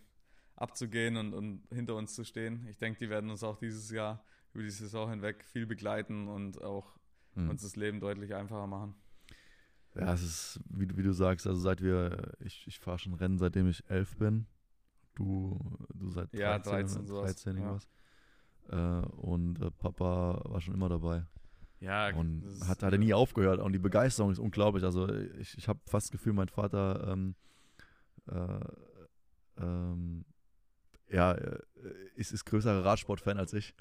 abzugehen 0.56 1.18
und, 1.18 1.34
und 1.34 1.68
hinter 1.72 1.96
uns 1.96 2.16
zu 2.16 2.24
stehen. 2.24 2.66
Ich 2.68 2.78
denke, 2.78 3.00
die 3.00 3.10
werden 3.10 3.30
uns 3.30 3.44
auch 3.44 3.58
dieses 3.58 3.92
Jahr 3.92 4.24
über 4.54 4.64
die 4.64 4.70
Saison 4.70 5.10
hinweg 5.10 5.44
viel 5.44 5.66
begleiten 5.66 6.28
und 6.28 6.62
auch 6.64 6.96
Hm. 7.36 7.50
uns 7.50 7.62
das 7.62 7.76
Leben 7.76 8.00
deutlich 8.00 8.34
einfacher 8.34 8.68
machen. 8.68 8.96
Ja, 9.96 10.14
es 10.14 10.22
ist, 10.22 10.60
wie, 10.70 10.86
du- 10.88 10.98
wie 10.98 11.04
du 11.04 11.14
sagst, 11.14 11.48
also 11.48 11.60
seit 11.60 11.82
wir, 11.82 12.34
ich, 12.40 12.68
ich 12.68 12.80
fahre 12.80 13.00
schon 13.00 13.14
Rennen, 13.14 13.38
seitdem 13.38 13.68
ich 13.68 13.84
elf 13.90 14.16
bin. 14.18 14.46
Du, 15.16 15.58
du 15.94 16.10
seit 16.10 16.34
13, 16.34 16.40
Ja, 16.40 16.60
13 16.60 17.08
sowas, 17.08 17.36
13 17.36 17.58
ja. 17.58 17.64
irgendwas. 17.64 17.88
Äh, 18.70 19.08
und 19.16 19.62
äh, 19.62 19.72
Papa 19.72 20.42
war 20.44 20.60
schon 20.62 20.74
immer 20.74 20.90
dabei. 20.90 21.26
Ja, 21.80 22.10
Und 22.16 22.44
hat, 22.68 22.84
hat 22.84 22.92
er 22.94 22.98
nie 22.98 23.14
aufgehört. 23.14 23.60
Und 23.60 23.74
die 23.74 23.80
Begeisterung 23.80 24.32
ist 24.32 24.40
unglaublich. 24.40 24.84
Also 24.84 25.08
ich, 25.14 25.58
ich 25.58 25.68
habe 25.68 25.80
fast 25.86 26.08
das 26.08 26.12
Gefühl, 26.12 26.34
mein 26.34 26.50
Vater 26.50 27.08
ähm, 27.14 27.36
äh, 28.28 28.60
ähm, 29.62 30.26
ja, 31.10 31.34
äh, 31.34 31.60
ist, 32.16 32.32
ist 32.34 32.46
größerer 32.46 32.84
Radsportfan 32.84 33.38
als 33.38 33.54
ich. 33.54 33.74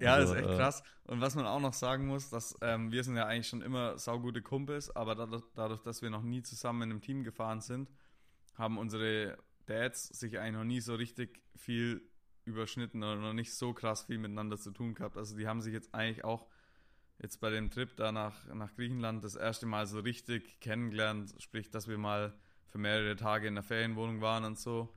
Ja, 0.00 0.14
Also, 0.14 0.34
das 0.34 0.42
ist 0.42 0.46
echt 0.46 0.54
äh, 0.54 0.56
krass. 0.56 0.82
Und 1.04 1.20
was 1.20 1.34
man 1.34 1.46
auch 1.46 1.60
noch 1.60 1.72
sagen 1.72 2.06
muss, 2.06 2.30
dass 2.30 2.56
ähm, 2.60 2.92
wir 2.92 3.02
sind 3.04 3.16
ja 3.16 3.26
eigentlich 3.26 3.48
schon 3.48 3.62
immer 3.62 3.98
saugute 3.98 4.42
Kumpels, 4.42 4.94
aber 4.94 5.14
dadurch, 5.14 5.44
dadurch, 5.54 5.82
dass 5.82 6.02
wir 6.02 6.10
noch 6.10 6.22
nie 6.22 6.42
zusammen 6.42 6.82
in 6.82 6.90
einem 6.90 7.00
Team 7.00 7.24
gefahren 7.24 7.60
sind, 7.60 7.90
haben 8.54 8.78
unsere 8.78 9.38
Dads 9.66 10.08
sich 10.08 10.38
eigentlich 10.38 10.54
noch 10.54 10.64
nie 10.64 10.80
so 10.80 10.94
richtig 10.94 11.40
viel 11.56 12.02
überschnitten 12.44 13.02
oder 13.02 13.16
noch 13.16 13.32
nicht 13.34 13.54
so 13.54 13.72
krass 13.72 14.04
viel 14.04 14.18
miteinander 14.18 14.58
zu 14.58 14.70
tun 14.70 14.94
gehabt. 14.94 15.16
Also 15.16 15.36
die 15.36 15.46
haben 15.46 15.60
sich 15.60 15.72
jetzt 15.72 15.94
eigentlich 15.94 16.24
auch 16.24 16.46
jetzt 17.18 17.40
bei 17.40 17.50
dem 17.50 17.70
Trip 17.70 17.94
da 17.96 18.12
nach, 18.12 18.46
nach 18.54 18.74
Griechenland 18.74 19.22
das 19.24 19.34
erste 19.34 19.66
Mal 19.66 19.86
so 19.86 20.00
richtig 20.00 20.60
kennengelernt, 20.60 21.34
sprich, 21.38 21.70
dass 21.70 21.88
wir 21.88 21.98
mal 21.98 22.34
für 22.66 22.78
mehrere 22.78 23.16
Tage 23.16 23.48
in 23.48 23.54
der 23.54 23.64
Ferienwohnung 23.64 24.20
waren 24.20 24.44
und 24.44 24.58
so. 24.58 24.94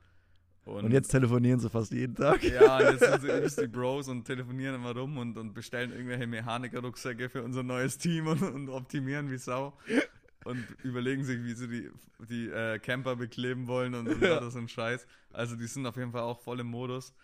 Und 0.64 0.92
jetzt 0.92 1.08
telefonieren 1.08 1.58
sie 1.58 1.68
fast 1.68 1.90
jeden 1.92 2.14
Tag. 2.14 2.42
ja, 2.44 2.76
und 2.78 3.00
jetzt 3.00 3.22
sind 3.24 3.50
sie 3.50 3.62
die 3.62 3.66
Bros 3.66 4.06
und 4.08 4.24
telefonieren 4.24 4.76
immer 4.76 4.94
rum 4.96 5.18
und, 5.18 5.36
und 5.36 5.54
bestellen 5.54 5.90
irgendwelche 5.92 6.26
Mechaniker-Rucksäcke 6.26 7.28
für 7.28 7.42
unser 7.42 7.62
neues 7.64 7.98
Team 7.98 8.28
und, 8.28 8.42
und 8.42 8.68
optimieren 8.68 9.30
wie 9.30 9.38
Sau. 9.38 9.76
Und 10.44 10.64
überlegen 10.82 11.24
sich, 11.24 11.42
wie 11.42 11.54
sie 11.54 11.68
die, 11.68 11.90
die 12.28 12.48
äh, 12.48 12.78
Camper 12.78 13.16
bekleben 13.16 13.66
wollen 13.66 13.94
und, 13.94 14.08
und 14.08 14.22
Ja. 14.22 14.40
das 14.40 14.54
ein 14.56 14.68
Scheiß. 14.68 15.06
Also 15.32 15.56
die 15.56 15.66
sind 15.66 15.86
auf 15.86 15.96
jeden 15.96 16.12
Fall 16.12 16.22
auch 16.22 16.40
voll 16.40 16.60
im 16.60 16.66
Modus 16.68 17.14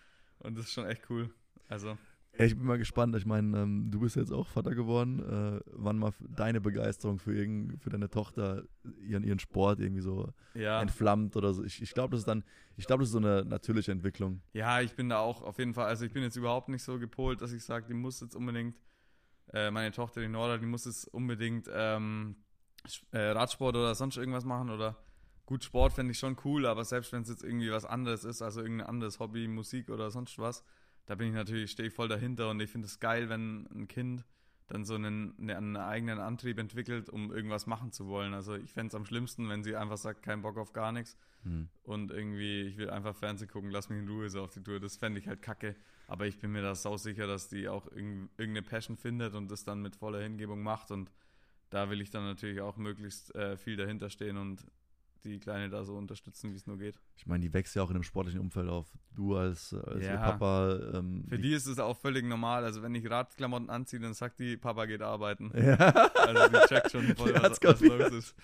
und 0.40 0.56
das 0.58 0.66
ist 0.66 0.72
schon 0.72 0.86
echt 0.86 1.02
cool. 1.10 1.30
Also, 1.68 1.98
Ja, 2.38 2.44
ich 2.44 2.56
bin 2.56 2.66
mal 2.66 2.78
gespannt. 2.78 3.16
Ich 3.16 3.26
meine, 3.26 3.58
ähm, 3.58 3.90
du 3.90 3.98
bist 3.98 4.14
jetzt 4.14 4.32
auch 4.32 4.46
Vater 4.46 4.74
geworden. 4.76 5.18
Äh, 5.18 5.60
wann 5.72 5.98
mal 5.98 6.12
deine 6.20 6.60
Begeisterung 6.60 7.18
für, 7.18 7.34
irgend, 7.34 7.82
für 7.82 7.90
deine 7.90 8.08
Tochter, 8.08 8.62
ihren, 9.00 9.24
ihren 9.24 9.40
Sport 9.40 9.80
irgendwie 9.80 10.02
so 10.02 10.32
ja. 10.54 10.80
entflammt 10.80 11.34
oder 11.34 11.52
so. 11.52 11.64
Ich, 11.64 11.82
ich 11.82 11.92
glaube, 11.94 12.12
das 12.12 12.20
ist 12.20 12.28
dann, 12.28 12.44
ich 12.76 12.86
glaube, 12.86 13.02
das 13.02 13.08
ist 13.08 13.14
so 13.14 13.18
eine 13.18 13.44
natürliche 13.44 13.90
Entwicklung. 13.90 14.40
Ja, 14.52 14.80
ich 14.80 14.94
bin 14.94 15.08
da 15.08 15.18
auch 15.18 15.42
auf 15.42 15.58
jeden 15.58 15.74
Fall, 15.74 15.86
also 15.86 16.04
ich 16.04 16.12
bin 16.12 16.22
jetzt 16.22 16.36
überhaupt 16.36 16.68
nicht 16.68 16.84
so 16.84 17.00
gepolt, 17.00 17.42
dass 17.42 17.52
ich 17.52 17.64
sage, 17.64 17.86
die 17.88 17.94
muss 17.94 18.20
jetzt 18.20 18.36
unbedingt, 18.36 18.76
äh, 19.52 19.72
meine 19.72 19.90
Tochter, 19.90 20.20
die 20.20 20.28
Nora, 20.28 20.58
die 20.58 20.66
muss 20.66 20.84
jetzt 20.84 21.12
unbedingt 21.12 21.68
ähm, 21.74 22.36
äh, 23.10 23.18
Radsport 23.18 23.74
oder 23.74 23.96
sonst 23.96 24.16
irgendwas 24.16 24.44
machen 24.44 24.70
oder 24.70 24.96
gut, 25.44 25.64
Sport 25.64 25.94
fände 25.94 26.12
ich 26.12 26.18
schon 26.18 26.36
cool, 26.44 26.66
aber 26.66 26.84
selbst 26.84 27.10
wenn 27.12 27.22
es 27.22 27.30
jetzt 27.30 27.42
irgendwie 27.42 27.72
was 27.72 27.84
anderes 27.84 28.22
ist, 28.22 28.42
also 28.42 28.60
irgendein 28.60 28.86
anderes 28.86 29.18
Hobby, 29.18 29.48
Musik 29.48 29.88
oder 29.88 30.10
sonst 30.10 30.38
was, 30.38 30.62
da 31.08 31.14
bin 31.14 31.28
ich 31.28 31.34
natürlich, 31.34 31.70
stehe 31.70 31.88
ich 31.88 31.94
voll 31.94 32.08
dahinter 32.08 32.50
und 32.50 32.60
ich 32.60 32.70
finde 32.70 32.84
es 32.86 33.00
geil, 33.00 33.30
wenn 33.30 33.66
ein 33.74 33.88
Kind 33.88 34.26
dann 34.66 34.84
so 34.84 34.94
einen, 34.96 35.32
ne- 35.38 35.56
einen 35.56 35.78
eigenen 35.78 36.18
Antrieb 36.18 36.58
entwickelt, 36.58 37.08
um 37.08 37.32
irgendwas 37.32 37.66
machen 37.66 37.90
zu 37.92 38.08
wollen. 38.08 38.34
Also 38.34 38.54
ich 38.54 38.70
fände 38.70 38.88
es 38.88 38.94
am 38.94 39.06
schlimmsten, 39.06 39.48
wenn 39.48 39.64
sie 39.64 39.74
einfach 39.74 39.96
sagt, 39.96 40.22
kein 40.22 40.42
Bock 40.42 40.58
auf 40.58 40.72
gar 40.74 40.92
nichts 40.92 41.16
Hm. 41.44 41.68
und 41.84 42.10
irgendwie, 42.10 42.62
ich 42.62 42.76
will 42.76 42.90
einfach 42.90 43.14
Fernsehen 43.16 43.48
gucken, 43.48 43.70
lass 43.70 43.88
mich 43.88 44.00
in 44.00 44.08
Ruhe 44.08 44.28
so 44.28 44.42
auf 44.42 44.50
die 44.52 44.62
Tour. 44.62 44.80
Das 44.80 44.96
fände 44.98 45.18
ich 45.20 45.28
halt 45.28 45.40
kacke. 45.40 45.76
Aber 46.08 46.26
ich 46.26 46.38
bin 46.38 46.52
mir 46.52 46.60
da 46.62 46.74
sau 46.74 46.96
sicher, 46.98 47.26
dass 47.26 47.48
die 47.48 47.68
auch 47.68 47.86
irg 47.86 48.28
irgendeine 48.36 48.62
Passion 48.62 48.96
findet 48.98 49.34
und 49.34 49.50
das 49.50 49.64
dann 49.64 49.80
mit 49.80 49.96
voller 49.96 50.20
Hingebung 50.20 50.62
macht. 50.62 50.90
Und 50.90 51.10
da 51.70 51.88
will 51.88 52.00
ich 52.02 52.10
dann 52.10 52.24
natürlich 52.24 52.60
auch 52.60 52.76
möglichst 52.76 53.34
äh, 53.34 53.56
viel 53.56 53.76
dahinter 53.76 54.10
stehen 54.10 54.36
und 54.36 54.66
die 55.24 55.38
Kleine 55.38 55.68
da 55.70 55.84
so 55.84 55.96
unterstützen, 55.96 56.52
wie 56.52 56.56
es 56.56 56.66
nur 56.66 56.78
geht. 56.78 57.00
Ich 57.16 57.26
meine, 57.26 57.42
die 57.42 57.52
wächst 57.52 57.74
ja 57.76 57.82
auch 57.82 57.90
in 57.90 57.96
einem 57.96 58.02
sportlichen 58.04 58.40
Umfeld 58.40 58.68
auf. 58.68 58.86
Du 59.14 59.36
als, 59.36 59.72
als 59.74 60.02
ihr 60.04 60.12
Ja. 60.14 60.32
Papa. 60.32 60.78
Ähm, 60.94 61.24
Für 61.28 61.38
die 61.38 61.52
ist 61.52 61.66
es 61.66 61.78
auch 61.78 61.96
völlig 61.96 62.24
normal. 62.24 62.64
Also 62.64 62.82
wenn 62.82 62.94
ich 62.94 63.08
Radklamotten 63.10 63.70
anziehe, 63.70 64.00
dann 64.00 64.14
sagt 64.14 64.38
die, 64.40 64.56
Papa 64.56 64.86
geht 64.86 65.02
arbeiten. 65.02 65.50
Ja. 65.58 65.76
Also 65.76 66.48
die 66.48 66.66
checkt 66.68 66.90
schon 66.92 67.14
voll, 67.16 67.32
Die 67.32 67.42
was, 67.42 67.58
was 67.62 67.80
los 67.80 68.12
ist. 68.12 68.34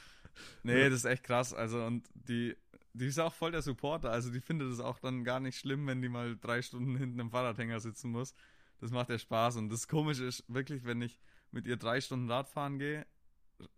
Nee, 0.62 0.84
das 0.90 0.98
ist 1.00 1.04
echt 1.04 1.22
krass. 1.24 1.54
Also 1.54 1.84
und 1.84 2.08
die, 2.14 2.56
die 2.92 3.06
ist 3.06 3.18
auch 3.20 3.32
voll 3.34 3.52
der 3.52 3.62
Supporter. 3.62 4.10
Also 4.10 4.30
die 4.30 4.40
findet 4.40 4.70
es 4.72 4.80
auch 4.80 4.98
dann 4.98 5.24
gar 5.24 5.40
nicht 5.40 5.58
schlimm, 5.58 5.86
wenn 5.86 6.02
die 6.02 6.08
mal 6.08 6.36
drei 6.36 6.60
Stunden 6.62 6.96
hinten 6.96 7.18
im 7.20 7.30
Fahrradhänger 7.30 7.80
sitzen 7.80 8.10
muss. 8.10 8.34
Das 8.80 8.90
macht 8.90 9.08
ihr 9.10 9.18
Spaß. 9.18 9.56
Und 9.56 9.70
das 9.70 9.88
Komische 9.88 10.24
ist 10.24 10.44
wirklich, 10.48 10.84
wenn 10.84 11.00
ich 11.02 11.18
mit 11.52 11.66
ihr 11.66 11.76
drei 11.76 12.00
Stunden 12.00 12.30
Radfahren 12.30 12.78
gehe, 12.78 13.06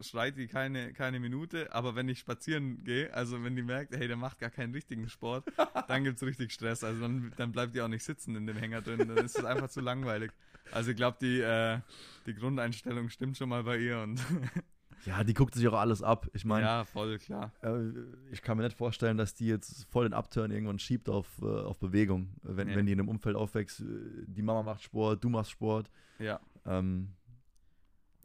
schreit 0.01 0.37
die 0.37 0.47
keine, 0.47 0.93
keine 0.93 1.21
Minute, 1.21 1.73
aber 1.75 1.95
wenn 1.95 2.09
ich 2.09 2.19
spazieren 2.19 2.83
gehe, 2.85 3.13
also 3.15 3.43
wenn 3.45 3.57
die 3.57 3.63
merkt, 3.63 3.95
hey, 3.97 4.09
der 4.09 4.17
macht 4.17 4.39
gar 4.39 4.51
keinen 4.51 4.73
richtigen 4.73 5.09
Sport, 5.09 5.45
dann 5.89 6.05
gibt's 6.05 6.23
richtig 6.23 6.53
Stress. 6.53 6.83
Also 6.85 7.01
dann, 7.01 7.33
dann 7.37 7.53
bleibt 7.53 7.75
die 7.75 7.81
auch 7.83 7.89
nicht 7.89 8.05
sitzen 8.05 8.35
in 8.37 8.47
dem 8.47 8.57
Hänger 8.57 8.83
drin, 8.83 8.99
dann 8.99 9.17
ist 9.25 9.39
es 9.39 9.45
einfach 9.45 9.69
zu 9.69 9.81
langweilig. 9.81 10.33
Also 10.73 10.91
ich 10.91 10.97
glaube, 10.97 11.19
die, 11.21 11.41
äh, 11.41 11.79
die 12.27 12.35
Grundeinstellung 12.35 13.09
stimmt 13.11 13.37
schon 13.37 13.49
mal 13.49 13.63
bei 13.65 13.79
ihr 13.79 14.01
und 14.01 14.21
ja, 15.05 15.23
die 15.23 15.35
guckt 15.35 15.55
sich 15.55 15.69
auch 15.69 15.75
alles 15.79 16.03
ab. 16.03 16.27
Ich 16.33 16.45
meine, 16.45 16.67
ja, 16.67 16.85
voll 16.85 17.19
klar. 17.19 17.53
äh, 17.63 17.91
ich 18.33 18.43
kann 18.43 18.57
mir 18.57 18.65
nicht 18.65 18.77
vorstellen, 18.77 19.17
dass 19.17 19.35
die 19.35 19.47
jetzt 19.47 19.85
voll 19.91 20.09
den 20.09 20.15
Upturn 20.15 20.51
irgendwann 20.51 20.79
schiebt 20.81 21.09
auf, 21.09 21.29
äh, 21.41 21.45
auf 21.45 21.79
Bewegung. 21.79 22.33
Wenn, 22.43 22.67
Nee. 22.69 22.75
wenn 22.77 22.87
die 22.87 22.93
in 22.93 22.99
einem 22.99 23.09
Umfeld 23.09 23.37
aufwächst, 23.37 23.81
äh, 23.83 23.85
die 24.27 24.43
Mama 24.43 24.63
macht 24.65 24.83
Sport, 24.83 25.23
du 25.23 25.29
machst 25.29 25.53
Sport. 25.53 25.91
Ja, 26.19 26.41
Ähm, 26.65 27.11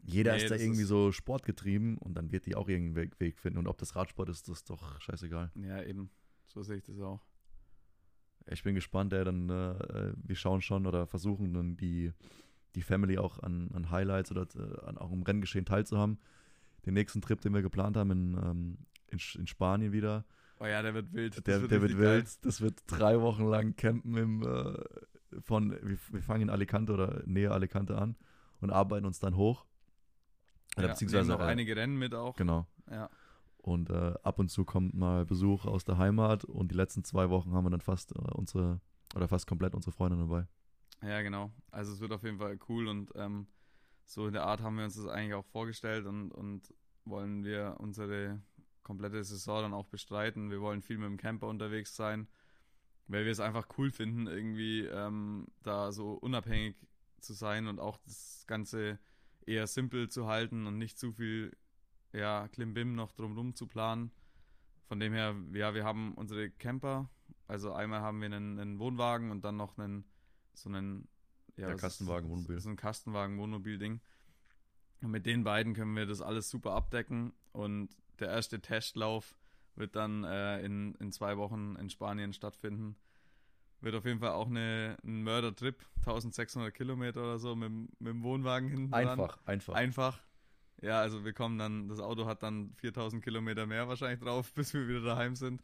jeder 0.03 0.35
Nee, 0.35 0.43
ist 0.43 0.51
da 0.51 0.55
irgendwie 0.55 0.81
ist- 0.81 0.87
so 0.87 1.11
sportgetrieben 1.11 1.97
und 1.97 2.13
dann 2.15 2.31
wird 2.31 2.45
die 2.45 2.55
auch 2.55 2.67
irgendeinen 2.67 3.11
Weg, 3.19 3.39
finden. 3.39 3.59
Und 3.59 3.67
ob 3.67 3.77
das 3.77 3.95
Radsport 3.95 4.29
ist, 4.29 4.47
das 4.47 4.59
ist 4.59 4.69
doch 4.69 4.99
scheißegal. 5.01 5.51
ja, 5.55 5.81
eben. 5.83 6.09
So 6.47 6.63
sehe 6.63 6.77
ich 6.77 6.83
das 6.83 6.99
auch. 6.99 7.21
Ich 8.47 8.63
bin 8.63 8.75
gespannt, 8.75 9.13
ey, 9.13 9.23
dann, 9.23 9.49
äh, 9.49 10.13
wir 10.17 10.35
schauen 10.35 10.61
schon 10.61 10.85
oder 10.85 11.07
versuchen 11.07 11.53
dann 11.53 11.77
die, 11.77 12.11
die 12.75 12.81
Family 12.81 13.17
auch 13.17 13.39
an, 13.39 13.69
an 13.73 13.89
Highlights 13.91 14.31
oder 14.31 14.47
äh, 14.55 14.85
an, 14.85 14.97
auch 14.97 15.11
im 15.11 15.21
Renngeschehen 15.21 15.65
teilzuhaben. 15.65 16.19
Den 16.85 16.95
nächsten 16.95 17.21
Trip, 17.21 17.39
den 17.39 17.53
wir 17.53 17.61
geplant 17.61 17.95
haben 17.95 18.11
in, 18.11 18.33
ähm, 18.33 18.77
in, 19.07 19.19
in 19.39 19.47
Spanien 19.47 19.93
wieder. 19.93 20.25
Oh 20.59 20.65
ja, 20.65 20.81
der 20.81 20.93
wird 20.93 21.13
wild. 21.13 21.47
Der, 21.47 21.61
wird, 21.61 21.71
der 21.71 21.81
wird 21.81 21.97
wild. 21.97 22.25
Geil. 22.25 22.33
Das 22.41 22.61
wird 22.61 22.81
drei 22.87 23.21
Wochen 23.21 23.45
lang 23.45 23.75
campen 23.75 24.17
im, 24.17 24.41
äh, 24.41 25.41
von, 25.41 25.71
wir, 25.71 25.97
wir, 26.11 26.21
fangen 26.21 26.43
in 26.43 26.49
Alicante 26.49 26.93
oder 26.93 27.21
nähe 27.25 27.51
Alicante 27.51 27.97
an 27.97 28.15
und 28.59 28.71
arbeiten 28.71 29.05
uns 29.05 29.19
dann 29.19 29.35
hoch. 29.35 29.65
Ja, 30.77 30.87
beziehungsweise 30.87 31.35
auch 31.35 31.41
einige 31.41 31.75
Rennen 31.75 31.97
mit 31.97 32.13
auch. 32.13 32.35
Genau. 32.35 32.65
Ja. 32.89 33.09
Und 33.57 33.89
äh, 33.89 34.13
ab 34.23 34.39
und 34.39 34.49
zu 34.49 34.65
kommt 34.65 34.95
mal 34.95 35.25
Besuch 35.25 35.65
aus 35.65 35.83
der 35.83 35.97
Heimat 35.97 36.45
und 36.45 36.71
die 36.71 36.75
letzten 36.75 37.03
zwei 37.03 37.29
Wochen 37.29 37.53
haben 37.53 37.65
wir 37.65 37.69
dann 37.69 37.81
fast 37.81 38.15
äh, 38.15 38.19
unsere, 38.33 38.81
oder 39.15 39.27
fast 39.27 39.45
komplett 39.45 39.75
unsere 39.75 39.91
Freundin 39.91 40.19
dabei. 40.19 40.47
Ja, 41.03 41.21
genau. 41.21 41.51
Also 41.69 41.93
es 41.93 41.99
wird 41.99 42.11
auf 42.11 42.23
jeden 42.23 42.39
Fall 42.39 42.57
cool 42.69 42.87
und 42.87 43.11
ähm, 43.15 43.47
so 44.05 44.27
in 44.27 44.33
der 44.33 44.45
Art 44.45 44.61
haben 44.61 44.77
wir 44.77 44.85
uns 44.85 44.95
das 44.95 45.07
eigentlich 45.07 45.35
auch 45.35 45.45
vorgestellt 45.45 46.05
und, 46.05 46.31
und 46.31 46.73
wollen 47.05 47.43
wir 47.43 47.75
unsere 47.79 48.41
komplette 48.83 49.23
Saison 49.23 49.61
dann 49.61 49.73
auch 49.73 49.87
bestreiten. 49.87 50.49
Wir 50.49 50.61
wollen 50.61 50.81
viel 50.81 50.97
mit 50.97 51.07
dem 51.07 51.17
Camper 51.17 51.47
unterwegs 51.47 51.95
sein, 51.95 52.27
weil 53.07 53.25
wir 53.25 53.31
es 53.31 53.39
einfach 53.39 53.67
cool 53.77 53.91
finden, 53.91 54.27
irgendwie 54.27 54.85
ähm, 54.85 55.47
da 55.61 55.91
so 55.91 56.13
unabhängig 56.13 56.75
zu 57.19 57.33
sein 57.33 57.67
und 57.67 57.79
auch 57.79 57.97
das 58.05 58.45
Ganze 58.47 58.99
eher 59.45 59.67
simpel 59.67 60.09
zu 60.09 60.27
halten 60.27 60.67
und 60.67 60.77
nicht 60.77 60.97
zu 60.97 61.11
viel 61.13 61.55
ja, 62.13 62.47
Klimbim 62.49 62.95
noch 62.95 63.11
drumrum 63.11 63.55
zu 63.55 63.67
planen. 63.67 64.11
Von 64.85 64.99
dem 64.99 65.13
her, 65.13 65.35
ja, 65.53 65.73
wir 65.73 65.83
haben 65.83 66.13
unsere 66.15 66.49
Camper. 66.49 67.09
Also 67.47 67.73
einmal 67.73 68.01
haben 68.01 68.19
wir 68.19 68.27
einen, 68.27 68.59
einen 68.59 68.79
Wohnwagen 68.79 69.31
und 69.31 69.43
dann 69.43 69.57
noch 69.57 69.77
einen 69.77 70.05
so 70.53 70.69
einen 70.69 71.07
ja, 71.55 71.67
Der 71.67 71.77
Kastenwagen 71.77 72.29
Wohnmobil. 72.29 72.59
So 72.59 72.69
ein 72.69 72.75
Kastenwagen 72.75 73.37
Wohnmobil 73.37 73.77
Ding. 73.77 74.01
Und 75.01 75.11
mit 75.11 75.25
den 75.25 75.43
beiden 75.43 75.73
können 75.73 75.95
wir 75.95 76.05
das 76.05 76.21
alles 76.21 76.49
super 76.49 76.73
abdecken 76.73 77.33
und 77.53 77.89
der 78.19 78.29
erste 78.29 78.61
Testlauf 78.61 79.35
wird 79.75 79.95
dann 79.95 80.23
äh, 80.23 80.63
in, 80.63 80.95
in 80.95 81.11
zwei 81.11 81.37
Wochen 81.37 81.75
in 81.77 81.89
Spanien 81.89 82.33
stattfinden. 82.33 82.95
Wird 83.81 83.95
auf 83.95 84.05
jeden 84.05 84.19
Fall 84.19 84.31
auch 84.31 84.47
eine, 84.47 84.95
ein 85.03 85.23
Mörder-Trip, 85.23 85.75
1600 85.99 86.73
Kilometer 86.73 87.21
oder 87.21 87.39
so 87.39 87.55
mit, 87.55 87.71
mit 87.99 88.13
dem 88.13 88.23
Wohnwagen 88.23 88.69
hinten 88.69 88.93
Einfach, 88.93 89.37
dran. 89.37 89.39
einfach. 89.45 89.73
Einfach. 89.73 90.19
Ja, 90.81 90.99
also 90.99 91.25
wir 91.25 91.33
kommen 91.33 91.57
dann, 91.57 91.87
das 91.87 91.99
Auto 91.99 92.25
hat 92.25 92.43
dann 92.43 92.73
4000 92.77 93.23
Kilometer 93.23 93.65
mehr 93.65 93.87
wahrscheinlich 93.87 94.19
drauf, 94.19 94.51
bis 94.55 94.73
wir 94.73 94.87
wieder 94.87 95.01
daheim 95.01 95.35
sind. 95.35 95.61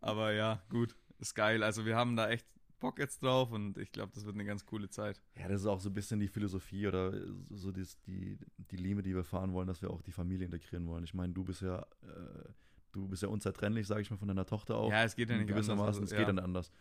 Aber 0.00 0.32
ja, 0.32 0.62
gut, 0.70 0.96
ist 1.18 1.34
geil. 1.34 1.62
Also 1.62 1.84
wir 1.84 1.96
haben 1.96 2.16
da 2.16 2.30
echt 2.30 2.46
Bock 2.80 2.98
jetzt 2.98 3.22
drauf 3.22 3.52
und 3.52 3.78
ich 3.78 3.92
glaube, 3.92 4.10
das 4.12 4.24
wird 4.24 4.34
eine 4.34 4.44
ganz 4.44 4.66
coole 4.66 4.88
Zeit. 4.90 5.22
Ja, 5.36 5.46
das 5.48 5.60
ist 5.60 5.66
auch 5.66 5.80
so 5.80 5.88
ein 5.88 5.94
bisschen 5.94 6.18
die 6.18 6.26
Philosophie 6.26 6.88
oder 6.88 7.12
so 7.50 7.70
die, 7.70 7.86
die, 8.06 8.38
die 8.58 8.76
Liebe, 8.76 9.02
die 9.02 9.14
wir 9.14 9.22
fahren 9.22 9.52
wollen, 9.52 9.68
dass 9.68 9.82
wir 9.82 9.90
auch 9.90 10.02
die 10.02 10.10
Familie 10.10 10.46
integrieren 10.46 10.88
wollen. 10.88 11.04
Ich 11.04 11.14
meine, 11.14 11.32
du 11.32 11.44
bist 11.44 11.62
ja, 11.62 11.78
äh, 12.02 12.48
du 12.90 13.06
bist 13.06 13.22
ja 13.22 13.28
unzertrennlich, 13.28 13.86
sage 13.86 14.02
ich 14.02 14.10
mal, 14.10 14.16
von 14.16 14.26
deiner 14.26 14.46
Tochter 14.46 14.76
auch. 14.76 14.90
Ja, 14.90 15.04
es 15.04 15.14
geht 15.14 15.30
ja 15.30 15.36
nicht 15.36 15.46
gewissermaßen, 15.46 15.80
anders. 15.80 16.00
Also, 16.00 16.04
es 16.04 16.18
geht 16.18 16.26
ja 16.26 16.32
nicht 16.32 16.42
anders. 16.42 16.72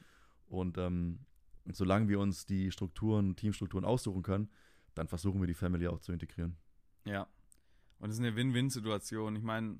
Und 0.51 0.77
ähm, 0.77 1.19
solange 1.71 2.09
wir 2.09 2.19
uns 2.19 2.45
die 2.45 2.71
Strukturen, 2.71 3.35
Teamstrukturen 3.37 3.85
aussuchen 3.85 4.21
können, 4.21 4.49
dann 4.95 5.07
versuchen 5.07 5.39
wir 5.39 5.47
die 5.47 5.53
Family 5.53 5.87
auch 5.87 5.99
zu 5.99 6.11
integrieren. 6.11 6.57
Ja. 7.05 7.27
Und 7.99 8.09
es 8.09 8.15
ist 8.15 8.19
eine 8.19 8.35
Win-Win-Situation. 8.35 9.35
Ich 9.37 9.43
meine, 9.43 9.77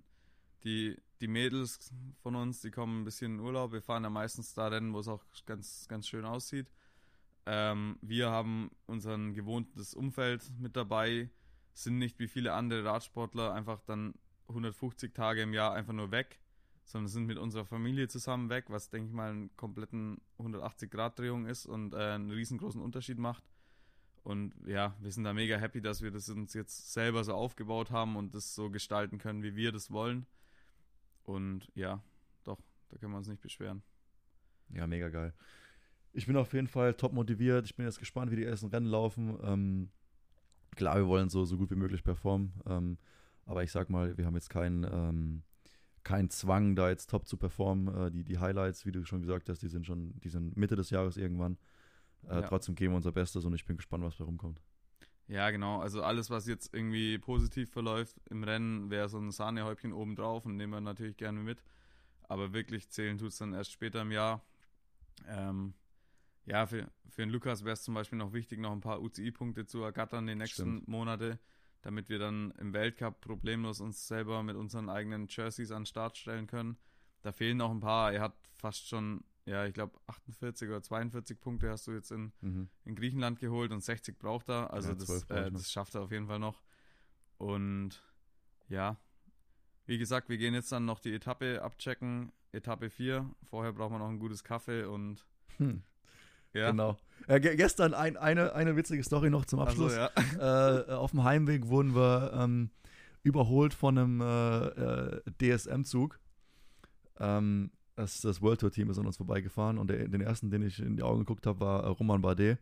die, 0.63 0.97
die 1.19 1.27
Mädels 1.27 1.91
von 2.21 2.35
uns, 2.35 2.61
die 2.61 2.71
kommen 2.71 3.01
ein 3.01 3.03
bisschen 3.03 3.35
in 3.35 3.39
Urlaub. 3.41 3.73
Wir 3.73 3.81
fahren 3.81 4.03
ja 4.03 4.09
meistens 4.09 4.53
da 4.53 4.67
Rennen, 4.67 4.93
wo 4.93 4.99
es 4.99 5.07
auch 5.09 5.23
ganz, 5.45 5.87
ganz 5.89 6.07
schön 6.07 6.23
aussieht. 6.23 6.71
Ähm, 7.45 7.97
wir 8.01 8.29
haben 8.29 8.71
unser 8.85 9.17
gewohntes 9.17 9.93
Umfeld 9.93 10.49
mit 10.57 10.77
dabei, 10.77 11.29
sind 11.73 11.97
nicht 11.97 12.19
wie 12.19 12.27
viele 12.27 12.53
andere 12.53 12.85
Radsportler 12.85 13.53
einfach 13.53 13.81
dann 13.81 14.13
150 14.47 15.13
Tage 15.13 15.41
im 15.41 15.53
Jahr 15.53 15.73
einfach 15.73 15.93
nur 15.93 16.11
weg, 16.11 16.39
sondern 16.91 17.07
sind 17.07 17.25
mit 17.25 17.37
unserer 17.37 17.65
Familie 17.65 18.07
zusammen 18.07 18.49
weg, 18.49 18.65
was 18.67 18.89
denke 18.89 19.07
ich 19.07 19.13
mal 19.13 19.31
einen 19.31 19.55
kompletten 19.55 20.19
180-Grad-Drehung 20.39 21.45
ist 21.45 21.65
und 21.65 21.93
äh, 21.93 21.97
einen 21.97 22.31
riesengroßen 22.31 22.81
Unterschied 22.81 23.17
macht. 23.17 23.43
Und 24.23 24.53
ja, 24.67 24.95
wir 24.99 25.11
sind 25.11 25.23
da 25.23 25.33
mega 25.33 25.57
happy, 25.57 25.81
dass 25.81 26.01
wir 26.01 26.11
das 26.11 26.29
uns 26.29 26.53
jetzt 26.53 26.91
selber 26.93 27.23
so 27.23 27.33
aufgebaut 27.33 27.91
haben 27.91 28.17
und 28.17 28.35
das 28.35 28.53
so 28.53 28.69
gestalten 28.69 29.17
können, 29.17 29.41
wie 29.41 29.55
wir 29.55 29.71
das 29.71 29.89
wollen. 29.89 30.27
Und 31.23 31.71
ja, 31.75 32.03
doch, 32.43 32.59
da 32.89 32.97
können 32.97 33.13
wir 33.13 33.17
uns 33.17 33.29
nicht 33.29 33.41
beschweren. 33.41 33.81
Ja, 34.69 34.85
mega 34.85 35.09
geil. 35.09 35.33
Ich 36.13 36.27
bin 36.27 36.35
auf 36.35 36.53
jeden 36.53 36.67
Fall 36.67 36.93
top 36.93 37.13
motiviert. 37.13 37.65
Ich 37.65 37.75
bin 37.75 37.85
jetzt 37.85 37.99
gespannt, 37.99 38.31
wie 38.31 38.35
die 38.35 38.43
ersten 38.43 38.67
Rennen 38.67 38.85
laufen. 38.85 39.37
Ähm, 39.43 39.89
klar, 40.75 40.97
wir 40.97 41.07
wollen 41.07 41.29
so, 41.29 41.45
so 41.45 41.57
gut 41.57 41.71
wie 41.71 41.75
möglich 41.75 42.03
performen. 42.03 42.53
Ähm, 42.65 42.97
aber 43.45 43.63
ich 43.63 43.71
sag 43.71 43.89
mal, 43.89 44.17
wir 44.17 44.25
haben 44.25 44.35
jetzt 44.35 44.49
keinen 44.49 44.83
ähm, 44.83 45.43
kein 46.03 46.29
Zwang, 46.29 46.75
da 46.75 46.89
jetzt 46.89 47.09
top 47.09 47.27
zu 47.27 47.37
performen. 47.37 48.07
Äh, 48.07 48.11
die, 48.11 48.23
die 48.23 48.39
Highlights, 48.39 48.85
wie 48.85 48.91
du 48.91 49.05
schon 49.05 49.21
gesagt 49.21 49.49
hast, 49.49 49.61
die 49.61 49.67
sind 49.67 49.85
schon, 49.85 50.19
die 50.19 50.29
sind 50.29 50.57
Mitte 50.57 50.75
des 50.75 50.89
Jahres 50.89 51.17
irgendwann. 51.17 51.57
Äh, 52.23 52.35
ja. 52.35 52.41
Trotzdem 52.41 52.75
geben 52.75 52.93
wir 52.93 52.97
unser 52.97 53.11
Bestes 53.11 53.45
und 53.45 53.53
ich 53.53 53.65
bin 53.65 53.77
gespannt, 53.77 54.03
was 54.03 54.17
da 54.17 54.23
rumkommt. 54.23 54.61
Ja, 55.27 55.49
genau. 55.49 55.79
Also 55.79 56.03
alles, 56.03 56.29
was 56.29 56.45
jetzt 56.47 56.73
irgendwie 56.73 57.17
positiv 57.17 57.71
verläuft 57.71 58.17
im 58.29 58.43
Rennen, 58.43 58.89
wäre 58.89 59.07
so 59.07 59.17
ein 59.17 59.31
Sahnehäubchen 59.31 59.93
obendrauf 59.93 60.45
und 60.45 60.57
nehmen 60.57 60.73
wir 60.73 60.81
natürlich 60.81 61.15
gerne 61.17 61.39
mit. 61.39 61.63
Aber 62.23 62.53
wirklich 62.53 62.89
zählen 62.89 63.17
tut 63.17 63.29
es 63.29 63.37
dann 63.37 63.53
erst 63.53 63.71
später 63.71 64.01
im 64.01 64.11
Jahr. 64.11 64.43
Ähm, 65.27 65.73
ja, 66.45 66.65
für, 66.65 66.91
für 67.09 67.21
den 67.21 67.29
Lukas 67.29 67.63
wäre 67.63 67.73
es 67.73 67.83
zum 67.83 67.93
Beispiel 67.93 68.17
noch 68.17 68.33
wichtig, 68.33 68.59
noch 68.59 68.71
ein 68.71 68.81
paar 68.81 69.01
UCI-Punkte 69.01 69.65
zu 69.65 69.81
ergattern 69.83 70.27
die 70.27 70.35
nächsten 70.35 70.77
Stimmt. 70.79 70.87
Monate, 70.87 71.39
damit 71.81 72.09
wir 72.09 72.19
dann 72.19 72.51
im 72.59 72.73
Weltcup 72.73 73.21
problemlos 73.21 73.81
uns 73.81 74.07
selber 74.07 74.43
mit 74.43 74.55
unseren 74.55 74.89
eigenen 74.89 75.27
Jerseys 75.29 75.71
an 75.71 75.81
den 75.81 75.85
Start 75.87 76.17
stellen 76.17 76.47
können. 76.47 76.77
Da 77.21 77.31
fehlen 77.31 77.57
noch 77.57 77.71
ein 77.71 77.79
paar. 77.79 78.13
Er 78.13 78.21
hat 78.21 78.35
fast 78.55 78.87
schon 78.87 79.23
ja, 79.45 79.65
ich 79.65 79.73
glaube 79.73 79.99
48 80.07 80.69
oder 80.69 80.83
42 80.83 81.39
Punkte 81.39 81.69
hast 81.69 81.87
du 81.87 81.93
jetzt 81.93 82.11
in, 82.11 82.31
mhm. 82.41 82.69
in 82.85 82.95
Griechenland 82.95 83.39
geholt 83.39 83.71
und 83.71 83.83
60 83.83 84.19
braucht 84.19 84.49
er. 84.49 84.71
Also 84.71 84.89
ja, 84.89 84.95
das, 84.95 85.23
äh, 85.29 85.51
das 85.51 85.71
schafft 85.71 85.95
er 85.95 86.01
auf 86.01 86.11
jeden 86.11 86.27
Fall 86.27 86.39
noch. 86.39 86.61
Und 87.37 88.03
ja, 88.69 88.97
wie 89.85 89.97
gesagt, 89.97 90.29
wir 90.29 90.37
gehen 90.37 90.53
jetzt 90.53 90.71
dann 90.71 90.85
noch 90.85 90.99
die 90.99 91.13
Etappe 91.13 91.61
abchecken. 91.61 92.31
Etappe 92.51 92.89
4. 92.89 93.29
Vorher 93.43 93.73
brauchen 93.73 93.93
wir 93.93 93.99
noch 93.99 94.09
ein 94.09 94.19
gutes 94.19 94.43
Kaffee 94.43 94.83
und 94.83 95.25
hm. 95.57 95.83
Ja. 96.53 96.71
Genau. 96.71 96.97
Äh, 97.27 97.39
gestern 97.39 97.93
ein, 97.93 98.17
eine, 98.17 98.53
eine 98.53 98.75
witzige 98.75 99.03
Story 99.03 99.29
noch 99.29 99.45
zum 99.45 99.59
Abschluss. 99.59 99.93
So, 99.93 99.99
ja. 99.99 100.09
äh, 100.87 100.91
auf 100.93 101.11
dem 101.11 101.23
Heimweg 101.23 101.67
wurden 101.67 101.95
wir 101.95 102.33
ähm, 102.35 102.71
überholt 103.23 103.73
von 103.73 103.97
einem 103.97 104.21
äh, 104.21 104.65
äh 104.67 105.21
DSM-Zug. 105.39 106.19
Ähm, 107.19 107.71
das, 107.95 108.21
das 108.21 108.41
World 108.41 108.59
Tour 108.61 108.71
Team 108.71 108.89
ist 108.89 108.97
an 108.97 109.05
uns 109.05 109.17
vorbeigefahren 109.17 109.77
und 109.77 109.89
der, 109.89 110.07
den 110.07 110.21
ersten, 110.21 110.49
den 110.49 110.63
ich 110.63 110.79
in 110.79 110.97
die 110.97 111.03
Augen 111.03 111.19
geguckt 111.19 111.45
habe, 111.45 111.59
war 111.59 111.83
äh, 111.83 111.87
Roman 111.87 112.21
Bardet. 112.21 112.57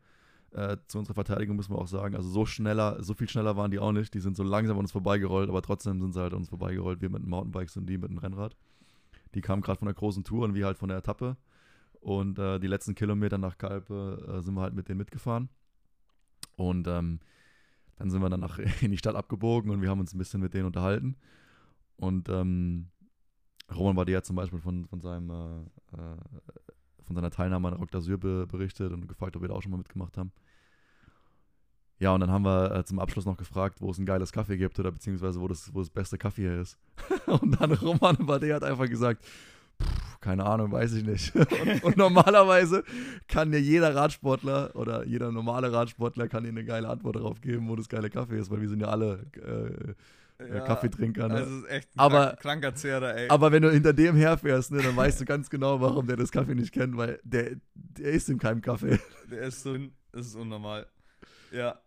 Äh, 0.52 0.78
zu 0.88 0.98
unserer 0.98 1.14
Verteidigung 1.14 1.56
müssen 1.56 1.74
wir 1.74 1.78
auch 1.78 1.88
sagen, 1.88 2.16
also 2.16 2.28
so 2.28 2.44
schneller, 2.46 3.04
so 3.04 3.14
viel 3.14 3.30
schneller 3.30 3.56
waren 3.56 3.70
die 3.70 3.78
auch 3.78 3.92
nicht. 3.92 4.14
Die 4.16 4.20
sind 4.20 4.36
so 4.36 4.44
langsam 4.44 4.78
an 4.78 4.84
uns 4.84 4.92
vorbeigerollt, 4.92 5.48
aber 5.48 5.62
trotzdem 5.62 6.02
sind 6.02 6.14
sie 6.14 6.20
halt 6.20 6.34
an 6.34 6.40
uns 6.40 6.50
vorbeigerollt. 6.50 7.02
Wir 7.02 7.10
mit 7.10 7.22
den 7.22 7.30
Mountainbikes 7.30 7.78
und 7.78 7.86
die 7.86 8.00
mit 8.00 8.10
dem 8.10 8.18
Rennrad. 8.18 8.56
Die 9.36 9.42
kamen 9.42 9.62
gerade 9.62 9.78
von 9.78 9.86
der 9.86 9.94
großen 9.94 10.24
Tour 10.24 10.46
und 10.46 10.56
wir 10.56 10.66
halt 10.66 10.80
von 10.80 10.90
der 10.90 10.98
Etappe. 10.98 11.38
Und 12.00 12.40
äh, 12.40 12.60
die 12.60 12.68
letzten 12.68 12.96
Kilometer 12.96 13.38
nach 13.38 13.58
Kalpe 13.58 14.38
äh, 14.38 14.42
sind 14.42 14.54
wir 14.54 14.62
halt 14.62 14.74
mit 14.74 14.88
denen 14.88 14.98
mitgefahren. 14.98 15.50
Und 16.56 16.88
ähm, 16.88 17.20
dann 17.98 18.10
sind 18.10 18.22
wir 18.22 18.30
dann 18.30 18.48
in 18.82 18.92
die 18.92 18.98
Stadt 18.98 19.16
abgebogen 19.16 19.72
und 19.72 19.82
wir 19.82 19.90
haben 19.90 20.00
uns 20.00 20.14
ein 20.14 20.18
bisschen 20.18 20.42
mit 20.42 20.54
denen 20.54 20.66
unterhalten. 20.66 21.18
Und 21.98 22.30
ähm, 22.30 22.90
Roman 23.76 23.96
Bardet 23.96 24.18
hat 24.18 24.26
zum 24.26 24.36
Beispiel 24.36 24.60
von, 24.60 24.86
von 24.86 25.02
seinem 25.02 25.30
äh, 25.30 25.98
äh, 25.98 26.18
von 27.10 27.16
seiner 27.16 27.32
Teilnahme 27.32 27.70
an 27.70 27.74
Rock 27.74 27.90
d'Azur 27.90 28.18
be 28.18 28.46
berichtet 28.46 28.94
und 28.94 29.08
gefragt, 29.08 29.36
ob 29.36 29.42
wir 29.42 29.50
da 29.50 29.56
auch 29.56 29.64
schon 29.64 29.72
mal 29.72 29.78
mitgemacht 29.78 30.16
haben. 30.16 30.32
Ja, 31.98 32.14
und 32.14 32.22
dann 32.22 32.30
haben 32.30 32.46
wir 32.46 32.72
äh, 32.72 32.86
zum 32.86 33.00
Abschluss 33.00 33.26
noch 33.26 33.36
gefragt, 33.36 33.82
wo 33.82 33.90
es 33.90 33.98
ein 33.98 34.06
geiles 34.06 34.32
Kaffee 34.32 34.58
gibt 34.58 34.80
oder 34.80 34.92
beziehungsweise 34.92 35.42
wo 35.42 35.48
das, 35.48 35.74
wo 35.74 35.80
das 35.80 35.90
beste 35.90 36.20
Kaffee 36.20 36.44
hier 36.44 36.62
ist. 36.62 36.78
und 37.26 37.60
dann 37.60 37.74
Roman 37.74 38.16
Bardet 38.26 38.54
hat 38.54 38.64
einfach 38.64 38.88
gesagt, 38.88 39.26
keine 40.22 40.46
Ahnung, 40.46 40.72
weiß 40.72 40.94
ich 40.94 41.06
nicht. 41.06 41.36
und, 41.36 41.84
und, 41.84 41.98
normalerweise 41.98 42.84
kann 43.28 43.52
dir 43.52 43.62
jeder 43.62 43.96
Radsportler 43.96 44.76
oder 44.76 45.06
jeder 45.06 45.32
normale 45.32 45.72
Radsportler 45.72 46.28
kann 46.28 46.44
dir 46.44 46.50
eine 46.50 46.66
geile 46.66 46.90
Antwort 46.90 47.16
darauf 47.16 47.42
geben, 47.42 47.70
wo 47.70 47.76
das 47.76 47.90
geile 47.90 48.10
Kaffee 48.10 48.38
ist, 48.38 48.52
weil 48.52 48.62
wir 48.62 48.70
sind 48.70 48.82
ja 48.82 48.88
alle 48.88 49.26
äh, 49.36 49.94
äh, 50.44 50.56
ja, 50.56 50.60
Kaffeetrinker. 50.62 51.28
Ne? 51.28 51.40
Das 51.40 51.50
ist 51.50 51.70
echt 51.70 51.90
ein 51.96 52.00
aber, 52.00 52.36
kranker 52.40 52.74
Zehrer, 52.74 53.16
ey. 53.16 53.30
Aber 53.30 53.52
wenn 53.52 53.62
du 53.62 53.72
hinter 53.72 53.94
dem 53.94 54.16
herfährst, 54.16 54.72
ne, 54.72 54.82
dann 54.82 54.96
weißt 54.96 55.22
du 55.22 55.26
ganz 55.26 55.50
genau, 55.50 55.82
warum 55.82 56.08
der 56.08 56.16
das 56.16 56.32
Kaffee 56.32 56.56
nicht 56.56 56.72
kennt, 56.72 56.96
weil 56.98 57.20
der, 57.24 57.58
der 57.76 58.12
ist 58.12 58.30
in 58.30 58.38
keinem 58.38 58.62
Kaffee. 58.62 59.00
Der 59.30 59.42
ist 59.44 59.64
so, 59.64 59.76
das 60.12 60.28
ist 60.28 60.36
unnormal. 60.36 60.88
Ja. 61.52 61.80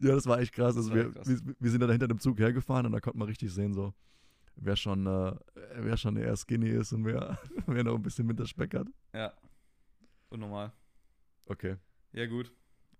Ja, 0.00 0.14
das 0.14 0.26
war 0.26 0.40
echt 0.40 0.52
krass. 0.52 0.76
Also 0.76 0.94
wir, 0.94 1.12
krass. 1.12 1.28
wir, 1.28 1.54
wir, 1.58 1.70
sind 1.70 1.80
dann 1.80 1.90
hinter 1.90 2.08
dem 2.08 2.18
Zug 2.18 2.38
hergefahren 2.38 2.86
und 2.86 2.92
da 2.92 3.00
konnte 3.00 3.18
man 3.18 3.28
richtig 3.28 3.52
sehen, 3.52 3.72
so, 3.72 3.92
wer 4.56 4.76
schon, 4.76 5.06
äh, 5.06 5.34
wer 5.76 5.96
schon 5.96 6.16
eher 6.16 6.36
skinny 6.36 6.68
ist 6.70 6.92
und 6.92 7.04
wer, 7.04 7.38
wer 7.66 7.84
noch 7.84 7.94
ein 7.96 8.02
bisschen 8.02 8.28
Winterspeck 8.28 8.74
hat. 8.74 8.88
Ja. 9.12 9.32
Unnormal. 10.30 10.72
Okay. 11.46 11.76
Ja, 12.12 12.26
gut. 12.26 12.52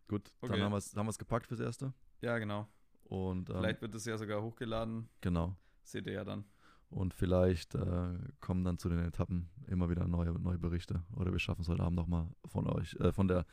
Gut, 0.08 0.32
Okay. 0.40 0.52
dann 0.54 0.62
haben 0.64 0.72
wir 0.72 0.78
es 0.78 0.94
haben 0.94 1.06
wir's 1.06 1.18
gepackt 1.18 1.46
fürs 1.46 1.60
Erste. 1.60 1.92
Ja, 2.20 2.38
genau. 2.38 2.68
Und 3.04 3.48
ähm, 3.50 3.56
Vielleicht 3.56 3.80
wird 3.82 3.94
es 3.94 4.04
ja 4.04 4.16
sogar 4.18 4.42
hochgeladen. 4.42 5.08
genau. 5.20 5.56
Seht 5.84 6.06
ihr 6.06 6.12
ja 6.12 6.24
dann. 6.24 6.44
Und 6.90 7.14
vielleicht 7.14 7.74
äh, 7.74 8.14
kommen 8.40 8.64
dann 8.64 8.78
zu 8.78 8.88
den 8.90 8.98
Etappen 8.98 9.48
immer 9.66 9.88
wieder 9.88 10.06
neue, 10.06 10.32
neue 10.38 10.58
Berichte. 10.58 11.02
Oder 11.16 11.32
wir 11.32 11.38
schaffen 11.38 11.62
es 11.62 11.68
heute 11.68 11.82
Abend 11.82 11.96
nochmal 11.96 12.28
von 12.44 12.66
euch, 12.68 12.94
äh, 13.00 13.12
von 13.12 13.28
der 13.28 13.46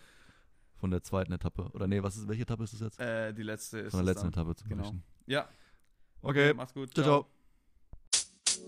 von 0.76 0.92
der 0.92 1.02
zweiten 1.04 1.32
Etappe. 1.34 1.70
Oder 1.74 1.88
nee, 1.88 2.02
was 2.04 2.16
ist, 2.18 2.28
welche 2.30 2.44
Etappe 2.44 2.64
ist 2.64 2.74
das 2.74 2.80
jetzt? 2.82 3.00
Äh, 3.00 3.34
die 3.34 3.44
letzte 3.44 3.80
ist 3.80 3.92
von 3.92 4.00
der 4.06 4.14
letzten 4.14 4.32
dann. 4.32 4.44
Etappe 4.44 4.56
zu 4.56 4.68
Genau. 4.68 4.84
berichten. 4.84 5.04
Ja. 5.26 5.50
Okay, 6.22 6.54
Macht's 6.54 6.74
gut. 6.74 6.94
ciao, 6.94 7.04
ciao. 7.06 7.28